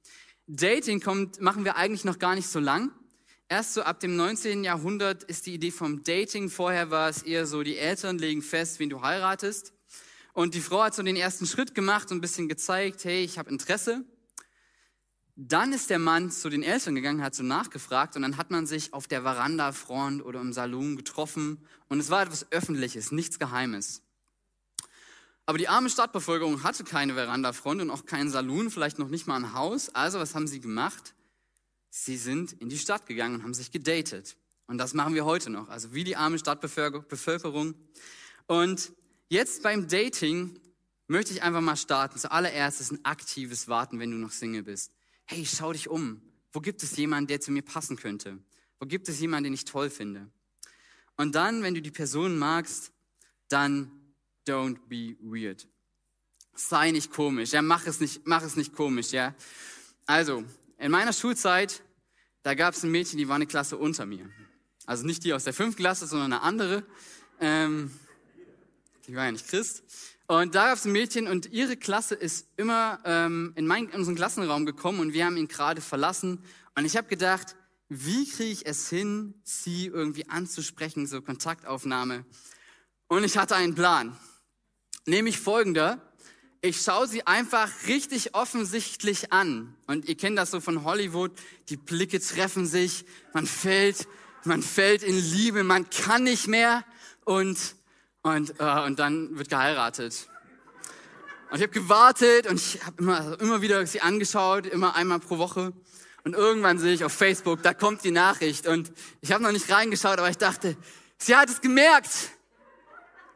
Dating 0.46 1.00
kommt, 1.00 1.42
machen 1.42 1.66
wir 1.66 1.76
eigentlich 1.76 2.04
noch 2.04 2.18
gar 2.18 2.35
nicht 2.35 2.48
so 2.48 2.59
lang. 2.59 2.90
Erst 3.50 3.74
so 3.74 3.83
ab 3.83 4.00
dem 4.00 4.16
19. 4.16 4.64
Jahrhundert 4.64 5.24
ist 5.24 5.44
die 5.44 5.54
Idee 5.54 5.70
vom 5.70 6.02
Dating. 6.02 6.48
Vorher 6.48 6.90
war 6.90 7.11
es 7.11 7.22
eher 7.22 7.46
so, 7.46 7.62
die 7.62 7.76
Eltern 7.76 8.16
legen 8.16 8.40
fest, 8.40 8.78
wen 8.78 8.88
du 8.88 9.02
heiratest. 9.02 9.74
Und 10.33 10.54
die 10.54 10.62
Frau 10.62 10.83
hat 10.83 10.94
so 10.94 11.02
den 11.02 11.14
ersten 11.14 11.44
Schritt 11.44 11.74
gemacht 11.74 12.11
und 12.11 12.18
ein 12.18 12.20
bisschen 12.22 12.48
gezeigt, 12.48 13.04
hey, 13.04 13.24
ich 13.24 13.38
habe 13.38 13.50
Interesse. 13.50 14.07
Dann 15.36 15.72
ist 15.72 15.90
der 15.90 15.98
Mann 15.98 16.30
zu 16.30 16.48
den 16.48 16.62
Eltern 16.62 16.94
gegangen, 16.94 17.22
hat 17.22 17.34
so 17.34 17.42
nachgefragt 17.42 18.14
und 18.14 18.22
dann 18.22 18.36
hat 18.36 18.52
man 18.52 18.66
sich 18.66 18.92
auf 18.92 19.08
der 19.08 19.22
Veranda-Front 19.22 20.24
oder 20.24 20.40
im 20.40 20.52
Salon 20.52 20.96
getroffen 20.96 21.58
und 21.88 21.98
es 21.98 22.08
war 22.08 22.22
etwas 22.22 22.52
Öffentliches, 22.52 23.10
nichts 23.10 23.40
Geheimes. 23.40 24.02
Aber 25.46 25.58
die 25.58 25.66
arme 25.66 25.90
Stadtbevölkerung 25.90 26.62
hatte 26.62 26.84
keine 26.84 27.14
Veranda-Front 27.14 27.82
und 27.82 27.90
auch 27.90 28.06
keinen 28.06 28.30
Salon, 28.30 28.70
vielleicht 28.70 29.00
noch 29.00 29.08
nicht 29.08 29.26
mal 29.26 29.36
ein 29.36 29.54
Haus. 29.54 29.92
Also 29.92 30.20
was 30.20 30.36
haben 30.36 30.46
sie 30.46 30.60
gemacht? 30.60 31.14
Sie 31.90 32.16
sind 32.16 32.52
in 32.52 32.68
die 32.68 32.78
Stadt 32.78 33.06
gegangen 33.06 33.34
und 33.36 33.42
haben 33.42 33.54
sich 33.54 33.72
gedatet. 33.72 34.36
Und 34.68 34.78
das 34.78 34.94
machen 34.94 35.14
wir 35.14 35.24
heute 35.24 35.50
noch, 35.50 35.68
also 35.68 35.92
wie 35.92 36.04
die 36.04 36.16
arme 36.16 36.38
Stadtbevölkerung. 36.38 37.74
Und 38.46 38.92
jetzt 39.28 39.64
beim 39.64 39.88
Dating 39.88 40.60
möchte 41.08 41.32
ich 41.32 41.42
einfach 41.42 41.60
mal 41.60 41.76
starten. 41.76 42.18
Zuallererst 42.18 42.80
ist 42.80 42.92
ein 42.92 43.04
aktives 43.04 43.68
Warten, 43.68 43.98
wenn 43.98 44.12
du 44.12 44.16
noch 44.16 44.30
Single 44.30 44.62
bist 44.62 44.93
hey, 45.26 45.46
schau 45.46 45.72
dich 45.72 45.88
um. 45.88 46.20
Wo 46.52 46.60
gibt 46.60 46.82
es 46.82 46.96
jemanden, 46.96 47.28
der 47.28 47.40
zu 47.40 47.50
mir 47.50 47.62
passen 47.62 47.96
könnte? 47.96 48.38
Wo 48.78 48.87
gibt 48.87 49.08
es 49.08 49.20
jemanden, 49.20 49.44
den 49.44 49.54
ich 49.54 49.64
toll 49.64 49.90
finde? 49.90 50.30
Und 51.16 51.34
dann, 51.34 51.62
wenn 51.62 51.74
du 51.74 51.82
die 51.82 51.90
Person 51.90 52.38
magst, 52.38 52.92
dann 53.48 53.90
don't 54.46 54.78
be 54.88 55.16
weird. 55.20 55.68
Sei 56.54 56.90
nicht 56.90 57.10
komisch, 57.10 57.52
ja, 57.52 57.62
mach 57.62 57.87
es 57.87 58.00
nicht, 58.00 58.26
mach 58.26 58.42
es 58.42 58.56
nicht 58.56 58.72
komisch, 58.72 59.10
ja. 59.10 59.34
Also, 60.06 60.44
in 60.78 60.90
meiner 60.90 61.12
Schulzeit, 61.12 61.82
da 62.42 62.54
gab 62.54 62.74
es 62.74 62.82
ein 62.84 62.90
Mädchen, 62.90 63.18
die 63.18 63.26
war 63.26 63.37
eine 63.37 63.46
Klasse 63.46 63.76
unter 63.76 64.06
mir. 64.06 64.30
Also 64.87 65.06
nicht 65.06 65.24
die 65.24 65.32
aus 65.32 65.44
der 65.44 65.54
fünften 65.54 65.80
Klasse, 65.80 66.06
sondern 66.06 66.32
eine 66.32 66.42
andere. 66.42 66.84
Ähm, 67.40 67.90
die 69.06 69.14
war 69.14 69.24
ja 69.24 69.32
nicht 69.32 69.48
Christ. 69.48 69.82
Und 70.26 70.54
da 70.54 70.68
gab 70.68 70.78
es 70.78 70.87
ein 70.87 70.92
Mädchen 70.92 71.28
und 71.28 71.52
ihre 71.52 71.76
Klasse 71.76 72.14
ist 72.14 72.48
immer 72.56 72.98
ähm, 73.04 73.52
in, 73.56 73.66
mein, 73.66 73.88
in 73.88 73.98
unseren 73.98 74.14
Klassenraum 74.14 74.64
gekommen 74.64 75.00
und 75.00 75.12
wir 75.12 75.26
haben 75.26 75.37
ihn 75.37 75.48
gerade 75.48 75.82
verlassen. 75.82 76.42
Und 76.74 76.87
ich 76.87 76.96
habe 76.96 77.08
gedacht, 77.08 77.56
wie 77.90 78.26
kriege 78.28 78.50
ich 78.50 78.66
es 78.66 78.88
hin, 78.88 79.34
sie 79.44 79.87
irgendwie 79.87 80.28
anzusprechen, 80.30 81.06
so 81.06 81.20
Kontaktaufnahme. 81.20 82.24
Und 83.08 83.24
ich 83.24 83.37
hatte 83.37 83.54
einen 83.54 83.74
Plan, 83.74 84.16
nämlich 85.04 85.38
folgender. 85.38 86.00
Ich 86.62 86.80
schaue 86.80 87.06
sie 87.06 87.26
einfach 87.26 87.70
richtig 87.87 88.34
offensichtlich 88.34 89.30
an. 89.30 89.76
Und 89.87 90.08
ihr 90.08 90.16
kennt 90.16 90.38
das 90.38 90.50
so 90.50 90.60
von 90.60 90.84
Hollywood, 90.84 91.32
die 91.68 91.76
Blicke 91.76 92.18
treffen 92.18 92.64
sich, 92.66 93.04
man 93.34 93.46
fällt, 93.46 94.08
man 94.44 94.62
fällt 94.62 95.02
in 95.02 95.18
Liebe, 95.18 95.64
man 95.64 95.90
kann 95.90 96.22
nicht 96.22 96.48
mehr. 96.48 96.82
Und 97.26 97.58
und, 98.24 98.58
äh, 98.58 98.80
und 98.87 98.98
dann 98.98 99.38
wird 99.38 99.50
geheiratet. 99.50 100.28
Und 101.50 101.58
ich 101.58 101.62
habe 101.62 101.72
gewartet 101.72 102.46
und 102.46 102.56
ich 102.56 102.84
habe 102.84 102.96
immer, 103.00 103.20
also 103.20 103.34
immer 103.37 103.62
wieder 103.62 103.87
sie 103.87 104.00
angeschaut, 104.00 104.66
immer 104.66 104.96
einmal 104.96 105.20
pro 105.20 105.38
Woche. 105.38 105.72
Und 106.24 106.32
irgendwann 106.34 106.78
sehe 106.78 106.94
ich 106.94 107.04
auf 107.04 107.12
Facebook, 107.12 107.62
da 107.62 107.74
kommt 107.74 108.02
die 108.02 108.10
Nachricht. 108.10 108.66
Und 108.66 108.90
ich 109.20 109.30
habe 109.30 109.44
noch 109.44 109.52
nicht 109.52 109.70
reingeschaut, 109.70 110.18
aber 110.18 110.30
ich 110.30 110.38
dachte, 110.38 110.74
sie 111.18 111.37
hat 111.37 111.50
es 111.50 111.60
gemerkt. 111.60 112.30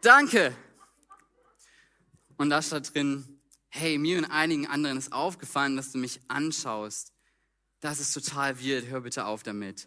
Danke. 0.01 0.57
Und 2.38 2.48
da 2.48 2.62
stand 2.62 2.94
drin, 2.94 3.40
hey, 3.68 3.98
mir 3.98 4.16
und 4.16 4.24
einigen 4.24 4.66
anderen 4.66 4.96
ist 4.96 5.12
aufgefallen, 5.12 5.77
dass 5.77 5.92
du 5.92 5.98
mich 5.98 6.20
anschaust. 6.29 7.12
Das 7.81 8.01
ist 8.01 8.14
total 8.14 8.59
weird, 8.64 8.87
hör 8.87 9.03
bitte 9.03 9.27
auf 9.27 9.42
damit. 9.42 9.87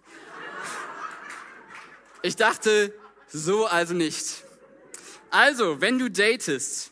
Ich 2.21 2.35
dachte, 2.35 2.93
so 3.27 3.65
also 3.65 3.95
nicht. 3.95 4.43
Also, 5.31 5.79
wenn 5.79 5.97
du 5.97 6.11
datest, 6.11 6.91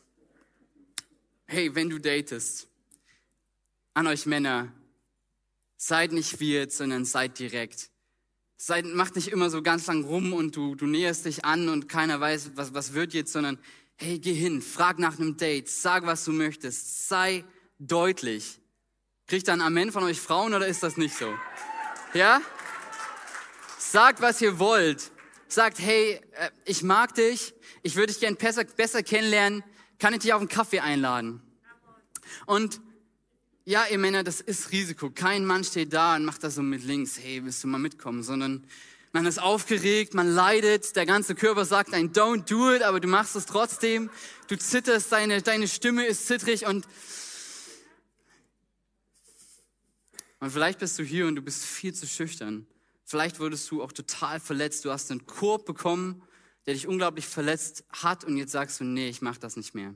hey, 1.46 1.76
wenn 1.76 1.90
du 1.90 2.00
datest, 2.00 2.70
an 3.94 4.08
euch 4.08 4.26
Männer, 4.26 4.72
seid 5.76 6.14
nicht 6.14 6.40
weird, 6.40 6.72
sondern 6.72 7.04
seid 7.04 7.38
direkt. 7.38 7.90
Seid, 8.56 8.86
macht 8.86 9.18
nicht 9.18 9.28
immer 9.28 9.50
so 9.50 9.62
ganz 9.62 9.88
lang 9.88 10.06
rum 10.06 10.32
und 10.32 10.56
du, 10.56 10.76
du 10.76 10.86
näherst 10.86 11.26
dich 11.26 11.44
an 11.44 11.68
und 11.68 11.90
keiner 11.90 12.22
weiß, 12.22 12.52
was, 12.56 12.74
was 12.74 12.94
wird 12.94 13.14
jetzt, 13.14 13.34
sondern 13.34 13.60
hey, 13.98 14.20
geh 14.20 14.34
hin, 14.34 14.62
frag 14.62 15.00
nach 15.00 15.20
einem 15.20 15.36
Date, 15.36 15.68
sag, 15.68 16.06
was 16.06 16.24
du 16.24 16.32
möchtest, 16.32 17.10
sei 17.10 17.44
deutlich. 17.78 18.62
Kriegt 19.28 19.50
dann 19.50 19.60
Amen 19.60 19.92
von 19.92 20.04
euch 20.04 20.22
Frauen 20.22 20.54
oder 20.54 20.66
ist 20.66 20.82
das 20.82 20.96
nicht 20.96 21.16
so? 21.16 21.34
Ja? 22.14 22.42
Sagt, 23.78 24.22
was 24.22 24.40
ihr 24.40 24.60
wollt. 24.60 25.12
Sagt, 25.50 25.80
hey, 25.80 26.22
äh, 26.36 26.52
ich 26.64 26.84
mag 26.84 27.16
dich, 27.16 27.54
ich 27.84 27.96
würde 27.96 28.14
dich 28.14 28.20
gern 28.20 28.36
besser, 28.36 28.64
besser 28.64 29.04
kennenlernen, 29.04 29.64
kann 30.00 30.14
ich 30.14 30.20
dich 30.20 30.34
auf 30.34 30.40
einen 30.40 30.50
Kaffee 30.50 30.80
einladen? 30.80 31.42
Und 32.46 32.82
ja, 33.66 33.86
ihr 33.90 33.98
Männer, 33.98 34.24
das 34.24 34.42
ist 34.42 34.72
Risiko. 34.72 35.10
Kein 35.12 35.46
Mann 35.46 35.64
steht 35.64 35.94
da 35.94 36.16
und 36.16 36.26
macht 36.26 36.44
das 36.44 36.56
so 36.56 36.62
mit 36.62 36.84
links, 36.84 37.20
hey, 37.20 37.44
willst 37.44 37.64
du 37.64 37.68
mal 37.68 37.78
mitkommen, 37.78 38.24
sondern 38.24 38.66
man 39.12 39.26
ist 39.26 39.42
aufgeregt, 39.42 40.14
man 40.14 40.28
leidet, 40.28 40.96
der 40.96 41.06
ganze 41.06 41.36
Körper 41.36 41.66
sagt 41.66 41.94
ein 41.94 42.12
Don't 42.14 42.48
do 42.50 42.74
it, 42.74 42.84
aber 42.84 43.00
du 43.00 43.08
machst 43.08 43.36
es 43.36 43.46
trotzdem. 43.46 44.10
Du 44.48 44.58
zitterst, 44.58 45.12
deine, 45.12 45.42
deine 45.42 45.68
Stimme 45.68 46.06
ist 46.06 46.28
zittrig 46.28 46.66
und, 46.66 46.88
und 50.40 50.52
vielleicht 50.52 50.80
bist 50.80 50.98
du 51.00 51.04
hier 51.04 51.28
und 51.28 51.36
du 51.36 51.42
bist 51.42 51.64
viel 51.64 51.94
zu 51.94 52.08
schüchtern. 52.08 52.68
Vielleicht 53.04 53.40
wurdest 53.40 53.70
du 53.72 53.82
auch 53.82 53.92
total 53.92 54.40
verletzt. 54.40 54.86
Du 54.86 54.92
hast 54.92 55.10
einen 55.10 55.26
Korb 55.26 55.66
bekommen, 55.66 56.22
der 56.66 56.74
dich 56.74 56.88
unglaublich 56.88 57.26
verletzt 57.28 57.86
hat 57.90 58.24
und 58.24 58.38
jetzt 58.38 58.52
sagst 58.52 58.80
du, 58.80 58.84
nee, 58.84 59.10
ich 59.10 59.22
mach 59.22 59.38
das 59.38 59.56
nicht 59.56 59.74
mehr. 59.74 59.94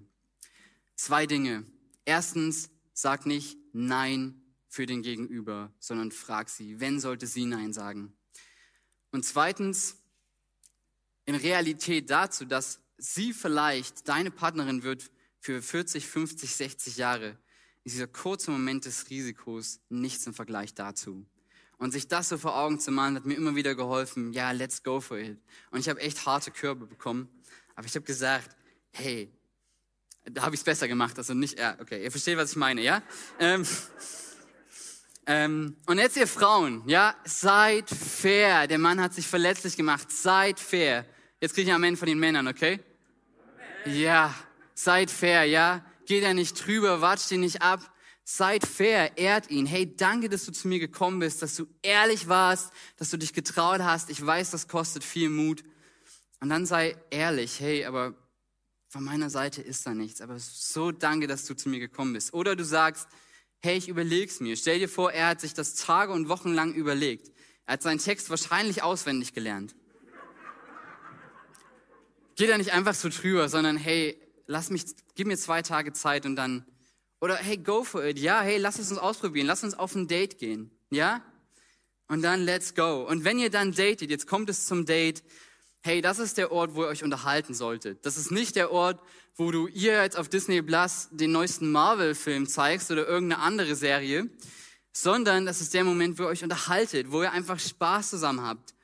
Zwei 0.96 1.26
Dinge. 1.26 1.66
Erstens, 2.06 2.70
sag 2.94 3.26
nicht 3.26 3.58
Nein 3.74 4.42
für 4.68 4.86
den 4.86 5.02
Gegenüber, 5.02 5.72
sondern 5.80 6.12
frag 6.12 6.50
sie. 6.50 6.80
Wenn 6.80 7.00
sollte 7.00 7.28
sie 7.28 7.46
Nein 7.46 7.74
sagen? 7.74 8.14
Und 9.12 9.24
zweitens, 9.24 9.98
in 11.26 11.36
Realität 11.36 12.10
dazu, 12.10 12.46
dass 12.46 12.80
sie 12.98 13.34
vielleicht 13.34 14.08
deine 14.08 14.32
Partnerin 14.32 14.84
wird 14.84 15.12
für 15.40 15.62
40, 15.62 16.08
50, 16.08 16.56
60 16.56 16.98
Jahre, 16.98 17.38
ist 17.84 17.96
dieser 17.96 18.08
kurze 18.08 18.52
Moment 18.52 18.86
des 18.86 19.10
Risikos 19.10 19.80
nichts 19.90 20.26
im 20.26 20.34
Vergleich 20.34 20.74
dazu. 20.74 21.26
Und 21.84 21.92
sich 21.92 22.08
das 22.08 22.30
so 22.30 22.38
vor 22.38 22.56
Augen 22.56 22.80
zu 22.80 22.92
malen, 22.92 23.18
hat 23.18 23.26
mir 23.26 23.34
immer 23.34 23.56
wieder 23.56 23.76
geholfen, 23.76 24.32
ja, 24.32 24.52
let's 24.52 24.84
go 24.84 25.02
for 25.02 25.18
it. 25.18 25.38
Und 25.70 25.82
ich 25.82 25.90
habe 25.90 26.00
echt 26.00 26.26
harte 26.26 26.50
Körbe 26.50 26.86
bekommen, 26.86 27.28
aber 27.76 27.86
ich 27.86 27.94
habe 27.94 28.06
gesagt, 28.06 28.56
hey, 28.94 29.30
da 30.24 30.44
habe 30.44 30.56
ich 30.56 30.62
es 30.62 30.64
besser 30.64 30.88
gemacht, 30.88 31.18
also 31.18 31.34
nicht, 31.34 31.60
ja, 31.60 31.76
okay, 31.82 32.02
ihr 32.02 32.10
versteht, 32.10 32.38
was 32.38 32.52
ich 32.52 32.56
meine, 32.56 32.82
ja? 32.82 33.04
Ähm, 33.38 33.68
ähm, 35.28 35.76
und 35.86 35.98
jetzt 35.98 36.16
ihr 36.16 36.26
Frauen, 36.26 36.88
ja, 36.88 37.18
seid 37.26 37.90
fair. 37.90 38.66
Der 38.68 38.78
Mann 38.78 39.02
hat 39.02 39.14
sich 39.14 39.28
verletzlich 39.28 39.76
gemacht, 39.76 40.10
seid 40.10 40.62
fair. 40.62 41.06
Jetzt 41.42 41.54
kriege 41.54 41.70
ich 41.70 41.76
am 41.76 41.84
Ende 41.84 41.98
von 41.98 42.08
den 42.08 42.18
Männern, 42.18 42.48
okay? 42.48 42.80
Ja, 43.84 44.34
seid 44.74 45.12
fair, 45.12 45.44
ja? 45.44 45.84
Geht 46.06 46.24
er 46.24 46.34
nicht 46.34 46.66
drüber, 46.66 47.02
watscht 47.02 47.30
ihn 47.32 47.42
nicht 47.42 47.62
ab. 47.62 47.93
Seid 48.26 48.66
fair, 48.66 49.18
ehrt 49.18 49.50
ihn. 49.50 49.66
Hey, 49.66 49.96
danke, 49.96 50.30
dass 50.30 50.46
du 50.46 50.52
zu 50.52 50.68
mir 50.68 50.80
gekommen 50.80 51.20
bist, 51.20 51.42
dass 51.42 51.56
du 51.56 51.68
ehrlich 51.82 52.30
warst, 52.30 52.72
dass 52.98 53.10
du 53.10 53.18
dich 53.18 53.34
getraut 53.34 53.82
hast. 53.82 54.10
Ich 54.10 54.26
weiß, 54.26 54.52
das 54.52 54.68
kostet 54.68 55.04
viel 55.04 55.30
Mut. 55.30 55.64
Und 56.40 56.50
dann 56.50 56.66
sei 56.66 56.96
ehrlich, 57.10 57.60
hey, 57.60 57.86
aber 57.86 58.16
von 58.88 59.04
meiner 59.04 59.30
Seite 59.30 59.62
ist 59.62 59.86
da 59.86 59.94
nichts, 59.94 60.22
aber 60.22 60.38
so 60.40 60.92
danke, 60.92 61.26
dass 61.26 61.46
du 61.46 61.56
zu 61.56 61.68
mir 61.68 61.80
gekommen 61.80 62.14
bist. 62.14 62.34
Oder 62.34 62.56
du 62.56 62.64
sagst, 62.64 63.08
hey, 63.60 63.78
ich 63.78 63.88
überleg's 63.88 64.40
mir. 64.40 64.56
Stell 64.56 64.80
dir 64.80 64.90
vor, 64.90 65.12
er 65.12 65.28
hat 65.28 65.42
sich 65.42 65.54
das 65.54 65.76
Tage 65.76 66.12
und 66.12 66.30
Wochen 66.30 66.54
lang 66.54 66.74
überlegt. 66.74 67.32
Er 67.66 67.74
hat 67.74 67.82
seinen 67.82 67.98
Text 67.98 68.30
wahrscheinlich 68.30 68.84
auswendig 68.84 69.34
gelernt. 69.34 69.74
Geh 72.36 72.48
da 72.48 72.58
nicht 72.58 72.72
einfach 72.72 72.94
so 72.94 73.10
drüber, 73.10 73.48
sondern 73.48 73.78
hey, 73.78 74.20
lass 74.48 74.70
mich, 74.70 74.84
gib 75.16 75.28
mir 75.28 75.38
zwei 75.38 75.62
Tage 75.62 75.94
Zeit 75.94 76.26
und 76.26 76.36
dann, 76.36 76.66
oder 77.24 77.38
hey, 77.38 77.56
go 77.56 77.86
for 77.86 78.04
it. 78.04 78.20
Ja, 78.20 78.42
hey, 78.42 78.58
lass 78.58 78.80
es 78.80 78.92
uns 78.92 79.00
ausprobieren. 79.00 79.48
Lass 79.48 79.64
uns 79.64 79.76
auf 79.76 79.96
ein 79.96 80.10
Date 80.10 80.40
gehen. 80.40 80.72
Ja? 80.90 81.24
Und 82.10 82.22
dann 82.22 82.42
let's 82.42 82.76
go. 82.76 83.08
Und 83.08 83.24
wenn 83.24 83.40
ihr 83.40 83.50
dann 83.50 83.72
datet, 83.72 84.10
jetzt 84.10 84.28
kommt 84.28 84.50
es 84.50 84.66
zum 84.66 84.86
Date, 84.86 85.24
hey, 85.84 86.02
das 86.02 86.20
ist 86.20 86.38
der 86.38 86.52
Ort, 86.52 86.76
wo 86.76 86.84
ihr 86.84 86.90
euch 86.90 87.02
unterhalten 87.02 87.54
solltet. 87.54 88.06
Das 88.06 88.18
ist 88.18 88.30
nicht 88.30 88.58
der 88.58 88.74
Ort, 88.74 89.00
wo 89.38 89.52
du 89.52 89.68
ihr 89.68 90.04
jetzt 90.04 90.18
auf 90.18 90.28
Disney 90.28 90.62
Plus 90.62 91.08
den 91.12 91.32
neuesten 91.32 91.72
Marvel-Film 91.72 92.46
zeigst 92.46 92.92
oder 92.92 93.08
irgendeine 93.08 93.42
andere 93.42 93.76
Serie, 93.76 94.30
sondern 94.92 95.46
das 95.46 95.62
ist 95.62 95.74
der 95.74 95.86
Moment, 95.86 96.20
wo 96.20 96.24
ihr 96.24 96.28
euch 96.28 96.44
unterhaltet, 96.44 97.10
wo 97.10 97.24
ihr 97.24 97.32
einfach 97.32 97.58
Spaß 97.58 98.10
zusammen 98.10 98.42
habt. 98.42 98.76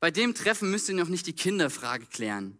Bei 0.00 0.10
dem 0.10 0.34
Treffen 0.34 0.70
müsst 0.70 0.90
ihr 0.90 0.96
noch 0.96 1.08
nicht 1.08 1.26
die 1.26 1.32
Kinderfrage 1.32 2.04
klären. 2.04 2.58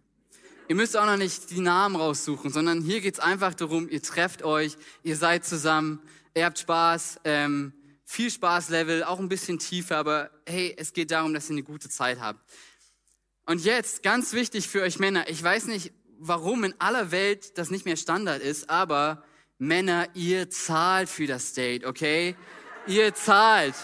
Ihr 0.70 0.76
müsst 0.76 0.96
auch 0.96 1.04
noch 1.04 1.16
nicht 1.16 1.50
die 1.50 1.58
Namen 1.58 1.96
raussuchen, 1.96 2.52
sondern 2.52 2.80
hier 2.80 3.00
geht's 3.00 3.18
einfach 3.18 3.54
darum, 3.54 3.88
ihr 3.88 4.00
trefft 4.00 4.44
euch, 4.44 4.76
ihr 5.02 5.16
seid 5.16 5.44
zusammen, 5.44 5.98
ihr 6.32 6.44
habt 6.44 6.60
Spaß, 6.60 7.22
ähm, 7.24 7.72
viel 8.04 8.30
Spaßlevel, 8.30 9.02
auch 9.02 9.18
ein 9.18 9.28
bisschen 9.28 9.58
tiefer, 9.58 9.96
aber 9.96 10.30
hey, 10.46 10.72
es 10.78 10.92
geht 10.92 11.10
darum, 11.10 11.34
dass 11.34 11.50
ihr 11.50 11.54
eine 11.54 11.64
gute 11.64 11.88
Zeit 11.88 12.20
habt. 12.20 12.38
Und 13.46 13.64
jetzt, 13.64 14.04
ganz 14.04 14.32
wichtig 14.32 14.68
für 14.68 14.82
euch 14.82 15.00
Männer, 15.00 15.28
ich 15.28 15.42
weiß 15.42 15.66
nicht, 15.66 15.92
warum 16.20 16.62
in 16.62 16.76
aller 16.78 17.10
Welt 17.10 17.58
das 17.58 17.70
nicht 17.70 17.84
mehr 17.84 17.96
Standard 17.96 18.40
ist, 18.40 18.70
aber 18.70 19.24
Männer, 19.58 20.06
ihr 20.14 20.50
zahlt 20.50 21.08
für 21.08 21.26
das 21.26 21.52
Date, 21.52 21.84
okay? 21.84 22.36
Ihr 22.86 23.12
zahlt. 23.12 23.74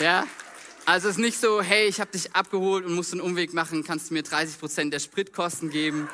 Ja? 0.00 0.26
Also 0.84 1.08
es 1.08 1.14
ist 1.14 1.20
nicht 1.20 1.38
so, 1.38 1.62
hey, 1.62 1.86
ich 1.86 2.00
habe 2.00 2.10
dich 2.10 2.34
abgeholt 2.34 2.84
und 2.84 2.94
musst 2.94 3.12
einen 3.12 3.20
Umweg 3.20 3.54
machen, 3.54 3.84
kannst 3.84 4.10
du 4.10 4.14
mir 4.14 4.24
30 4.24 4.58
Prozent 4.58 4.92
der 4.92 4.98
Spritkosten 4.98 5.70
geben. 5.70 6.08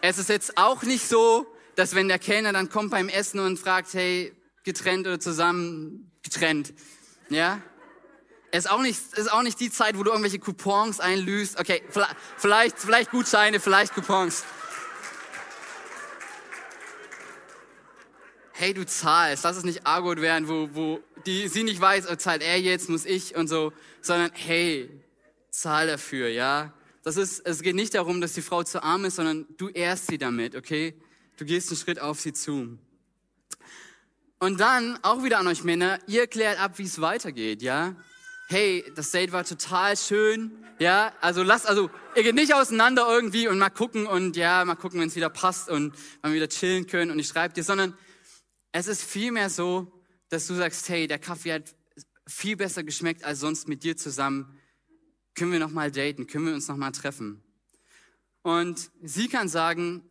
Es 0.00 0.16
ist 0.16 0.30
jetzt 0.30 0.56
auch 0.56 0.82
nicht 0.82 1.06
so, 1.06 1.46
dass 1.76 1.94
wenn 1.94 2.08
der 2.08 2.18
Kellner 2.18 2.54
dann 2.54 2.70
kommt 2.70 2.90
beim 2.90 3.10
Essen 3.10 3.38
und 3.40 3.58
fragt, 3.58 3.92
hey, 3.92 4.34
getrennt 4.64 5.06
oder 5.06 5.20
zusammen, 5.20 6.10
getrennt. 6.22 6.72
Ja? 7.28 7.60
Es 8.50 8.64
ist 8.64 8.70
auch 8.70 8.80
nicht, 8.80 8.98
ist 9.12 9.30
auch 9.30 9.42
nicht 9.42 9.60
die 9.60 9.70
Zeit, 9.70 9.98
wo 9.98 10.02
du 10.02 10.10
irgendwelche 10.10 10.38
Coupons 10.38 11.00
einlöst. 11.00 11.60
Okay, 11.60 11.82
vielleicht, 12.38 12.78
vielleicht 12.78 13.10
Gutscheine, 13.10 13.60
vielleicht 13.60 13.94
Coupons. 13.94 14.42
Hey, 18.60 18.74
du 18.74 18.84
zahlst. 18.84 19.42
Lass 19.44 19.56
es 19.56 19.64
nicht 19.64 19.86
Argot 19.86 20.20
werden, 20.20 20.46
wo, 20.46 20.68
wo 20.74 21.00
die, 21.24 21.48
sie 21.48 21.62
nicht 21.62 21.80
weiß, 21.80 22.06
oh, 22.10 22.16
zahlt 22.16 22.42
er 22.42 22.60
jetzt, 22.60 22.90
muss 22.90 23.06
ich 23.06 23.34
und 23.34 23.48
so, 23.48 23.72
sondern 24.02 24.32
hey, 24.34 24.90
zahl 25.48 25.86
dafür, 25.86 26.28
ja. 26.28 26.74
Das 27.02 27.16
ist, 27.16 27.40
es 27.46 27.62
geht 27.62 27.74
nicht 27.74 27.94
darum, 27.94 28.20
dass 28.20 28.34
die 28.34 28.42
Frau 28.42 28.62
zu 28.62 28.82
arm 28.82 29.06
ist, 29.06 29.16
sondern 29.16 29.46
du 29.56 29.70
ehrst 29.70 30.08
sie 30.08 30.18
damit, 30.18 30.56
okay? 30.56 30.94
Du 31.38 31.46
gehst 31.46 31.70
einen 31.70 31.78
Schritt 31.78 32.02
auf 32.02 32.20
sie 32.20 32.34
zu. 32.34 32.76
Und 34.40 34.60
dann, 34.60 34.98
auch 35.00 35.24
wieder 35.24 35.38
an 35.38 35.46
euch 35.46 35.64
Männer, 35.64 35.98
ihr 36.06 36.26
klärt 36.26 36.60
ab, 36.60 36.72
wie 36.76 36.84
es 36.84 37.00
weitergeht, 37.00 37.62
ja? 37.62 37.96
hey, 38.50 38.84
das 38.96 39.12
Date 39.12 39.30
war 39.30 39.44
total 39.44 39.96
schön, 39.96 40.50
ja, 40.80 41.12
also 41.20 41.44
lasst, 41.44 41.68
also 41.68 41.88
ihr 42.16 42.24
geht 42.24 42.34
nicht 42.34 42.52
auseinander 42.52 43.06
irgendwie 43.08 43.46
und 43.46 43.58
mal 43.58 43.70
gucken 43.70 44.08
und 44.08 44.36
ja, 44.36 44.64
mal 44.64 44.74
gucken, 44.74 45.00
wenn 45.00 45.06
es 45.06 45.14
wieder 45.14 45.30
passt 45.30 45.70
und 45.70 45.94
wir 46.22 46.32
wieder 46.32 46.48
chillen 46.48 46.88
können 46.88 47.12
und 47.12 47.20
ich 47.20 47.28
schreibe 47.28 47.54
dir, 47.54 47.62
sondern 47.62 47.94
es 48.72 48.86
ist 48.86 49.02
vielmehr 49.02 49.50
so, 49.50 49.92
dass 50.28 50.46
du 50.46 50.54
sagst, 50.54 50.88
hey, 50.88 51.06
der 51.06 51.18
Kaffee 51.18 51.52
hat 51.52 51.74
viel 52.26 52.56
besser 52.56 52.84
geschmeckt 52.84 53.24
als 53.24 53.40
sonst 53.40 53.68
mit 53.68 53.82
dir 53.82 53.96
zusammen. 53.96 54.58
Können 55.34 55.52
wir 55.52 55.58
noch 55.58 55.70
mal 55.70 55.90
daten? 55.90 56.26
Können 56.26 56.46
wir 56.46 56.54
uns 56.54 56.68
noch 56.68 56.76
mal 56.76 56.92
treffen? 56.92 57.42
Und 58.42 58.90
sie 59.02 59.28
kann 59.28 59.48
sagen, 59.48 60.08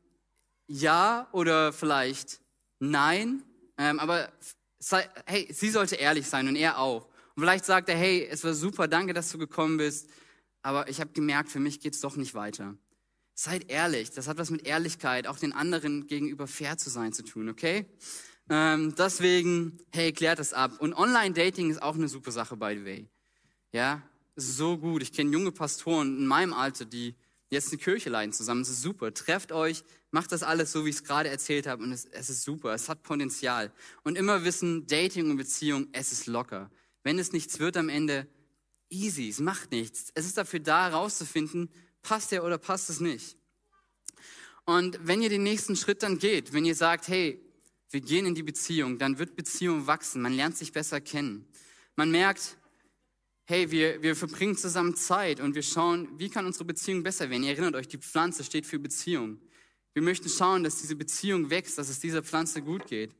ja 0.68 1.28
oder 1.32 1.74
vielleicht 1.74 2.42
nein, 2.80 3.44
ähm, 3.78 4.00
aber 4.00 4.32
sei, 4.78 5.08
hey, 5.26 5.48
sie 5.52 5.70
sollte 5.70 5.96
ehrlich 5.96 6.28
sein 6.28 6.48
und 6.48 6.56
er 6.56 6.78
auch. 6.78 7.06
Und 7.36 7.44
vielleicht 7.44 7.66
sagt 7.66 7.90
er, 7.90 7.96
hey, 7.96 8.28
es 8.30 8.44
war 8.44 8.54
super, 8.54 8.88
danke, 8.88 9.14
dass 9.14 9.32
du 9.32 9.38
gekommen 9.38 9.78
bist, 9.78 10.10
aber 10.62 10.90
ich 10.90 11.00
habe 11.00 11.12
gemerkt, 11.12 11.50
für 11.50 11.60
mich 11.60 11.80
geht's 11.80 12.02
doch 12.02 12.16
nicht 12.16 12.36
weiter. 12.36 12.78
Seid 13.34 13.72
ehrlich, 13.72 14.12
das 14.12 14.28
hat 14.28 14.38
was 14.38 14.52
mit 14.52 14.68
Ehrlichkeit, 14.68 15.26
auch 15.26 15.40
den 15.40 15.54
anderen 15.54 16.08
gegenüber 16.08 16.46
fair 16.46 16.78
zu 16.78 16.90
sein 16.90 17.14
zu 17.14 17.24
tun, 17.24 17.50
okay? 17.50 17.86
Ähm, 18.50 18.96
deswegen, 18.96 19.80
hey, 19.92 20.12
klärt 20.12 20.40
das 20.40 20.54
ab. 20.54 20.72
Und 20.80 20.94
Online-Dating 20.94 21.70
ist 21.70 21.82
auch 21.82 21.96
eine 21.96 22.08
super 22.08 22.32
Sache, 22.32 22.58
by 22.58 22.76
the 22.76 22.86
way. 22.86 23.08
Ja, 23.72 24.02
so 24.36 24.78
gut. 24.78 25.04
Ich 25.04 25.14
kenne 25.14 25.32
junge 25.32 25.52
Pastoren 25.52 26.18
in 26.18 26.26
meinem 26.26 26.54
Alter, 26.54 26.86
die 26.86 27.16
jetzt 27.50 27.72
eine 27.72 27.78
Kirche 27.78 28.10
leiten 28.10 28.34
zusammen. 28.34 28.62
Es 28.62 28.70
ist 28.70 28.82
super. 28.82 29.14
Trefft 29.14 29.52
euch, 29.52 29.84
macht 30.12 30.32
das 30.32 30.42
alles 30.42 30.72
so, 30.72 30.86
wie 30.86 30.90
ich 30.90 30.96
es 30.96 31.04
gerade 31.04 31.30
erzählt 31.30 31.68
habe. 31.68 31.84
Und 31.84 31.92
es, 31.92 32.06
es 32.06 32.30
ist 32.30 32.44
super. 32.44 32.74
Es 32.74 32.90
hat 32.90 33.04
Potenzial. 33.04 33.72
Und 34.04 34.18
immer 34.18 34.44
wissen, 34.44 34.88
Dating 34.88 35.30
und 35.30 35.38
Beziehung, 35.38 35.88
es 35.92 36.12
ist 36.12 36.26
locker. 36.26 36.72
Wenn 37.04 37.20
es 37.20 37.32
nichts 37.32 37.60
wird 37.60 37.78
am 37.78 37.90
Ende, 37.90 38.28
easy, 38.90 39.30
es 39.30 39.40
macht 39.40 39.72
nichts. 39.72 40.12
Es 40.16 40.26
ist 40.26 40.38
dafür 40.38 40.60
da, 40.60 40.90
herauszufinden, 40.90 41.70
passt 42.02 42.34
er 42.34 42.44
oder 42.44 42.58
passt 42.58 42.90
es 42.90 43.00
nicht. 43.00 43.38
Und 44.66 45.00
wenn 45.04 45.22
ihr 45.22 45.30
den 45.30 45.44
nächsten 45.44 45.76
Schritt 45.76 46.04
dann 46.04 46.20
geht, 46.20 46.54
wenn 46.54 46.66
ihr 46.66 46.76
sagt, 46.76 47.08
hey, 47.08 47.40
wir 47.90 48.02
gehen 48.02 48.26
in 48.26 48.36
die 48.36 48.44
Beziehung, 48.44 48.98
dann 48.98 49.20
wird 49.20 49.36
Beziehung 49.36 49.88
wachsen, 49.88 50.22
man 50.22 50.34
lernt 50.34 50.58
sich 50.58 50.72
besser 50.72 51.02
kennen. 51.02 51.48
Man 51.96 52.12
merkt, 52.12 52.58
hey, 53.46 53.72
wir, 53.72 54.02
wir 54.02 54.16
verbringen 54.16 54.56
zusammen 54.56 54.96
Zeit 54.96 55.40
und 55.40 55.56
wir 55.56 55.64
schauen, 55.64 56.08
wie 56.18 56.30
kann 56.30 56.46
unsere 56.46 56.66
Beziehung 56.66 57.04
besser 57.04 57.30
werden. 57.30 57.44
Ihr 57.44 57.52
erinnert 57.52 57.76
euch, 57.76 57.88
die 57.88 57.98
Pflanze 57.98 58.44
steht 58.44 58.66
für 58.66 58.80
Beziehung. 58.80 59.40
Wir 59.94 60.04
möchten 60.04 60.30
schauen, 60.30 60.64
dass 60.64 60.82
diese 60.82 60.96
Beziehung 60.96 61.50
wächst, 61.50 61.78
dass 61.78 61.90
es 61.90 62.00
dieser 62.00 62.22
Pflanze 62.22 62.62
gut 62.62 62.88
geht 62.88 63.12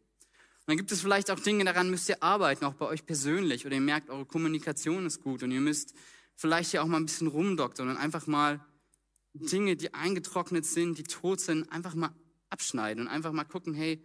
dann 0.70 0.78
gibt 0.78 0.92
es 0.92 1.02
vielleicht 1.02 1.32
auch 1.32 1.40
Dinge, 1.40 1.66
daran 1.66 1.90
müsst 1.90 2.10
ihr 2.10 2.22
arbeiten, 2.22 2.64
auch 2.64 2.76
bei 2.76 2.86
euch 2.86 3.04
persönlich. 3.04 3.66
Oder 3.66 3.74
ihr 3.74 3.82
merkt, 3.82 4.12
eure 4.12 4.28
Kommunikation 4.28 5.08
ist 5.08 5.20
gut 5.24 5.42
und 5.42 5.50
ihr 5.50 5.62
müsst 5.62 5.96
vielleicht 6.36 6.70
hier 6.70 6.84
auch 6.84 6.86
mal 6.86 6.98
ein 6.98 7.08
bisschen 7.08 7.26
rumdoktern 7.26 7.90
und 7.90 7.98
einfach 7.98 8.28
mal 8.28 8.64
Dinge, 9.34 9.76
die 9.76 9.96
eingetrocknet 9.96 10.68
sind, 10.68 11.00
die 11.00 11.04
tot 11.04 11.40
sind, 11.40 11.72
einfach 11.72 11.96
mal 11.96 12.12
abschneiden 12.52 13.06
und 13.06 13.10
einfach 13.10 13.32
mal 13.32 13.46
gucken, 13.46 13.74
hey, 13.74 14.00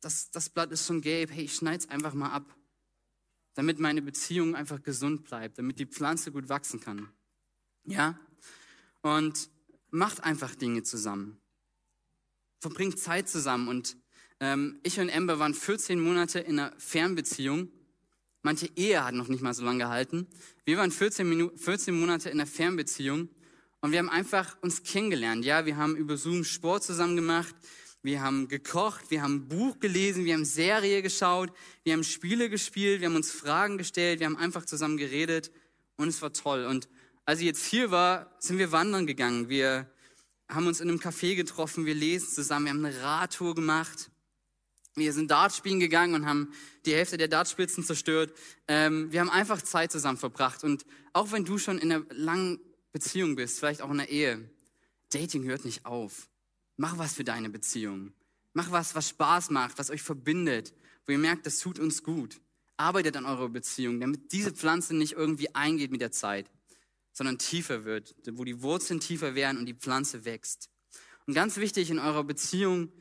das, 0.00 0.30
das 0.30 0.48
Blatt 0.48 0.70
ist 0.72 0.86
schon 0.86 1.00
gelb, 1.00 1.30
hey, 1.32 1.44
ich 1.44 1.54
schneide 1.54 1.84
es 1.84 1.88
einfach 1.90 2.14
mal 2.14 2.30
ab, 2.30 2.54
damit 3.54 3.78
meine 3.78 4.02
Beziehung 4.02 4.54
einfach 4.54 4.82
gesund 4.82 5.24
bleibt, 5.24 5.58
damit 5.58 5.78
die 5.78 5.86
Pflanze 5.86 6.30
gut 6.30 6.48
wachsen 6.48 6.80
kann. 6.80 7.08
Ja? 7.84 8.18
Und 9.02 9.50
macht 9.90 10.22
einfach 10.22 10.54
Dinge 10.54 10.82
zusammen. 10.82 11.40
Verbringt 12.60 12.98
Zeit 12.98 13.28
zusammen. 13.28 13.68
Und 13.68 13.96
ähm, 14.40 14.78
ich 14.82 15.00
und 15.00 15.10
Amber 15.10 15.38
waren 15.38 15.54
14 15.54 16.00
Monate 16.00 16.40
in 16.40 16.58
einer 16.58 16.72
Fernbeziehung. 16.78 17.70
Manche 18.42 18.70
Ehe 18.76 19.04
hat 19.04 19.14
noch 19.14 19.28
nicht 19.28 19.42
mal 19.42 19.54
so 19.54 19.64
lange 19.64 19.78
gehalten. 19.78 20.28
Wir 20.64 20.78
waren 20.78 20.92
14, 20.92 21.28
Minu 21.28 21.50
14 21.56 21.98
Monate 21.98 22.30
in 22.30 22.40
einer 22.40 22.46
Fernbeziehung 22.46 23.28
und 23.80 23.92
wir 23.92 23.98
haben 23.98 24.08
einfach 24.08 24.56
uns 24.62 24.82
kennengelernt. 24.82 25.44
Ja, 25.44 25.66
wir 25.66 25.76
haben 25.76 25.96
über 25.96 26.16
Zoom 26.16 26.44
Sport 26.44 26.84
zusammen 26.84 27.16
gemacht. 27.16 27.54
Wir 28.02 28.22
haben 28.22 28.48
gekocht, 28.48 29.10
wir 29.10 29.22
haben 29.22 29.36
ein 29.36 29.48
Buch 29.48 29.80
gelesen, 29.80 30.24
wir 30.24 30.34
haben 30.34 30.44
Serie 30.44 31.02
geschaut, 31.02 31.52
wir 31.82 31.92
haben 31.92 32.04
Spiele 32.04 32.48
gespielt, 32.48 33.00
wir 33.00 33.08
haben 33.08 33.16
uns 33.16 33.32
Fragen 33.32 33.76
gestellt, 33.76 34.20
wir 34.20 34.26
haben 34.26 34.36
einfach 34.36 34.64
zusammen 34.64 34.96
geredet 34.96 35.50
und 35.96 36.08
es 36.08 36.22
war 36.22 36.32
toll. 36.32 36.64
Und 36.64 36.88
als 37.24 37.40
ich 37.40 37.46
jetzt 37.46 37.66
hier 37.66 37.90
war, 37.90 38.34
sind 38.38 38.58
wir 38.58 38.72
wandern 38.72 39.06
gegangen. 39.06 39.48
Wir 39.48 39.90
haben 40.48 40.66
uns 40.66 40.80
in 40.80 40.88
einem 40.88 41.00
Café 41.00 41.34
getroffen, 41.34 41.86
wir 41.86 41.94
lesen 41.94 42.28
zusammen, 42.28 42.66
wir 42.66 42.72
haben 42.72 42.84
eine 42.84 43.02
Radtour 43.02 43.54
gemacht. 43.54 44.10
Wir 44.94 45.12
sind 45.12 45.30
Dart 45.30 45.54
spielen 45.54 45.80
gegangen 45.80 46.14
und 46.14 46.26
haben 46.26 46.52
die 46.86 46.94
Hälfte 46.94 47.18
der 47.18 47.28
Dartspitzen 47.28 47.84
zerstört. 47.84 48.32
Ähm, 48.66 49.12
wir 49.12 49.20
haben 49.20 49.30
einfach 49.30 49.60
Zeit 49.62 49.92
zusammen 49.92 50.18
verbracht. 50.18 50.64
Und 50.64 50.86
auch 51.12 51.30
wenn 51.32 51.44
du 51.44 51.58
schon 51.58 51.78
in 51.78 51.92
einer 51.92 52.04
langen 52.10 52.58
Beziehung 52.92 53.36
bist, 53.36 53.58
vielleicht 53.58 53.82
auch 53.82 53.90
in 53.90 54.00
einer 54.00 54.08
Ehe, 54.08 54.50
Dating 55.10 55.44
hört 55.44 55.64
nicht 55.64 55.84
auf. 55.84 56.27
Mach 56.78 56.96
was 56.96 57.12
für 57.12 57.24
deine 57.24 57.50
Beziehung. 57.50 58.14
Mach 58.54 58.70
was, 58.70 58.94
was 58.94 59.10
Spaß 59.10 59.50
macht, 59.50 59.78
was 59.78 59.90
euch 59.90 60.00
verbindet, 60.00 60.72
wo 61.04 61.12
ihr 61.12 61.18
merkt, 61.18 61.44
das 61.44 61.58
tut 61.58 61.78
uns 61.78 62.02
gut. 62.02 62.40
Arbeitet 62.78 63.18
an 63.18 63.26
eurer 63.26 63.50
Beziehung, 63.50 64.00
damit 64.00 64.32
diese 64.32 64.52
Pflanze 64.52 64.96
nicht 64.96 65.12
irgendwie 65.12 65.54
eingeht 65.54 65.90
mit 65.90 66.00
der 66.00 66.12
Zeit 66.12 66.50
sondern 67.18 67.36
tiefer 67.36 67.84
wird, 67.84 68.14
wo 68.30 68.44
die 68.44 68.62
Wurzeln 68.62 69.00
tiefer 69.00 69.34
werden 69.34 69.58
und 69.58 69.66
die 69.66 69.74
Pflanze 69.74 70.24
wächst. 70.24 70.70
Und 71.26 71.34
ganz 71.34 71.56
wichtig 71.56 71.90
in 71.90 71.98
eurer 71.98 72.22
Beziehung, 72.22 72.92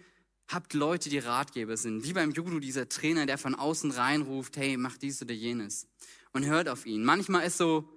habt 0.47 0.73
Leute, 0.73 1.09
die 1.09 1.19
Ratgeber 1.19 1.77
sind. 1.77 2.03
Wie 2.03 2.13
beim 2.13 2.31
Judo, 2.31 2.59
dieser 2.59 2.89
Trainer, 2.89 3.27
der 3.27 3.37
von 3.37 3.53
außen 3.53 3.91
reinruft, 3.91 4.57
hey, 4.57 4.75
mach 4.75 4.97
dies 4.97 5.21
oder 5.21 5.33
jenes. 5.33 5.87
Und 6.33 6.45
hört 6.45 6.67
auf 6.67 6.87
ihn. 6.87 7.05
Manchmal 7.05 7.45
ist 7.45 7.57
so, 7.57 7.87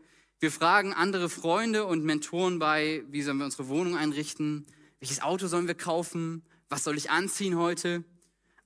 wir 0.41 0.51
fragen 0.51 0.93
andere 0.93 1.31
Freunde 1.31 1.87
und 1.87 2.05
Mentoren 2.05 2.59
bei, 2.59 3.03
wie 3.09 3.23
sollen 3.23 3.39
wir 3.39 3.47
unsere 3.47 3.69
Wohnung 3.69 3.97
einrichten? 3.97 4.67
Welches 5.01 5.23
Auto 5.23 5.47
sollen 5.47 5.67
wir 5.67 5.75
kaufen? 5.75 6.45
Was 6.69 6.85
soll 6.85 6.97
ich 6.97 7.11
anziehen 7.11 7.57
heute? 7.57 8.05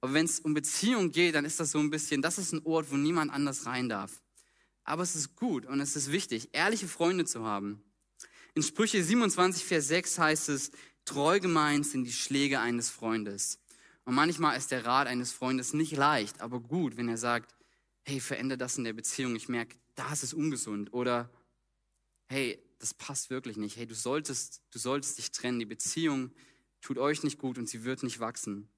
Aber 0.01 0.13
wenn 0.13 0.27
es 0.27 0.41
um 0.41 0.53
Beziehung 0.53 1.13
geht, 1.13 1.35
dann 1.35 1.45
ist 1.45 1.61
das 1.61 1.71
so 1.71 1.79
ein 1.79 1.91
bisschen, 1.91 2.21
das 2.21 2.39
ist 2.39 2.53
ein 2.53 2.67
Ort, 2.67 2.91
wo 2.91 2.97
niemand 2.97 3.33
anders 3.33 3.65
rein 3.67 3.89
darf. 3.89 4.21
Aber 4.83 5.03
es 5.03 5.17
ist 5.17 5.37
gut 5.37 5.65
und 5.65 5.81
es 5.81 5.97
ist 5.97 6.13
wichtig, 6.13 6.51
ehrliche 6.53 6.89
Freunde 6.89 7.25
zu 7.25 7.45
haben. 7.45 7.83
In 8.55 8.63
Sprüche 8.63 9.03
27, 9.03 9.65
Vers 9.65 9.89
6 9.89 10.19
heißt 10.19 10.49
es, 10.51 10.73
treu 11.05 11.41
gemeint 11.41 11.87
sind 11.87 12.05
die 12.05 12.13
Schläge 12.13 12.61
eines 12.61 12.91
Freundes. 12.91 13.59
Und 14.05 14.15
manchmal 14.15 14.59
ist 14.59 14.71
der 14.71 14.85
Rat 14.85 15.07
eines 15.07 15.33
Freundes 15.33 15.73
nicht 15.73 15.97
leicht, 15.97 16.41
aber 16.41 16.61
gut, 16.61 16.97
wenn 16.97 17.09
er 17.09 17.17
sagt, 17.17 17.55
hey, 18.03 18.21
verändere 18.21 18.59
das 18.59 18.77
in 18.77 18.85
der 18.85 18.93
Beziehung. 18.93 19.35
Ich 19.35 19.49
merke, 19.49 19.77
da 19.95 20.13
ist 20.13 20.23
es 20.23 20.35
ungesund. 20.35 20.93
Oder, 20.93 21.31
hey, 22.27 22.63
das 22.85 22.95
passt 22.95 23.31
wirklich 23.31 23.57
nicht. 23.57 23.77
Hey, 23.77 23.87
du 23.87 23.95
solltest, 23.95 24.63
du 24.71 24.79
solltest 24.79 25.19
dich 25.19 25.33
trennen. 25.33 25.59
Die 25.59 25.67
Beziehung 25.67 26.33
tut 26.81 26.99
euch 26.99 27.23
nicht 27.23 27.39
gut 27.39 27.59
und 27.59 27.69
sie 27.69 27.85
wird 27.85 28.03
nicht 28.03 28.21
wachsen. 28.21 28.69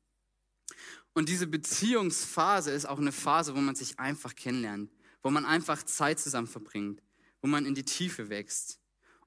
Und 1.13 1.29
diese 1.29 1.47
Beziehungsphase 1.47 2.71
ist 2.71 2.87
auch 2.87 2.99
eine 2.99 3.13
Phase, 3.13 3.55
wo 3.55 3.61
man 3.61 3.75
sich 3.75 3.99
einfach 3.99 4.35
kennenlernt 4.35 4.91
wo 5.27 5.31
man 5.31 5.45
einfach 5.45 5.83
Zeit 5.83 6.21
zusammen 6.21 6.47
verbringt, 6.47 7.03
wo 7.41 7.49
man 7.49 7.67
in 7.67 7.75
die 7.75 7.83
Tiefe 7.83 8.29
wächst 8.29 8.79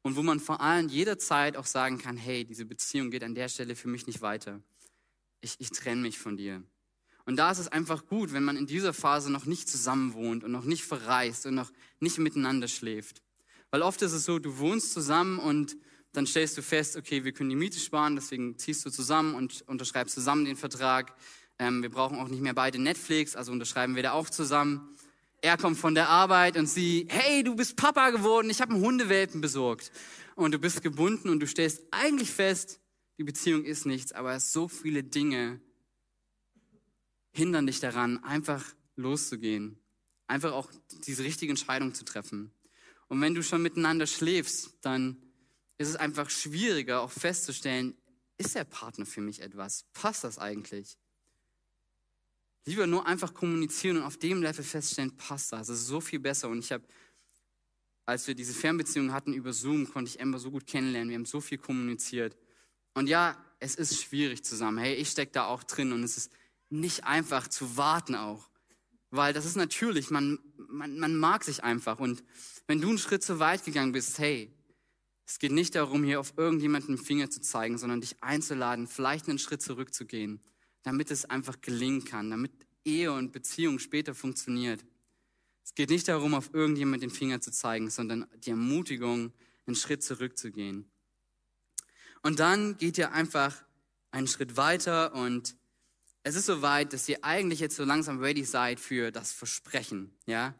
und 0.01 0.15
wo 0.15 0.23
man 0.23 0.39
vor 0.39 0.61
allem 0.61 0.87
jederzeit 0.87 1.57
auch 1.57 1.65
sagen 1.65 1.97
kann, 1.97 2.15
hey, 2.15 2.45
diese 2.45 2.63
Beziehung 2.63 3.11
geht 3.11 3.21
an 3.21 3.35
der 3.35 3.49
Stelle 3.49 3.75
für 3.75 3.89
mich 3.89 4.07
nicht 4.07 4.21
weiter. 4.21 4.61
Ich, 5.41 5.57
ich 5.59 5.71
trenne 5.71 6.01
mich 6.01 6.17
von 6.17 6.37
dir. 6.37 6.63
Und 7.25 7.35
da 7.35 7.51
ist 7.51 7.59
es 7.59 7.67
einfach 7.67 8.05
gut, 8.05 8.31
wenn 8.31 8.45
man 8.45 8.55
in 8.55 8.65
dieser 8.65 8.93
Phase 8.93 9.29
noch 9.29 9.43
nicht 9.43 9.67
zusammen 9.67 10.13
wohnt 10.13 10.45
und 10.45 10.53
noch 10.53 10.63
nicht 10.63 10.85
verreist 10.85 11.45
und 11.45 11.55
noch 11.55 11.69
nicht 11.99 12.17
miteinander 12.17 12.69
schläft. 12.69 13.21
Weil 13.71 13.81
oft 13.81 14.01
ist 14.01 14.13
es 14.13 14.25
so, 14.25 14.39
du 14.39 14.57
wohnst 14.57 14.93
zusammen 14.93 15.39
und 15.39 15.77
dann 16.11 16.25
stellst 16.25 16.57
du 16.57 16.61
fest, 16.61 16.97
okay, 16.97 17.23
wir 17.23 17.31
können 17.31 17.49
die 17.49 17.55
Miete 17.55 17.79
sparen, 17.79 18.15
deswegen 18.15 18.57
ziehst 18.57 18.85
du 18.85 18.89
zusammen 18.89 19.35
und 19.35 19.63
unterschreibst 19.67 20.15
zusammen 20.15 20.45
den 20.45 20.55
Vertrag. 20.55 21.13
Ähm, 21.59 21.81
wir 21.81 21.89
brauchen 21.89 22.17
auch 22.17 22.29
nicht 22.29 22.41
mehr 22.41 22.53
beide 22.53 22.79
Netflix, 22.79 23.35
also 23.35 23.51
unterschreiben 23.51 23.95
wir 23.95 24.03
da 24.03 24.13
auch 24.13 24.29
zusammen. 24.29 24.95
Er 25.41 25.57
kommt 25.57 25.77
von 25.77 25.93
der 25.93 26.09
Arbeit 26.09 26.57
und 26.57 26.67
sie, 26.67 27.07
hey, 27.09 27.43
du 27.43 27.55
bist 27.55 27.75
Papa 27.75 28.09
geworden, 28.09 28.49
ich 28.49 28.59
habe 28.59 28.73
einen 28.73 28.83
Hundewelpen 28.83 29.39
besorgt. 29.39 29.91
Und 30.35 30.53
du 30.53 30.59
bist 30.59 30.81
gebunden 30.81 31.29
und 31.29 31.39
du 31.39 31.47
stellst 31.47 31.83
eigentlich 31.91 32.31
fest, 32.31 32.79
die 33.17 33.23
Beziehung 33.23 33.65
ist 33.65 33.85
nichts, 33.85 34.13
aber 34.13 34.33
es 34.33 34.51
so 34.51 34.67
viele 34.67 35.03
Dinge 35.03 35.59
hindern 37.31 37.67
dich 37.67 37.79
daran, 37.79 38.23
einfach 38.23 38.65
loszugehen. 38.95 39.77
Einfach 40.27 40.53
auch 40.53 40.69
diese 41.05 41.23
richtige 41.23 41.51
Entscheidung 41.51 41.93
zu 41.93 42.05
treffen. 42.05 42.51
Und 43.09 43.21
wenn 43.21 43.35
du 43.35 43.43
schon 43.43 43.61
miteinander 43.61 44.07
schläfst, 44.07 44.77
dann 44.81 45.17
ist 45.77 45.89
es 45.89 45.95
einfach 45.95 46.29
schwieriger, 46.29 47.01
auch 47.01 47.11
festzustellen, 47.11 47.97
ist 48.37 48.55
der 48.55 48.63
Partner 48.63 49.05
für 49.05 49.21
mich 49.21 49.41
etwas? 49.41 49.83
Passt 49.93 50.23
das 50.23 50.37
eigentlich? 50.37 50.97
Lieber 52.65 52.87
nur 52.87 53.05
einfach 53.05 53.33
kommunizieren 53.33 53.97
und 53.97 54.03
auf 54.03 54.17
dem 54.17 54.41
Level 54.41 54.63
feststellen, 54.63 55.17
passt 55.17 55.51
das. 55.51 55.67
Das 55.67 55.79
ist 55.79 55.87
so 55.87 55.99
viel 55.99 56.19
besser. 56.19 56.49
Und 56.49 56.59
ich 56.59 56.71
habe, 56.71 56.85
als 58.05 58.27
wir 58.27 58.35
diese 58.35 58.53
Fernbeziehung 58.53 59.11
hatten 59.11 59.33
über 59.33 59.53
Zoom, 59.53 59.91
konnte 59.91 60.09
ich 60.09 60.21
Amber 60.21 60.39
so 60.39 60.51
gut 60.51 60.67
kennenlernen. 60.67 61.09
Wir 61.09 61.15
haben 61.15 61.25
so 61.25 61.41
viel 61.41 61.57
kommuniziert. 61.57 62.37
Und 62.93 63.07
ja, 63.07 63.43
es 63.59 63.75
ist 63.75 64.01
schwierig 64.01 64.43
zusammen. 64.43 64.77
Hey, 64.77 64.95
ich 64.95 65.09
stecke 65.09 65.31
da 65.31 65.47
auch 65.47 65.63
drin 65.63 65.91
und 65.91 66.03
es 66.03 66.17
ist 66.17 66.31
nicht 66.69 67.05
einfach 67.05 67.47
zu 67.47 67.75
warten 67.75 68.15
auch. 68.15 68.49
Weil 69.09 69.33
das 69.33 69.45
ist 69.45 69.55
natürlich, 69.55 70.11
man, 70.11 70.39
man, 70.69 70.99
man 70.99 71.15
mag 71.15 71.43
sich 71.43 71.63
einfach. 71.63 71.99
Und 71.99 72.23
wenn 72.67 72.81
du 72.81 72.89
einen 72.89 72.97
Schritt 72.97 73.23
zu 73.23 73.39
weit 73.39 73.65
gegangen 73.65 73.91
bist, 73.91 74.17
hey, 74.19 74.51
es 75.25 75.39
geht 75.39 75.51
nicht 75.51 75.75
darum, 75.75 76.03
hier 76.03 76.19
auf 76.19 76.33
irgendjemanden 76.37 76.95
den 76.95 77.03
Finger 77.03 77.29
zu 77.29 77.41
zeigen, 77.41 77.77
sondern 77.77 78.01
dich 78.01 78.21
einzuladen, 78.21 78.87
vielleicht 78.87 79.29
einen 79.29 79.39
Schritt 79.39 79.61
zurückzugehen 79.61 80.41
damit 80.83 81.11
es 81.11 81.25
einfach 81.25 81.61
gelingen 81.61 82.05
kann, 82.05 82.29
damit 82.29 82.51
Ehe 82.85 83.11
und 83.11 83.31
Beziehung 83.31 83.79
später 83.79 84.15
funktioniert. 84.15 84.83
Es 85.63 85.75
geht 85.75 85.89
nicht 85.89 86.07
darum, 86.07 86.33
auf 86.33 86.53
irgendjemand 86.53 87.03
den 87.03 87.11
Finger 87.11 87.41
zu 87.41 87.51
zeigen, 87.51 87.89
sondern 87.89 88.25
die 88.37 88.51
Ermutigung, 88.51 89.33
einen 89.65 89.75
Schritt 89.75 90.03
zurückzugehen. 90.03 90.89
Und 92.23 92.39
dann 92.39 92.77
geht 92.77 92.97
ihr 92.97 93.11
einfach 93.11 93.63
einen 94.09 94.27
Schritt 94.27 94.57
weiter 94.57 95.13
und 95.13 95.55
es 96.23 96.35
ist 96.35 96.45
soweit, 96.45 96.93
dass 96.93 97.07
ihr 97.09 97.23
eigentlich 97.23 97.59
jetzt 97.59 97.75
so 97.75 97.83
langsam 97.83 98.19
ready 98.19 98.43
seid 98.43 98.79
für 98.79 99.11
das 99.11 99.31
Versprechen, 99.31 100.13
ja? 100.25 100.53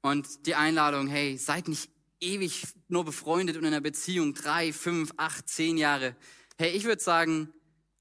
Und 0.00 0.46
die 0.46 0.54
Einladung, 0.54 1.06
hey, 1.06 1.36
seid 1.36 1.68
nicht 1.68 1.90
ewig 2.20 2.66
nur 2.88 3.04
befreundet 3.04 3.56
und 3.56 3.62
in 3.62 3.68
einer 3.68 3.80
Beziehung, 3.80 4.34
drei, 4.34 4.72
fünf, 4.72 5.12
acht, 5.16 5.48
zehn 5.48 5.76
Jahre. 5.76 6.16
Hey, 6.58 6.70
ich 6.70 6.84
würde 6.84 7.02
sagen, 7.02 7.52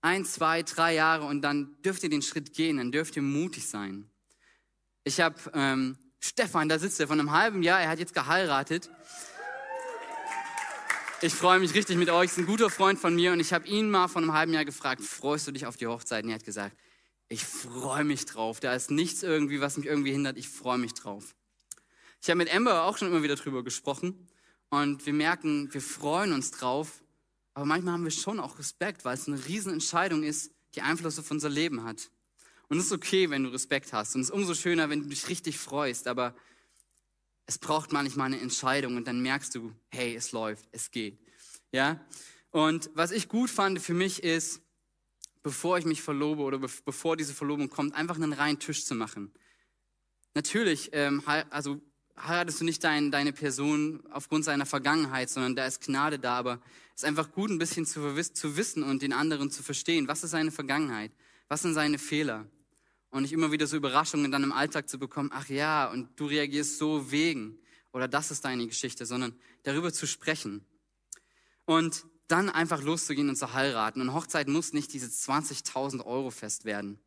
ein, 0.02 0.26
zwei, 0.26 0.64
drei 0.64 0.95
Jahre 0.95 1.26
und 1.26 1.41
dann 1.41 1.76
dürft 1.84 2.04
ihr 2.04 2.10
den 2.10 2.22
Schritt 2.22 2.54
gehen, 2.54 2.78
dann 2.78 2.91
dürft 2.91 3.16
ihr 3.16 3.22
mutig 3.22 3.68
sein. 3.68 4.10
Ich 5.04 5.20
habe 5.20 5.36
ähm, 5.54 5.97
Stefan, 6.20 6.70
da 6.70 6.80
sitzt 6.80 6.99
er 6.99 7.08
von 7.08 7.20
einem 7.20 7.32
halben 7.32 7.64
Jahr, 7.64 7.82
er 7.82 7.89
hat 7.89 7.99
jetzt 7.99 8.14
geheiratet. 8.14 8.89
Ich 11.24 11.34
freue 11.34 11.60
mich 11.60 11.74
richtig 11.76 11.97
mit 11.97 12.10
euch, 12.10 12.32
ist 12.32 12.39
ein 12.39 12.47
guter 12.47 12.72
Freund 12.72 12.99
von 12.99 13.14
mir 13.14 13.32
und 13.32 13.39
ich 13.39 13.54
habe 13.54 13.68
ihn 13.68 13.91
mal 13.91 14.08
von 14.08 14.24
einem 14.24 14.34
halben 14.34 14.54
Jahr 14.54 14.66
gefragt, 14.66 15.02
freust 15.02 15.47
du 15.47 15.52
dich 15.52 15.68
auf 15.68 15.78
die 15.78 15.86
Hochzeit? 15.86 16.24
Und 16.24 16.32
er 16.32 16.36
hat 16.36 16.43
gesagt, 16.43 16.76
ich 17.32 17.46
freue 17.46 18.04
mich 18.04 18.26
drauf. 18.26 18.60
Da 18.60 18.74
ist 18.74 18.92
nichts 18.92 19.24
irgendwie, 19.24 19.62
was 19.62 19.78
mich 19.78 19.86
irgendwie 19.86 20.12
hindert. 20.12 20.38
Ich 20.38 20.50
freue 20.50 20.78
mich 20.78 20.94
drauf. 20.94 21.34
Ich 22.22 22.30
habe 22.30 22.38
mit 22.38 22.54
Amber 22.54 22.84
auch 22.84 22.98
schon 22.98 23.08
immer 23.08 23.24
wieder 23.24 23.38
drüber 23.38 23.64
gesprochen 23.64 24.28
und 24.70 25.06
wir 25.06 25.14
merken, 25.14 25.74
wir 25.74 25.82
freuen 25.82 26.34
uns 26.34 26.52
drauf, 26.52 27.02
aber 27.54 27.66
manchmal 27.66 27.94
haben 27.94 28.04
wir 28.04 28.12
schon 28.12 28.42
auch 28.42 28.60
Respekt, 28.60 29.06
weil 29.06 29.14
es 29.14 29.28
eine 29.28 29.46
Riesenentscheidung 29.48 30.24
ist, 30.24 30.52
die 30.76 30.82
Einfluss 30.82 31.18
auf 31.20 31.32
unser 31.32 31.48
Leben 31.48 31.86
hat. 31.86 32.12
Und 32.68 32.80
es 32.80 32.88
ist 32.88 32.92
okay, 32.92 33.30
wenn 33.30 33.46
du 33.46 33.50
Respekt 33.50 33.94
hast. 33.94 34.14
Und 34.16 34.22
es 34.22 34.28
ist 34.28 34.34
umso 34.34 34.54
schöner, 34.54 34.90
wenn 34.90 35.04
du 35.04 35.08
dich 35.08 35.30
richtig 35.30 35.58
freust. 35.58 36.08
Aber 36.08 36.36
es 37.46 37.58
braucht 37.58 37.94
manchmal 37.94 38.28
eine 38.28 38.42
Entscheidung 38.42 38.98
und 38.98 39.08
dann 39.08 39.22
merkst 39.22 39.56
du, 39.56 39.74
hey, 39.90 40.16
es 40.16 40.34
läuft, 40.34 40.68
es 40.74 40.92
geht. 40.92 41.18
Ja? 41.72 42.06
Und 42.50 42.90
was 42.94 43.12
ich 43.12 43.30
gut 43.30 43.50
fand 43.50 43.82
für 43.82 43.94
mich 43.94 44.22
ist, 44.22 44.62
bevor 45.44 45.78
ich 45.78 45.86
mich 45.86 46.02
verlobe 46.02 46.44
oder 46.44 46.60
bevor 46.60 47.18
diese 47.18 47.34
Verlobung 47.34 47.70
kommt, 47.70 47.96
einfach 47.96 48.16
einen 48.16 48.34
reinen 48.34 48.60
Tisch 48.60 48.86
zu 48.86 48.96
machen. 48.96 49.32
Natürlich, 50.34 50.89
ähm, 50.94 51.24
also 51.50 51.82
heiratest 52.18 52.62
du 52.62 52.66
nicht 52.66 52.84
dein, 52.84 53.12
deine 53.12 53.34
Person 53.34 54.04
aufgrund 54.12 54.46
seiner 54.46 54.66
Vergangenheit, 54.66 55.30
sondern 55.30 55.56
da 55.56 55.66
ist 55.66 55.82
Gnade 55.82 56.20
da. 56.20 56.38
Aber 56.38 56.62
es 56.96 57.02
ist 57.02 57.06
einfach 57.06 57.32
gut, 57.32 57.50
ein 57.50 57.58
bisschen 57.58 57.86
zu, 57.86 58.16
zu 58.34 58.58
wissen 58.58 58.84
und 58.84 59.02
den 59.02 59.14
anderen 59.14 59.52
zu 59.52 59.64
verstehen. 59.64 60.08
Was 60.08 60.24
ist 60.24 60.32
seine 60.32 60.52
Vergangenheit? 60.52 61.12
Was 61.48 61.62
sind 61.62 61.74
seine 61.74 61.98
Fehler? 61.98 62.48
Und 63.10 63.24
nicht 63.24 63.34
immer 63.34 63.52
wieder 63.52 63.68
so 63.68 63.76
Überraschungen 63.76 64.32
dann 64.32 64.44
im 64.44 64.54
Alltag 64.54 64.88
zu 64.88 64.98
bekommen, 64.98 65.32
ach 65.34 65.50
ja, 65.50 65.89
und 65.89 66.18
du 66.18 66.28
reagierst 66.28 66.78
so 66.78 67.12
wegen. 67.12 67.60
Oder 67.92 68.08
das 68.08 68.32
ist 68.32 68.46
deine 68.46 68.68
Geschichte, 68.68 69.06
sondern 69.06 69.36
darüber 69.64 69.92
zu 69.92 70.08
sprechen. 70.08 70.66
Und 71.66 72.06
dann 72.32 72.50
einfach 72.50 72.82
loszugehen 72.82 73.30
und 73.30 73.36
zu 73.36 73.54
heiraten. 73.54 74.02
Und 74.02 74.14
Hochzeit 74.14 74.48
muss 74.48 74.74
nicht 74.74 74.94
dieses 74.94 75.28
20.000 75.28 76.06
Euro 76.06 76.32
fest 76.32 76.66
werden. 76.66 77.00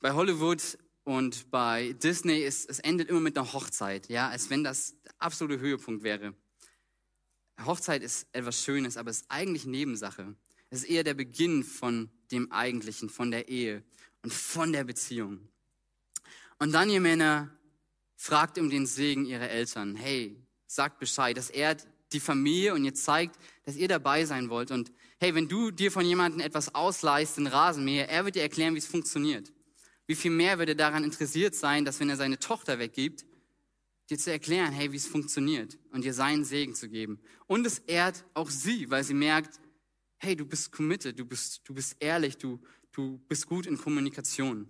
Bei 0.00 0.12
Hollywood 0.12 0.78
und 1.04 1.50
bei 1.50 1.92
Disney 1.94 2.38
ist 2.38 2.70
es 2.70 2.78
endet 2.78 3.08
immer 3.08 3.20
mit 3.20 3.36
einer 3.36 3.52
Hochzeit, 3.52 4.08
ja, 4.08 4.28
als 4.28 4.50
wenn 4.50 4.64
das 4.64 4.94
der 5.02 5.12
absolute 5.18 5.60
Höhepunkt 5.60 6.02
wäre. 6.02 6.34
Hochzeit 7.64 8.02
ist 8.02 8.26
etwas 8.32 8.62
Schönes, 8.62 8.96
aber 8.96 9.10
es 9.10 9.22
ist 9.22 9.30
eigentlich 9.30 9.66
Nebensache. 9.66 10.34
Es 10.70 10.82
ist 10.82 10.90
eher 10.90 11.04
der 11.04 11.14
Beginn 11.14 11.64
von 11.64 12.10
dem 12.30 12.50
Eigentlichen, 12.52 13.10
von 13.10 13.30
der 13.30 13.48
Ehe 13.48 13.82
und 14.22 14.32
von 14.32 14.72
der 14.72 14.84
Beziehung. 14.84 15.48
Und 16.58 16.72
dann, 16.72 16.90
ihr 16.90 17.00
Männer, 17.00 17.50
fragt 18.16 18.58
um 18.58 18.70
den 18.70 18.86
Segen 18.86 19.26
ihrer 19.26 19.48
Eltern. 19.50 19.96
Hey, 19.96 20.36
sagt 20.66 21.00
Bescheid, 21.00 21.36
dass 21.36 21.50
er 21.50 21.76
die 22.12 22.20
Familie 22.20 22.74
und 22.74 22.84
ihr 22.84 22.94
zeigt, 22.94 23.36
dass 23.64 23.76
ihr 23.76 23.88
dabei 23.88 24.24
sein 24.24 24.50
wollt. 24.50 24.70
Und 24.70 24.92
hey, 25.18 25.34
wenn 25.34 25.48
du 25.48 25.70
dir 25.70 25.92
von 25.92 26.04
jemandem 26.04 26.40
etwas 26.40 26.74
ausleihst, 26.74 27.36
den 27.36 27.46
Rasenmäher, 27.46 28.08
er 28.08 28.24
wird 28.24 28.34
dir 28.34 28.42
erklären, 28.42 28.74
wie 28.74 28.78
es 28.78 28.86
funktioniert. 28.86 29.52
Wie 30.06 30.16
viel 30.16 30.30
mehr 30.30 30.58
wird 30.58 30.70
er 30.70 30.74
daran 30.74 31.04
interessiert 31.04 31.54
sein, 31.54 31.84
dass 31.84 32.00
wenn 32.00 32.10
er 32.10 32.16
seine 32.16 32.38
Tochter 32.38 32.78
weggibt, 32.78 33.24
dir 34.10 34.18
zu 34.18 34.32
erklären, 34.32 34.72
hey, 34.72 34.90
wie 34.90 34.96
es 34.96 35.06
funktioniert 35.06 35.78
und 35.92 36.04
dir 36.04 36.12
seinen 36.12 36.44
Segen 36.44 36.74
zu 36.74 36.88
geben. 36.88 37.20
Und 37.46 37.64
es 37.64 37.78
ehrt 37.78 38.24
auch 38.34 38.50
sie, 38.50 38.90
weil 38.90 39.04
sie 39.04 39.14
merkt, 39.14 39.60
hey, 40.18 40.34
du 40.34 40.44
bist 40.44 40.72
committed, 40.72 41.18
du 41.18 41.24
bist, 41.24 41.60
du 41.64 41.74
bist 41.74 41.96
ehrlich, 42.00 42.36
du, 42.36 42.60
du 42.92 43.18
bist 43.28 43.46
gut 43.46 43.66
in 43.66 43.78
Kommunikation. 43.78 44.68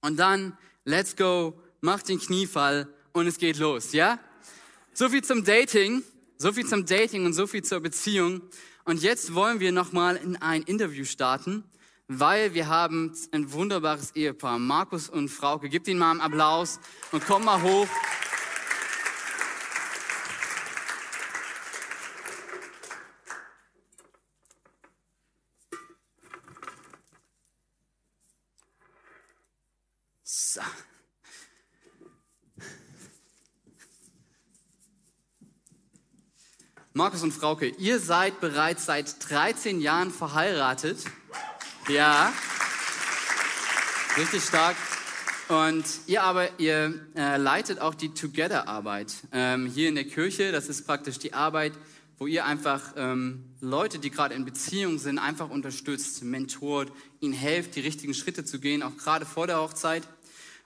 Und 0.00 0.16
dann, 0.16 0.56
let's 0.84 1.16
go, 1.16 1.60
mach 1.80 2.02
den 2.02 2.18
Kniefall 2.18 2.92
und 3.12 3.26
es 3.26 3.38
geht 3.38 3.58
los, 3.58 3.92
ja? 3.92 4.18
So 4.94 5.10
viel 5.10 5.22
zum 5.22 5.44
Dating. 5.44 6.02
So 6.38 6.52
viel 6.52 6.66
zum 6.66 6.84
Dating 6.84 7.24
und 7.24 7.32
so 7.32 7.46
viel 7.46 7.64
zur 7.64 7.80
Beziehung. 7.80 8.42
Und 8.84 9.02
jetzt 9.02 9.34
wollen 9.34 9.58
wir 9.58 9.72
nochmal 9.72 10.16
in 10.16 10.36
ein 10.36 10.62
Interview 10.62 11.06
starten, 11.06 11.64
weil 12.08 12.52
wir 12.52 12.68
haben 12.68 13.16
ein 13.32 13.52
wunderbares 13.52 14.14
Ehepaar, 14.14 14.58
Markus 14.58 15.08
und 15.08 15.30
Frauke. 15.30 15.70
Gebt 15.70 15.88
ihnen 15.88 15.98
mal 15.98 16.10
einen 16.10 16.20
Applaus 16.20 16.78
und 17.10 17.24
komm 17.26 17.46
mal 17.46 17.62
hoch. 17.62 17.88
Markus 36.96 37.22
und 37.22 37.32
Frauke, 37.32 37.66
ihr 37.66 38.00
seid 38.00 38.40
bereits 38.40 38.86
seit 38.86 39.16
13 39.28 39.82
Jahren 39.82 40.10
verheiratet. 40.10 41.04
Ja, 41.90 42.32
richtig 44.16 44.42
stark. 44.42 44.76
Und 45.48 45.84
ihr 46.06 46.22
aber, 46.22 46.58
ihr 46.58 46.94
äh, 47.14 47.36
leitet 47.36 47.82
auch 47.82 47.94
die 47.94 48.14
Together-Arbeit 48.14 49.12
ähm, 49.32 49.66
hier 49.66 49.90
in 49.90 49.94
der 49.94 50.06
Kirche. 50.06 50.52
Das 50.52 50.70
ist 50.70 50.86
praktisch 50.86 51.18
die 51.18 51.34
Arbeit, 51.34 51.74
wo 52.16 52.26
ihr 52.26 52.46
einfach 52.46 52.94
ähm, 52.96 53.44
Leute, 53.60 53.98
die 53.98 54.08
gerade 54.08 54.34
in 54.34 54.46
Beziehung 54.46 54.98
sind, 54.98 55.18
einfach 55.18 55.50
unterstützt, 55.50 56.24
mentort, 56.24 56.90
ihnen 57.20 57.34
helft, 57.34 57.76
die 57.76 57.80
richtigen 57.80 58.14
Schritte 58.14 58.46
zu 58.46 58.58
gehen, 58.58 58.82
auch 58.82 58.96
gerade 58.96 59.26
vor 59.26 59.46
der 59.46 59.60
Hochzeit. 59.60 60.08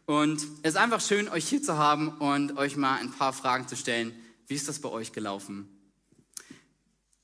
Und 0.06 0.46
es 0.62 0.74
ist 0.74 0.76
einfach 0.76 1.00
schön, 1.00 1.28
euch 1.28 1.48
hier 1.48 1.60
zu 1.60 1.76
haben 1.76 2.18
und 2.18 2.56
euch 2.56 2.76
mal 2.76 3.00
ein 3.00 3.10
paar 3.10 3.32
Fragen 3.32 3.66
zu 3.66 3.74
stellen. 3.74 4.12
Wie 4.46 4.54
ist 4.54 4.68
das 4.68 4.78
bei 4.78 4.90
euch 4.90 5.10
gelaufen? 5.10 5.79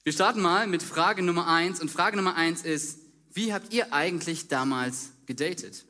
Wir 0.06 0.12
starten 0.12 0.40
mal 0.40 0.68
mit 0.68 0.84
Frage 0.84 1.20
Nummer 1.20 1.48
eins. 1.48 1.80
Und 1.80 1.90
Frage 1.90 2.16
Nummer 2.16 2.36
eins 2.36 2.62
ist, 2.62 2.98
wie 3.34 3.52
habt 3.52 3.72
ihr 3.72 3.92
eigentlich 3.92 4.46
damals 4.46 5.08
gedatet? 5.26 5.84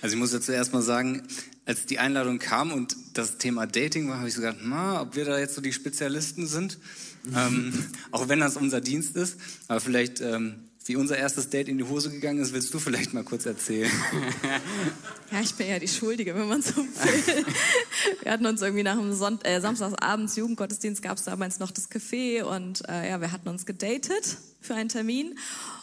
Also 0.00 0.14
ich 0.14 0.20
muss 0.20 0.32
ja 0.32 0.40
zuerst 0.40 0.72
mal 0.72 0.80
sagen, 0.80 1.26
als 1.66 1.84
die 1.84 1.98
Einladung 1.98 2.38
kam 2.38 2.70
und 2.70 2.94
das 3.14 3.36
Thema 3.38 3.66
Dating 3.66 4.08
war, 4.08 4.18
habe 4.18 4.28
ich 4.28 4.34
so 4.34 4.42
gedacht, 4.42 4.58
na, 4.62 5.02
ob 5.02 5.16
wir 5.16 5.24
da 5.24 5.40
jetzt 5.40 5.56
so 5.56 5.60
die 5.60 5.72
Spezialisten 5.72 6.46
sind. 6.46 6.78
ähm, 7.34 7.74
auch 8.12 8.28
wenn 8.28 8.38
das 8.38 8.56
unser 8.56 8.80
Dienst 8.80 9.16
ist. 9.16 9.38
Aber 9.66 9.80
vielleicht 9.80 10.20
ähm, 10.20 10.67
wie 10.88 10.96
unser 10.96 11.18
erstes 11.18 11.50
Date 11.50 11.68
in 11.68 11.76
die 11.76 11.84
Hose 11.84 12.10
gegangen 12.10 12.40
ist, 12.40 12.54
willst 12.54 12.72
du 12.72 12.78
vielleicht 12.78 13.12
mal 13.12 13.22
kurz 13.22 13.44
erzählen? 13.44 13.90
ja, 15.32 15.40
ich 15.42 15.54
bin 15.54 15.68
ja 15.68 15.78
die 15.78 15.86
Schuldige, 15.86 16.34
wenn 16.34 16.48
man 16.48 16.62
so 16.62 16.76
will. 16.76 17.44
Wir 18.22 18.32
hatten 18.32 18.46
uns 18.46 18.62
irgendwie 18.62 18.82
nach 18.82 18.96
dem 18.96 19.12
Sonnt 19.12 19.46
äh, 19.46 19.60
Samstagsabends 19.60 20.36
Jugendgottesdienst 20.36 21.02
gab 21.02 21.18
es 21.18 21.24
damals 21.24 21.58
noch 21.58 21.70
das 21.70 21.90
Café 21.90 22.42
und 22.42 22.88
äh, 22.88 23.10
ja, 23.10 23.20
wir 23.20 23.32
hatten 23.32 23.48
uns 23.48 23.66
gedatet 23.66 24.38
für 24.60 24.74
einen 24.74 24.88
Termin. 24.88 25.38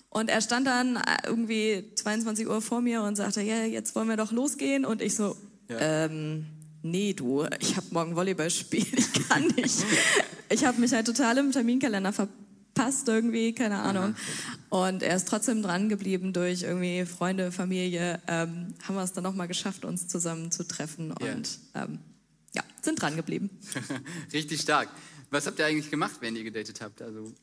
Und 0.09 0.29
er 0.29 0.41
stand 0.41 0.65
dann 0.65 0.95
äh, 0.95 1.01
irgendwie 1.25 1.91
22 1.95 2.47
Uhr 2.47 2.61
vor 2.61 2.81
mir 2.81 3.03
und 3.03 3.15
sagte, 3.15 3.41
ja, 3.41 3.63
jetzt 3.63 3.95
wollen 3.95 4.07
wir 4.07 4.17
doch 4.17 4.31
losgehen. 4.31 4.85
Und 4.85 5.03
ich 5.03 5.15
so, 5.15 5.37
ja. 5.69 6.05
ähm, 6.05 6.47
nee, 6.81 7.13
du, 7.13 7.45
ich 7.59 7.77
habe 7.77 7.87
morgen 7.91 8.15
Volleyballspiel, 8.15 8.87
ich 8.97 9.27
kann 9.29 9.45
nicht. 9.55 9.85
Ich 10.49 10.65
habe 10.65 10.81
mich 10.81 10.93
halt 10.93 11.05
total 11.05 11.37
im 11.37 11.51
Terminkalender 11.51 12.11
verpasst 12.11 12.44
passt 12.75 13.07
irgendwie, 13.07 13.53
keine 13.53 13.79
Ahnung. 13.79 14.15
Und 14.69 15.01
er 15.01 15.15
ist 15.15 15.27
trotzdem 15.27 15.63
dran 15.63 15.89
geblieben 15.89 16.33
durch 16.33 16.61
irgendwie 16.61 17.05
Freunde, 17.05 17.51
Familie. 17.51 18.21
Ähm, 18.27 18.75
haben 18.83 18.95
wir 18.95 19.03
es 19.03 19.13
dann 19.13 19.23
nochmal 19.23 19.47
geschafft, 19.47 19.85
uns 19.85 20.07
zusammen 20.07 20.51
zu 20.51 20.67
treffen 20.67 21.11
und 21.11 21.59
yeah. 21.75 21.85
ähm, 21.85 21.99
ja, 22.53 22.63
sind 22.81 23.01
dran 23.01 23.15
geblieben. 23.15 23.49
Richtig 24.33 24.61
stark. 24.61 24.89
Was 25.31 25.47
habt 25.47 25.57
ihr 25.57 25.65
eigentlich 25.65 25.89
gemacht, 25.89 26.17
wenn 26.19 26.35
ihr 26.35 26.43
gedatet 26.43 26.81
habt? 26.81 27.01
Also 27.01 27.33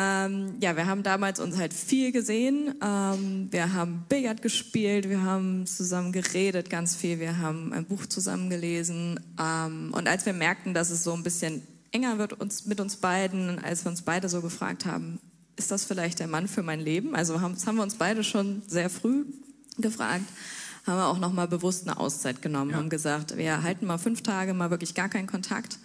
ähm, 0.00 0.54
ja, 0.60 0.76
wir 0.76 0.86
haben 0.86 1.02
damals 1.02 1.40
uns 1.40 1.56
halt 1.56 1.74
viel 1.74 2.12
gesehen. 2.12 2.72
Ähm, 2.80 3.48
wir 3.50 3.72
haben 3.72 4.04
Billard 4.08 4.42
gespielt, 4.42 5.08
wir 5.08 5.22
haben 5.22 5.66
zusammen 5.66 6.12
geredet, 6.12 6.70
ganz 6.70 6.94
viel. 6.94 7.18
Wir 7.18 7.38
haben 7.38 7.72
ein 7.72 7.84
Buch 7.84 8.06
zusammen 8.06 8.48
gelesen. 8.48 9.18
Ähm, 9.40 9.92
und 9.92 10.06
als 10.06 10.24
wir 10.24 10.34
merkten, 10.34 10.72
dass 10.72 10.90
es 10.90 11.02
so 11.02 11.14
ein 11.14 11.24
bisschen 11.24 11.62
enger 11.92 12.18
wird 12.18 12.34
uns, 12.34 12.66
mit 12.66 12.80
uns 12.80 12.96
beiden, 12.96 13.58
als 13.58 13.84
wir 13.84 13.90
uns 13.90 14.02
beide 14.02 14.28
so 14.28 14.40
gefragt 14.40 14.86
haben, 14.86 15.20
ist 15.56 15.70
das 15.70 15.84
vielleicht 15.84 16.20
der 16.20 16.28
Mann 16.28 16.48
für 16.48 16.62
mein 16.62 16.80
Leben? 16.80 17.14
Also 17.16 17.40
haben, 17.40 17.54
das 17.54 17.66
haben 17.66 17.76
wir 17.76 17.82
uns 17.82 17.96
beide 17.96 18.22
schon 18.22 18.62
sehr 18.66 18.90
früh 18.90 19.24
gefragt, 19.78 20.24
haben 20.86 20.96
wir 20.96 21.06
auch 21.06 21.18
nochmal 21.18 21.48
bewusst 21.48 21.86
eine 21.86 21.98
Auszeit 21.98 22.42
genommen, 22.42 22.70
ja. 22.70 22.76
haben 22.76 22.88
gesagt, 22.88 23.36
wir 23.36 23.62
halten 23.62 23.86
mal 23.86 23.98
fünf 23.98 24.22
Tage 24.22 24.54
mal 24.54 24.70
wirklich 24.70 24.94
gar 24.94 25.08
keinen 25.08 25.26
Kontakt, 25.26 25.78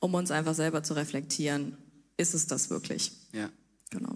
um 0.00 0.14
uns 0.14 0.30
einfach 0.30 0.54
selber 0.54 0.82
zu 0.82 0.94
reflektieren, 0.94 1.76
ist 2.16 2.34
es 2.34 2.46
das 2.46 2.70
wirklich? 2.70 3.12
Ja. 3.32 3.50
Genau. 3.90 4.14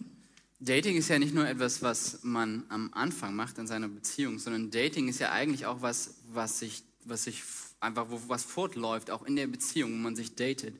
Dating 0.60 0.96
ist 0.96 1.08
ja 1.08 1.18
nicht 1.18 1.34
nur 1.34 1.46
etwas, 1.46 1.82
was 1.82 2.20
man 2.22 2.64
am 2.68 2.92
Anfang 2.92 3.34
macht 3.34 3.58
in 3.58 3.66
seiner 3.66 3.88
Beziehung, 3.88 4.38
sondern 4.38 4.70
Dating 4.70 5.08
ist 5.08 5.20
ja 5.20 5.30
eigentlich 5.30 5.66
auch 5.66 5.82
was, 5.82 6.16
was 6.32 6.58
sich, 6.58 6.82
was 7.04 7.24
sich 7.24 7.42
einfach, 7.80 8.06
wo 8.10 8.20
was 8.26 8.42
fortläuft, 8.42 9.10
auch 9.10 9.22
in 9.22 9.36
der 9.36 9.46
Beziehung, 9.46 9.92
wo 9.92 9.96
man 9.96 10.16
sich 10.16 10.34
datet. 10.34 10.74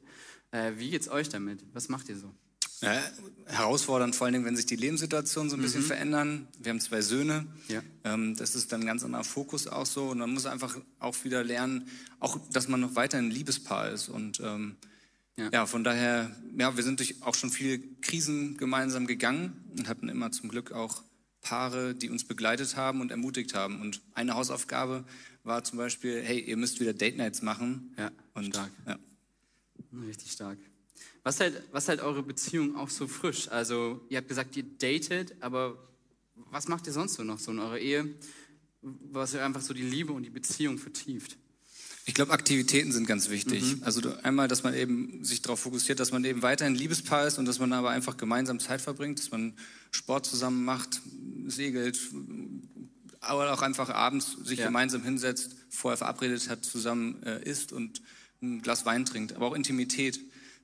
Äh, 0.51 0.73
wie 0.77 0.91
geht's 0.91 1.09
euch 1.09 1.29
damit? 1.29 1.65
Was 1.73 1.89
macht 1.89 2.09
ihr 2.09 2.17
so? 2.17 2.33
Ja, 2.81 3.03
herausfordernd, 3.47 4.15
vor 4.15 4.27
allen 4.27 4.35
Dingen, 4.35 4.45
wenn 4.45 4.55
sich 4.55 4.67
die 4.67 4.77
Lebenssituationen 4.77 5.51
so 5.51 5.57
ein 5.57 5.63
bisschen 5.63 5.83
mhm. 5.83 5.87
verändern. 5.87 6.49
Wir 6.61 6.71
haben 6.71 6.81
zwei 6.81 7.01
Söhne. 7.01 7.47
Ja. 7.67 7.83
Ähm, 8.05 8.37
das 8.37 8.55
ist 8.55 8.73
dann 8.73 8.83
ein 8.83 8.87
ganz 8.87 9.03
anderer 9.03 9.25
Fokus 9.25 9.67
auch 9.67 9.87
so. 9.87 10.11
Und 10.11 10.19
man 10.19 10.33
muss 10.33 10.47
einfach 10.47 10.79
auch 11.01 11.17
wieder 11.25 11.43
lernen, 11.43 11.89
auch, 12.21 12.39
dass 12.53 12.69
man 12.69 12.81
noch 12.81 12.95
weiter 12.95 13.19
ein 13.19 13.31
Liebespaar 13.31 13.91
ist. 13.91 14.09
Und 14.09 14.41
ähm, 14.41 14.77
ja. 15.37 15.51
ja. 15.53 15.67
von 15.67 15.83
daher, 15.83 16.31
ja, 16.57 16.77
wir 16.77 16.85
sind 16.85 17.01
durch 17.01 17.21
auch 17.23 17.35
schon 17.35 17.51
viele 17.51 17.81
Krisen 18.01 18.57
gemeinsam 18.57 19.09
gegangen 19.09 19.65
und 19.77 19.89
hatten 19.89 20.09
immer 20.09 20.31
zum 20.31 20.49
Glück 20.49 20.71
auch 20.71 21.03
Paare, 21.41 21.95
die 21.95 22.11
uns 22.11 22.25
begleitet 22.25 22.77
haben 22.77 23.01
und 23.01 23.11
ermutigt 23.11 23.55
haben. 23.55 23.81
Und 23.81 24.03
eine 24.15 24.35
Hausaufgabe 24.35 25.05
war 25.43 25.65
zum 25.65 25.79
Beispiel, 25.79 26.23
hey, 26.23 26.39
ihr 26.41 26.57
müsst 26.57 26.79
wieder 26.79 26.93
Date 26.93 27.17
Nights 27.17 27.43
machen. 27.43 27.95
Ja, 27.99 28.13
und 28.35 28.55
stark. 28.55 28.71
Ja. 28.87 28.99
Richtig 29.93 30.33
stark. 30.33 30.59
Was 31.23 31.41
hält, 31.41 31.63
was 31.73 31.89
hält 31.89 32.01
eure 32.01 32.23
Beziehung 32.23 32.77
auch 32.77 32.91
so 32.91 33.07
frisch? 33.07 33.49
Also, 33.49 34.01
ihr 34.09 34.19
habt 34.19 34.29
gesagt, 34.29 34.57
ihr 34.57 34.65
datet, 34.65 35.35
aber 35.41 35.79
was 36.51 36.69
macht 36.69 36.87
ihr 36.87 36.93
sonst 36.93 37.15
so 37.15 37.25
noch 37.25 37.39
so 37.39 37.51
in 37.51 37.59
eurer 37.59 37.79
Ehe, 37.79 38.15
was 38.83 39.35
ihr 39.35 39.45
einfach 39.45 39.61
so 39.61 39.75
die 39.75 39.83
Liebe 39.83 40.13
und 40.13 40.23
die 40.23 40.31
Beziehung 40.31 40.79
vertieft? 40.79 41.37
Ich 42.07 42.15
glaube, 42.15 42.33
Aktivitäten 42.33 42.91
sind 42.91 43.07
ganz 43.07 43.29
wichtig. 43.29 43.63
Mhm. 43.63 43.83
Also 43.83 44.01
einmal, 44.23 44.49
dass 44.49 44.63
man 44.63 44.73
eben 44.73 45.23
sich 45.25 45.43
darauf 45.43 45.61
fokussiert, 45.61 46.01
dass 46.01 46.11
man 46.11 46.25
eben 46.25 46.41
weiterhin 46.41 46.75
Liebespaar 46.75 47.27
ist 47.27 47.39
und 47.39 47.45
dass 47.45 47.59
man 47.59 47.71
aber 47.75 47.91
einfach 47.91 48.17
gemeinsam 48.17 48.61
Zeit 48.61 48.81
verbringt, 48.81 49.19
dass 49.19 49.31
man 49.31 49.53
Sport 49.91 50.25
zusammen 50.25 50.65
macht, 50.65 51.03
segelt, 51.47 52.01
aber 53.21 53.53
auch 53.53 53.61
einfach 53.61 53.91
abends 53.91 54.39
sich 54.43 54.61
ja. 54.61 54.67
gemeinsam 54.67 55.03
hinsetzt, 55.03 55.55
vorher 55.69 55.99
verabredet 55.99 56.49
hat, 56.49 56.65
zusammen 56.65 57.23
äh, 57.25 57.43
isst 57.43 57.73
und 57.73 58.01
ein 58.43 58.63
Glas 58.63 58.85
Wein 58.87 59.05
trinkt. 59.05 59.35
Aber 59.35 59.47
auch 59.47 59.55
Intimität, 59.55 60.21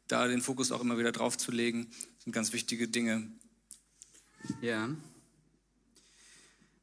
da 0.09 0.27
den 0.29 0.43
Fokus 0.43 0.73
auch 0.73 0.81
immer 0.81 0.99
wieder 0.99 1.13
drauf 1.13 1.37
zu 1.39 1.51
legen, 1.51 1.91
sind 2.19 2.33
ganz 2.33 2.53
wichtige 2.53 2.89
Dinge. 2.89 3.31
Ja. 4.61 4.89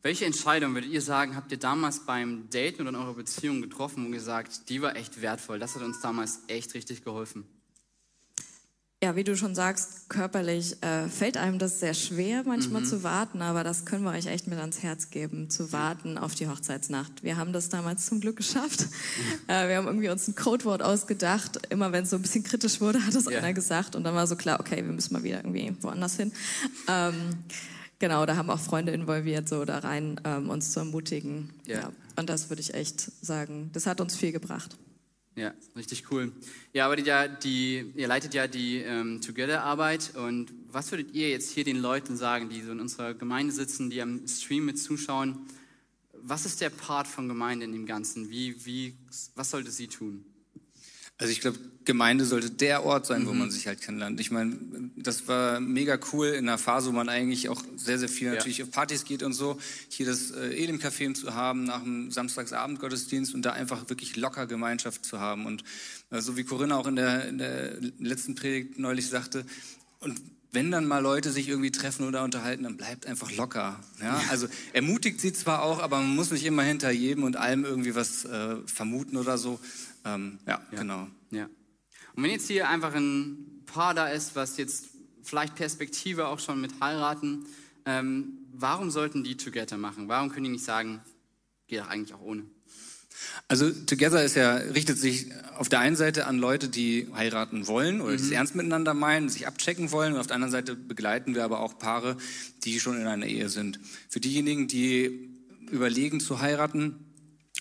Welche 0.03 0.25
Entscheidung 0.25 0.73
würdet 0.73 0.91
ihr 0.91 1.01
sagen, 1.01 1.35
habt 1.35 1.51
ihr 1.51 1.59
damals 1.59 2.05
beim 2.05 2.49
Daten 2.49 2.81
oder 2.81 2.89
in 2.89 2.95
eurer 2.95 3.13
Beziehung 3.13 3.61
getroffen 3.61 4.05
und 4.05 4.11
gesagt, 4.11 4.69
die 4.69 4.81
war 4.81 4.95
echt 4.95 5.21
wertvoll, 5.21 5.59
das 5.59 5.75
hat 5.75 5.83
uns 5.83 5.99
damals 6.01 6.39
echt 6.47 6.73
richtig 6.73 7.03
geholfen? 7.03 7.45
Ja, 9.03 9.15
wie 9.15 9.23
du 9.23 9.35
schon 9.35 9.55
sagst, 9.55 10.09
körperlich 10.09 10.77
äh, 10.83 11.07
fällt 11.07 11.35
einem 11.35 11.57
das 11.57 11.79
sehr 11.79 11.95
schwer, 11.95 12.43
manchmal 12.45 12.81
mhm. 12.83 12.85
zu 12.85 13.01
warten, 13.01 13.41
aber 13.41 13.63
das 13.63 13.83
können 13.85 14.03
wir 14.03 14.11
euch 14.11 14.27
echt 14.27 14.45
mit 14.45 14.59
ans 14.59 14.83
Herz 14.83 15.09
geben, 15.09 15.49
zu 15.49 15.71
warten 15.71 16.19
auf 16.19 16.35
die 16.35 16.47
Hochzeitsnacht. 16.47 17.23
Wir 17.23 17.35
haben 17.35 17.51
das 17.51 17.69
damals 17.69 18.05
zum 18.05 18.21
Glück 18.21 18.37
geschafft. 18.37 18.81
äh, 19.47 19.67
wir 19.67 19.77
haben 19.77 19.87
irgendwie 19.87 20.09
uns 20.09 20.27
ein 20.27 20.35
Codewort 20.35 20.83
ausgedacht. 20.83 21.65
Immer 21.71 21.91
wenn 21.91 22.03
es 22.03 22.11
so 22.11 22.15
ein 22.15 22.21
bisschen 22.21 22.43
kritisch 22.43 22.79
wurde, 22.79 23.03
hat 23.03 23.15
es 23.15 23.25
ja. 23.25 23.39
einer 23.39 23.53
gesagt 23.53 23.95
und 23.95 24.03
dann 24.03 24.13
war 24.13 24.27
so 24.27 24.35
klar, 24.35 24.59
okay, 24.59 24.85
wir 24.85 24.93
müssen 24.93 25.13
mal 25.13 25.23
wieder 25.23 25.37
irgendwie 25.37 25.75
woanders 25.81 26.17
hin. 26.17 26.31
Ähm, 26.87 27.39
genau, 27.97 28.27
da 28.27 28.35
haben 28.35 28.51
auch 28.51 28.59
Freunde 28.59 28.91
involviert, 28.91 29.49
so 29.49 29.65
da 29.65 29.79
rein, 29.79 30.21
ähm, 30.25 30.51
uns 30.51 30.73
zu 30.73 30.79
ermutigen. 30.79 31.49
Ja. 31.65 31.79
ja. 31.79 31.91
Und 32.17 32.29
das 32.29 32.51
würde 32.51 32.61
ich 32.61 32.75
echt 32.75 33.11
sagen, 33.25 33.71
das 33.73 33.87
hat 33.87 33.99
uns 33.99 34.15
viel 34.15 34.31
gebracht. 34.31 34.77
Ja, 35.35 35.53
richtig 35.77 36.11
cool. 36.11 36.33
Ihr 36.73 36.83
arbeitet 36.83 37.07
ja 37.07 37.27
die, 37.27 37.93
ihr 37.95 38.07
leitet 38.07 38.33
ja 38.33 38.47
die 38.47 38.77
ähm, 38.77 39.21
Together-Arbeit 39.21 40.15
und 40.15 40.53
was 40.67 40.91
würdet 40.91 41.13
ihr 41.13 41.29
jetzt 41.29 41.51
hier 41.51 41.63
den 41.63 41.77
Leuten 41.77 42.17
sagen, 42.17 42.49
die 42.49 42.61
so 42.61 42.73
in 42.73 42.81
unserer 42.81 43.13
Gemeinde 43.13 43.53
sitzen, 43.53 43.89
die 43.89 44.01
am 44.01 44.27
Stream 44.27 44.65
mit 44.65 44.77
zuschauen? 44.77 45.47
Was 46.13 46.45
ist 46.45 46.59
der 46.59 46.69
Part 46.69 47.07
von 47.07 47.29
Gemeinde 47.29 47.63
in 47.63 47.71
dem 47.71 47.85
Ganzen? 47.85 48.29
Wie, 48.29 48.65
wie, 48.65 48.97
was 49.35 49.49
sollte 49.51 49.71
sie 49.71 49.87
tun? 49.87 50.25
Also 51.17 51.31
ich 51.31 51.39
glaube, 51.39 51.59
Gemeinde 51.85 52.25
sollte 52.25 52.51
der 52.51 52.83
Ort 52.85 53.05
sein, 53.05 53.25
wo 53.25 53.33
mhm. 53.33 53.39
man 53.39 53.51
sich 53.51 53.67
halt 53.67 53.81
kennenlernt. 53.81 54.19
Ich 54.19 54.29
meine, 54.29 54.55
das 54.95 55.27
war 55.27 55.59
mega 55.59 55.97
cool 56.13 56.27
in 56.27 56.47
einer 56.47 56.57
Phase, 56.57 56.89
wo 56.89 56.91
man 56.91 57.09
eigentlich 57.09 57.49
auch 57.49 57.63
sehr, 57.75 57.97
sehr 57.97 58.09
viel 58.09 58.31
natürlich 58.31 58.59
ja. 58.59 58.65
auf 58.65 58.71
Partys 58.71 59.03
geht 59.03 59.23
und 59.23 59.33
so. 59.33 59.57
Hier 59.89 60.05
das 60.05 60.31
äh, 60.31 60.49
Elim-Café 60.49 61.13
zu 61.13 61.33
haben 61.33 61.63
nach 61.63 61.81
dem 61.81 62.11
Samstagsabend-Gottesdienst 62.11 63.33
und 63.33 63.43
da 63.43 63.53
einfach 63.53 63.89
wirklich 63.89 64.15
locker 64.15 64.45
Gemeinschaft 64.45 65.05
zu 65.05 65.19
haben. 65.19 65.45
Und 65.45 65.63
äh, 66.11 66.21
so 66.21 66.37
wie 66.37 66.43
Corinna 66.43 66.77
auch 66.77 66.87
in 66.87 66.95
der, 66.95 67.27
in 67.27 67.37
der 67.39 67.77
letzten 67.99 68.35
Predigt 68.35 68.77
neulich 68.77 69.07
sagte, 69.07 69.45
und 69.99 70.21
wenn 70.51 70.69
dann 70.69 70.85
mal 70.85 70.99
Leute 70.99 71.31
sich 71.31 71.47
irgendwie 71.47 71.71
treffen 71.71 72.07
oder 72.07 72.23
unterhalten, 72.23 72.63
dann 72.63 72.77
bleibt 72.77 73.05
einfach 73.05 73.31
locker. 73.31 73.79
Ja? 74.01 74.21
Also 74.29 74.47
ermutigt 74.73 75.21
sie 75.21 75.33
zwar 75.33 75.63
auch, 75.63 75.79
aber 75.79 75.97
man 75.97 76.13
muss 76.15 76.31
nicht 76.31 76.45
immer 76.45 76.63
hinter 76.63 76.91
jedem 76.91 77.23
und 77.23 77.37
allem 77.37 77.63
irgendwie 77.63 77.95
was 77.95 78.25
äh, 78.25 78.57
vermuten 78.65 79.17
oder 79.17 79.37
so. 79.37 79.59
Ähm, 80.03 80.39
ja, 80.45 80.61
ja, 80.71 80.77
genau. 80.77 81.07
Ja. 81.31 81.47
Und 82.15 82.23
wenn 82.23 82.31
jetzt 82.31 82.47
hier 82.47 82.69
einfach 82.69 82.93
ein 82.93 83.63
Paar 83.65 83.93
da 83.93 84.07
ist, 84.07 84.35
was 84.35 84.57
jetzt 84.57 84.87
vielleicht 85.23 85.55
Perspektive 85.55 86.27
auch 86.27 86.39
schon 86.39 86.59
mit 86.59 86.71
heiraten, 86.81 87.45
ähm, 87.85 88.39
warum 88.53 88.91
sollten 88.91 89.23
die 89.23 89.37
Together 89.37 89.77
machen? 89.77 90.07
Warum 90.07 90.29
können 90.29 90.45
die 90.45 90.51
nicht 90.51 90.65
sagen, 90.65 91.01
geht 91.67 91.79
doch 91.79 91.87
eigentlich 91.87 92.13
auch 92.13 92.21
ohne? 92.21 92.43
Also 93.47 93.69
Together 93.71 94.23
ist 94.23 94.35
ja, 94.35 94.55
richtet 94.55 94.97
sich 94.97 95.27
auf 95.57 95.69
der 95.69 95.79
einen 95.79 95.95
Seite 95.95 96.25
an 96.25 96.37
Leute, 96.37 96.69
die 96.69 97.07
heiraten 97.13 97.67
wollen 97.67 98.01
oder 98.01 98.11
mhm. 98.11 98.15
es 98.15 98.31
ernst 98.31 98.55
miteinander 98.55 98.93
meinen, 98.93 99.29
sich 99.29 99.47
abchecken 99.47 99.91
wollen. 99.91 100.13
Und 100.13 100.19
auf 100.19 100.27
der 100.27 100.35
anderen 100.35 100.51
Seite 100.51 100.75
begleiten 100.75 101.35
wir 101.35 101.43
aber 101.43 101.59
auch 101.59 101.77
Paare, 101.77 102.17
die 102.63 102.79
schon 102.79 102.99
in 102.99 103.07
einer 103.07 103.25
Ehe 103.25 103.49
sind. 103.49 103.79
Für 104.09 104.19
diejenigen, 104.19 104.67
die 104.67 105.29
überlegen 105.69 106.19
zu 106.19 106.41
heiraten, 106.41 106.95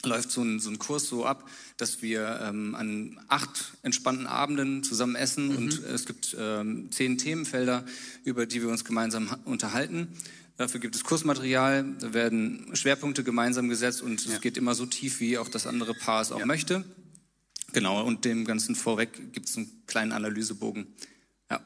läuft 0.03 0.30
so 0.30 0.42
ein, 0.42 0.61
so 0.61 0.70
ein 0.70 0.78
Kurs 0.78 1.07
so 1.07 1.24
ab, 1.26 1.48
dass 1.76 2.03
wir 2.03 2.40
ähm, 2.42 2.74
an 2.74 3.20
acht 3.28 3.72
entspannten 3.82 4.26
Abenden 4.26 4.82
zusammen 4.82 5.14
essen 5.14 5.48
mhm. 5.48 5.57
und 5.57 5.84
es 5.84 6.07
gibt 6.07 6.36
ähm, 6.38 6.90
zehn 6.90 7.18
Themenfelder, 7.18 7.84
über 8.24 8.46
die 8.46 8.62
wir 8.62 8.68
uns 8.68 8.84
gemeinsam 8.84 9.34
unterhalten. 9.44 10.09
Dafür 10.57 10.80
gibt 10.80 10.94
es 10.94 11.05
Kursmaterial, 11.05 11.84
da 12.01 12.12
werden 12.12 12.70
Schwerpunkte 12.74 13.24
gemeinsam 13.24 13.68
gesetzt 13.68 14.03
und 14.03 14.26
ja. 14.26 14.34
es 14.34 14.40
geht 14.40 14.57
immer 14.59 14.74
so 14.74 14.86
tief, 14.86 15.20
wie 15.20 15.38
auch 15.38 15.48
das 15.48 15.66
andere 15.66 15.94
Paar 15.94 16.22
es 16.22 16.32
auch 16.32 16.40
ja. 16.40 16.46
möchte. 16.46 16.84
Genau, 17.72 18.05
und 18.05 18.24
dem 18.24 18.44
Ganzen 18.44 18.74
vorweg 18.74 19.32
gibt 19.32 19.48
es 19.48 19.57
einen 19.57 19.86
kleinen 19.86 20.12
Analysebogen. 20.12 20.86
Ja, 21.51 21.61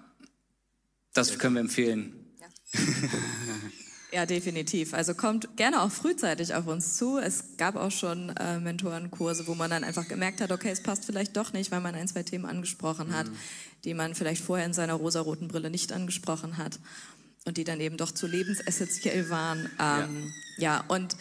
das 1.12 1.38
können 1.38 1.54
wir 1.54 1.60
empfehlen. 1.60 2.12
Ja. 2.40 2.80
Ja, 4.14 4.26
definitiv. 4.26 4.94
Also 4.94 5.12
kommt 5.12 5.56
gerne 5.56 5.82
auch 5.82 5.90
frühzeitig 5.90 6.54
auf 6.54 6.68
uns 6.68 6.96
zu. 6.96 7.18
Es 7.18 7.56
gab 7.56 7.74
auch 7.74 7.90
schon 7.90 8.28
äh, 8.36 8.60
Mentorenkurse, 8.60 9.48
wo 9.48 9.56
man 9.56 9.70
dann 9.70 9.82
einfach 9.82 10.06
gemerkt 10.06 10.40
hat, 10.40 10.52
okay, 10.52 10.70
es 10.70 10.84
passt 10.84 11.04
vielleicht 11.04 11.36
doch 11.36 11.52
nicht, 11.52 11.72
weil 11.72 11.80
man 11.80 11.96
ein, 11.96 12.06
zwei 12.06 12.22
Themen 12.22 12.44
angesprochen 12.46 13.12
hat, 13.12 13.26
mhm. 13.26 13.36
die 13.82 13.92
man 13.92 14.14
vielleicht 14.14 14.44
vorher 14.44 14.66
in 14.66 14.72
seiner 14.72 14.94
rosaroten 14.94 15.48
Brille 15.48 15.68
nicht 15.68 15.92
angesprochen 15.92 16.58
hat 16.58 16.78
und 17.44 17.56
die 17.56 17.64
dann 17.64 17.80
eben 17.80 17.96
doch 17.96 18.12
zu 18.12 18.28
lebensessentiell 18.28 19.30
waren. 19.30 19.68
Ähm, 19.80 20.32
ja. 20.58 20.76
ja, 20.76 20.84
und 20.86 21.16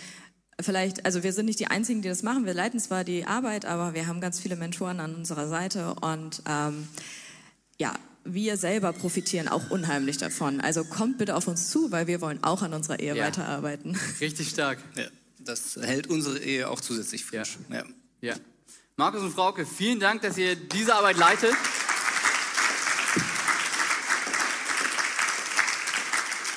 vielleicht, 0.59 1.03
also 1.03 1.23
wir 1.23 1.33
sind 1.33 1.47
nicht 1.47 1.59
die 1.59 1.67
Einzigen, 1.67 2.03
die 2.03 2.09
das 2.09 2.21
machen. 2.21 2.45
Wir 2.45 2.53
leiten 2.53 2.79
zwar 2.79 3.03
die 3.03 3.25
Arbeit, 3.25 3.65
aber 3.65 3.95
wir 3.95 4.05
haben 4.05 4.21
ganz 4.21 4.39
viele 4.39 4.55
Mentoren 4.55 4.99
an 4.99 5.15
unserer 5.15 5.47
Seite 5.47 5.95
und 5.95 6.43
ähm, 6.47 6.87
ja, 7.79 7.95
wir 8.25 8.57
selber 8.57 8.93
profitieren 8.93 9.47
auch 9.47 9.69
unheimlich 9.69 10.17
davon. 10.17 10.61
Also 10.61 10.83
kommt 10.83 11.17
bitte 11.17 11.35
auf 11.35 11.47
uns 11.47 11.69
zu, 11.69 11.91
weil 11.91 12.07
wir 12.07 12.21
wollen 12.21 12.43
auch 12.43 12.61
an 12.61 12.73
unserer 12.73 12.99
Ehe 12.99 13.15
ja. 13.15 13.25
weiterarbeiten. 13.25 13.97
Richtig 14.21 14.49
stark. 14.49 14.79
Ja, 14.95 15.05
das 15.39 15.77
hält 15.81 16.07
unsere 16.07 16.39
Ehe 16.39 16.69
auch 16.69 16.81
zusätzlich 16.81 17.25
frisch. 17.25 17.57
Ja. 17.69 17.77
ja. 17.77 17.83
ja. 18.21 18.35
Markus 18.95 19.21
und 19.21 19.31
Frauke, 19.31 19.65
vielen 19.65 19.99
Dank, 19.99 20.21
dass 20.21 20.37
ihr 20.37 20.55
diese 20.55 20.95
Arbeit 20.95 21.17
leitet. 21.17 21.53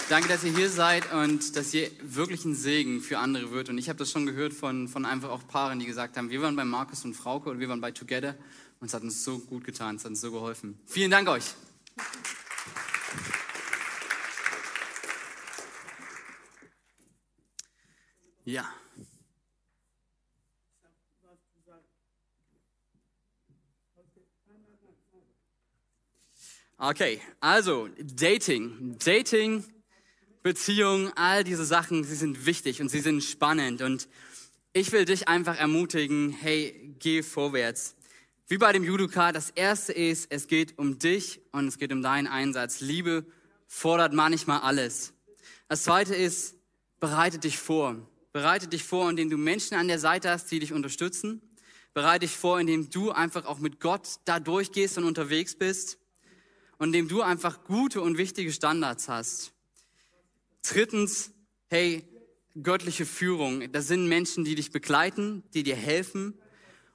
Danke, 0.09 0.29
dass 0.29 0.45
ihr 0.45 0.55
hier 0.55 0.71
seid 0.71 1.13
und 1.13 1.57
dass 1.57 1.75
ihr 1.75 1.91
wirklich 2.01 2.45
ein 2.45 2.55
Segen 2.55 3.01
für 3.01 3.19
andere 3.19 3.51
wird. 3.51 3.71
Und 3.71 3.79
ich 3.79 3.89
habe 3.89 3.99
das 3.99 4.13
schon 4.13 4.25
gehört 4.25 4.53
von, 4.53 4.87
von 4.87 5.05
einfach 5.05 5.31
auch 5.31 5.49
Paaren, 5.49 5.81
die 5.81 5.87
gesagt 5.87 6.17
haben, 6.17 6.31
wir 6.31 6.41
waren 6.43 6.55
bei 6.55 6.65
Markus 6.65 7.05
und 7.05 7.15
Frauke 7.15 7.51
und 7.51 7.59
wir 7.59 7.69
waren 7.69 7.81
bei 7.81 7.91
Together. 7.91 8.37
Und 8.81 8.89
es 8.89 8.95
hat 8.95 9.03
uns 9.03 9.25
so 9.25 9.39
gut 9.39 9.65
getan, 9.65 9.97
es 9.97 10.05
hat 10.05 10.11
uns 10.11 10.21
so 10.21 10.31
geholfen. 10.31 10.79
Vielen 10.87 11.11
Dank 11.11 11.29
euch. 11.29 11.55
Ja. 18.45 18.73
Okay, 26.79 27.21
also 27.41 27.89
Dating. 27.99 28.97
Dating, 29.05 29.65
Beziehung, 30.43 31.11
all 31.17 31.43
diese 31.43 31.65
Sachen, 31.65 32.05
sie 32.05 32.15
sind 32.15 32.47
wichtig 32.47 32.81
und 32.81 32.89
sie 32.89 33.01
sind 33.01 33.25
spannend. 33.25 33.83
Und 33.83 34.09
ich 34.73 34.93
will 34.93 35.07
dich 35.07 35.27
einfach 35.27 35.59
ermutigen, 35.59 36.31
hey, 36.31 36.95
geh 37.01 37.23
vorwärts. 37.23 37.96
Wie 38.49 38.59
bei 38.59 38.73
dem 38.73 38.85
Judoka, 38.85 39.33
das 39.33 39.51
erste 39.51 39.93
ist, 39.93 40.31
es 40.31 40.47
geht 40.47 40.79
um 40.79 41.01
dich 41.01 41.41
und 41.51 41.67
es 41.67 41.79
geht 41.79 41.93
um 41.93 42.01
deinen 42.01 42.29
Einsatz. 42.29 42.81
Liebe 42.81 43.27
fordert 43.67 44.13
manchmal 44.13 44.61
alles. 44.61 45.13
Das 45.67 45.83
zweite 45.83 46.15
ist, 46.15 46.55
bereite 47.01 47.41
dich 47.41 47.59
vor. 47.59 47.97
Bereite 48.33 48.69
dich 48.69 48.85
vor, 48.85 49.11
indem 49.11 49.31
du 49.31 49.37
Menschen 49.37 49.77
an 49.77 49.89
der 49.89 49.99
Seite 49.99 50.31
hast, 50.31 50.49
die 50.53 50.61
dich 50.61 50.73
unterstützen. 50.73 51.43
Bereite 51.93 52.21
dich 52.21 52.37
vor, 52.37 52.61
indem 52.61 52.89
du 52.89 53.11
einfach 53.11 53.47
auch 53.47 53.59
mit 53.59 53.81
Gott 53.81 54.21
da 54.27 54.39
durchgehst 54.39 54.97
und 54.97 55.03
unterwegs 55.03 55.57
bist. 55.57 55.99
Und 56.79 56.89
indem 56.89 57.09
du 57.09 57.23
einfach 57.23 57.65
gute 57.65 58.01
und 58.01 58.17
wichtige 58.17 58.53
Standards 58.53 59.09
hast. 59.09 59.55
Drittens, 60.63 61.33
hey, 61.67 62.07
göttliche 62.63 63.07
Führung. 63.07 63.73
Das 63.73 63.89
sind 63.89 64.07
Menschen, 64.07 64.45
die 64.45 64.55
dich 64.55 64.71
begleiten, 64.71 65.43
die 65.53 65.65
dir 65.65 65.75
helfen, 65.75 66.39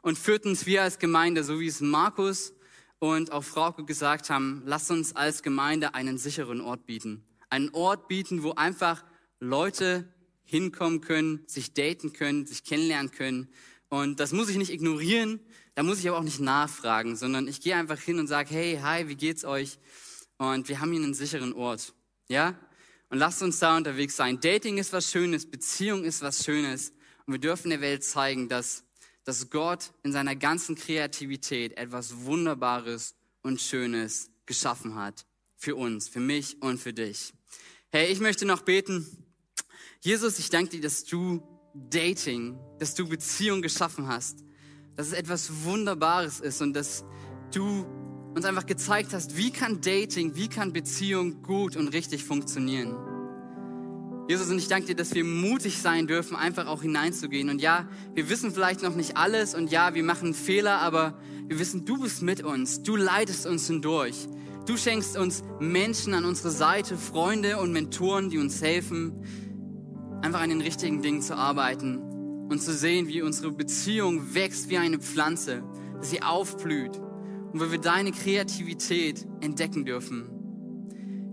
und 0.01 0.17
viertens, 0.17 0.65
wir 0.65 0.81
als 0.81 0.97
Gemeinde, 0.97 1.43
so 1.43 1.59
wie 1.59 1.67
es 1.67 1.79
Markus 1.79 2.53
und 2.97 3.31
auch 3.31 3.43
Frauke 3.43 3.85
gesagt 3.85 4.29
haben, 4.29 4.63
lasst 4.65 4.89
uns 4.89 5.15
als 5.15 5.43
Gemeinde 5.43 5.93
einen 5.93 6.17
sicheren 6.17 6.59
Ort 6.59 6.85
bieten. 6.87 7.23
Einen 7.49 7.69
Ort 7.69 8.07
bieten, 8.07 8.41
wo 8.43 8.53
einfach 8.53 9.03
Leute 9.39 10.11
hinkommen 10.43 11.01
können, 11.01 11.43
sich 11.47 11.73
daten 11.73 12.13
können, 12.13 12.47
sich 12.47 12.63
kennenlernen 12.63 13.11
können. 13.11 13.49
Und 13.89 14.19
das 14.19 14.31
muss 14.31 14.49
ich 14.49 14.57
nicht 14.57 14.71
ignorieren, 14.71 15.39
da 15.75 15.83
muss 15.83 15.99
ich 15.99 16.09
aber 16.09 16.17
auch 16.17 16.23
nicht 16.23 16.39
nachfragen, 16.39 17.15
sondern 17.15 17.47
ich 17.47 17.61
gehe 17.61 17.75
einfach 17.75 17.99
hin 17.99 18.19
und 18.19 18.27
sage, 18.27 18.49
hey, 18.49 18.79
hi, 18.81 19.07
wie 19.07 19.15
geht's 19.15 19.45
euch? 19.45 19.77
Und 20.37 20.67
wir 20.67 20.79
haben 20.79 20.91
hier 20.91 21.03
einen 21.03 21.13
sicheren 21.13 21.53
Ort. 21.53 21.93
Ja? 22.27 22.59
Und 23.09 23.19
lasst 23.19 23.43
uns 23.43 23.59
da 23.59 23.77
unterwegs 23.77 24.15
sein. 24.15 24.39
Dating 24.39 24.77
ist 24.77 24.93
was 24.93 25.11
Schönes, 25.11 25.49
Beziehung 25.49 26.03
ist 26.03 26.21
was 26.21 26.43
Schönes. 26.43 26.91
Und 27.25 27.33
wir 27.33 27.39
dürfen 27.39 27.69
der 27.69 27.81
Welt 27.81 28.03
zeigen, 28.03 28.49
dass 28.49 28.83
dass 29.23 29.49
Gott 29.49 29.91
in 30.03 30.11
seiner 30.11 30.35
ganzen 30.35 30.75
Kreativität 30.75 31.77
etwas 31.77 32.25
Wunderbares 32.25 33.15
und 33.41 33.61
Schönes 33.61 34.29
geschaffen 34.45 34.95
hat. 34.95 35.25
Für 35.55 35.75
uns, 35.75 36.07
für 36.07 36.19
mich 36.19 36.61
und 36.61 36.79
für 36.79 36.93
dich. 36.93 37.33
Hey, 37.91 38.11
ich 38.11 38.19
möchte 38.19 38.45
noch 38.45 38.61
beten. 38.61 39.05
Jesus, 40.01 40.39
ich 40.39 40.49
danke 40.49 40.71
dir, 40.71 40.81
dass 40.81 41.03
du 41.03 41.43
Dating, 41.73 42.59
dass 42.79 42.95
du 42.95 43.07
Beziehung 43.07 43.61
geschaffen 43.61 44.07
hast. 44.07 44.43
dass 44.95 45.07
es 45.07 45.13
etwas 45.13 45.63
Wunderbares 45.63 46.39
ist 46.39 46.61
und 46.61 46.73
dass 46.73 47.05
du 47.53 47.85
uns 48.35 48.45
einfach 48.45 48.65
gezeigt 48.65 49.13
hast, 49.13 49.37
wie 49.37 49.51
kann 49.51 49.81
Dating, 49.81 50.35
wie 50.35 50.47
kann 50.47 50.73
Beziehung 50.73 51.41
gut 51.41 51.75
und 51.75 51.87
richtig 51.89 52.23
funktionieren. 52.23 53.10
Jesus, 54.27 54.49
und 54.49 54.57
ich 54.57 54.67
danke 54.67 54.87
dir, 54.87 54.95
dass 54.95 55.13
wir 55.13 55.23
mutig 55.23 55.81
sein 55.81 56.07
dürfen, 56.07 56.35
einfach 56.35 56.67
auch 56.67 56.81
hineinzugehen. 56.81 57.49
Und 57.49 57.61
ja, 57.61 57.87
wir 58.13 58.29
wissen 58.29 58.51
vielleicht 58.51 58.81
noch 58.81 58.95
nicht 58.95 59.17
alles 59.17 59.55
und 59.55 59.71
ja, 59.71 59.93
wir 59.93 60.03
machen 60.03 60.33
Fehler, 60.33 60.79
aber 60.79 61.17
wir 61.47 61.59
wissen, 61.59 61.85
du 61.85 61.99
bist 61.99 62.21
mit 62.21 62.43
uns. 62.43 62.81
Du 62.83 62.95
leitest 62.95 63.45
uns 63.45 63.67
hindurch. 63.67 64.27
Du 64.65 64.77
schenkst 64.77 65.17
uns 65.17 65.43
Menschen 65.59 66.13
an 66.13 66.23
unsere 66.23 66.51
Seite, 66.51 66.95
Freunde 66.95 67.57
und 67.57 67.73
Mentoren, 67.73 68.29
die 68.29 68.37
uns 68.37 68.61
helfen, 68.61 69.25
einfach 70.21 70.41
an 70.41 70.49
den 70.49 70.61
richtigen 70.61 71.01
Dingen 71.01 71.21
zu 71.21 71.35
arbeiten 71.35 71.97
und 72.49 72.61
zu 72.61 72.73
sehen, 72.73 73.07
wie 73.07 73.21
unsere 73.21 73.51
Beziehung 73.51 74.33
wächst 74.35 74.69
wie 74.69 74.77
eine 74.77 74.99
Pflanze, 74.99 75.63
dass 75.97 76.11
sie 76.11 76.21
aufblüht 76.21 76.97
und 77.51 77.59
wo 77.59 77.71
wir 77.71 77.79
deine 77.79 78.11
Kreativität 78.11 79.25
entdecken 79.41 79.83
dürfen. 79.83 80.40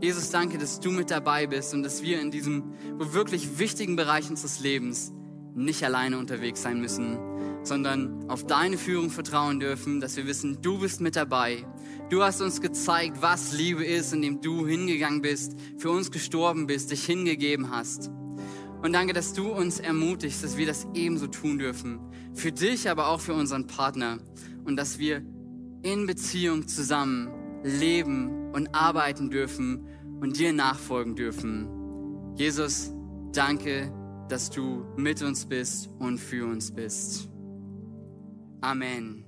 Jesus, 0.01 0.31
danke, 0.31 0.59
dass 0.59 0.79
du 0.79 0.93
mit 0.93 1.11
dabei 1.11 1.49
bist 1.49 1.75
und 1.75 1.83
dass 1.83 2.03
wir 2.03 2.21
in 2.21 2.31
diesem 2.31 2.73
wirklich 2.99 3.59
wichtigen 3.59 3.97
Bereich 3.97 4.31
unseres 4.31 4.61
Lebens 4.61 5.13
nicht 5.57 5.83
alleine 5.83 6.19
unterwegs 6.19 6.63
sein 6.63 6.81
müssen, 6.81 7.19
sondern 7.65 8.31
auf 8.31 8.47
deine 8.47 8.79
Führung 8.79 9.11
vertrauen 9.11 9.59
dürfen, 9.59 10.01
dass 10.01 10.17
wir 10.17 10.29
wissen, 10.29 10.63
du 10.63 10.79
bist 10.79 11.01
mit 11.01 11.17
dabei. 11.17 11.67
Du 12.11 12.23
hast 12.23 12.41
uns 12.41 12.61
gezeigt, 12.61 13.23
was 13.23 13.53
Liebe 13.53 13.85
ist, 13.85 14.13
indem 14.13 14.41
du 14.41 14.69
hingegangen 14.69 15.21
bist, 15.21 15.57
für 15.79 15.91
uns 15.91 16.13
gestorben 16.13 16.69
bist, 16.69 16.93
dich 16.93 17.05
hingegeben 17.05 17.71
hast. 17.71 18.09
Und 18.83 18.93
danke, 18.93 19.13
dass 19.13 19.33
du 19.33 19.49
uns 19.49 19.81
ermutigst, 19.81 20.45
dass 20.45 20.57
wir 20.57 20.67
das 20.67 20.87
ebenso 20.95 21.27
tun 21.27 21.59
dürfen. 21.59 21.99
Für 22.35 22.53
dich, 22.53 22.89
aber 22.89 23.09
auch 23.09 23.21
für 23.21 23.35
unseren 23.35 23.67
Partner. 23.67 24.19
Und 24.65 24.77
dass 24.77 25.01
wir 25.01 25.23
in 25.83 26.07
Beziehung 26.07 26.69
zusammen 26.69 27.31
leben 27.63 28.53
und 28.53 28.75
arbeiten 28.75 29.31
dürfen 29.31 29.87
und 30.21 30.39
dir 30.39 30.53
nachfolgen 30.53 31.15
dürfen. 31.15 32.35
Jesus, 32.37 32.93
danke, 33.33 33.93
dass 34.29 34.51
du 34.51 34.85
mit 34.97 35.23
uns 35.23 35.47
bist 35.47 35.91
und 35.99 36.19
für 36.19 36.47
uns 36.47 36.73
bist. 36.73 37.29
Amen. 38.61 39.28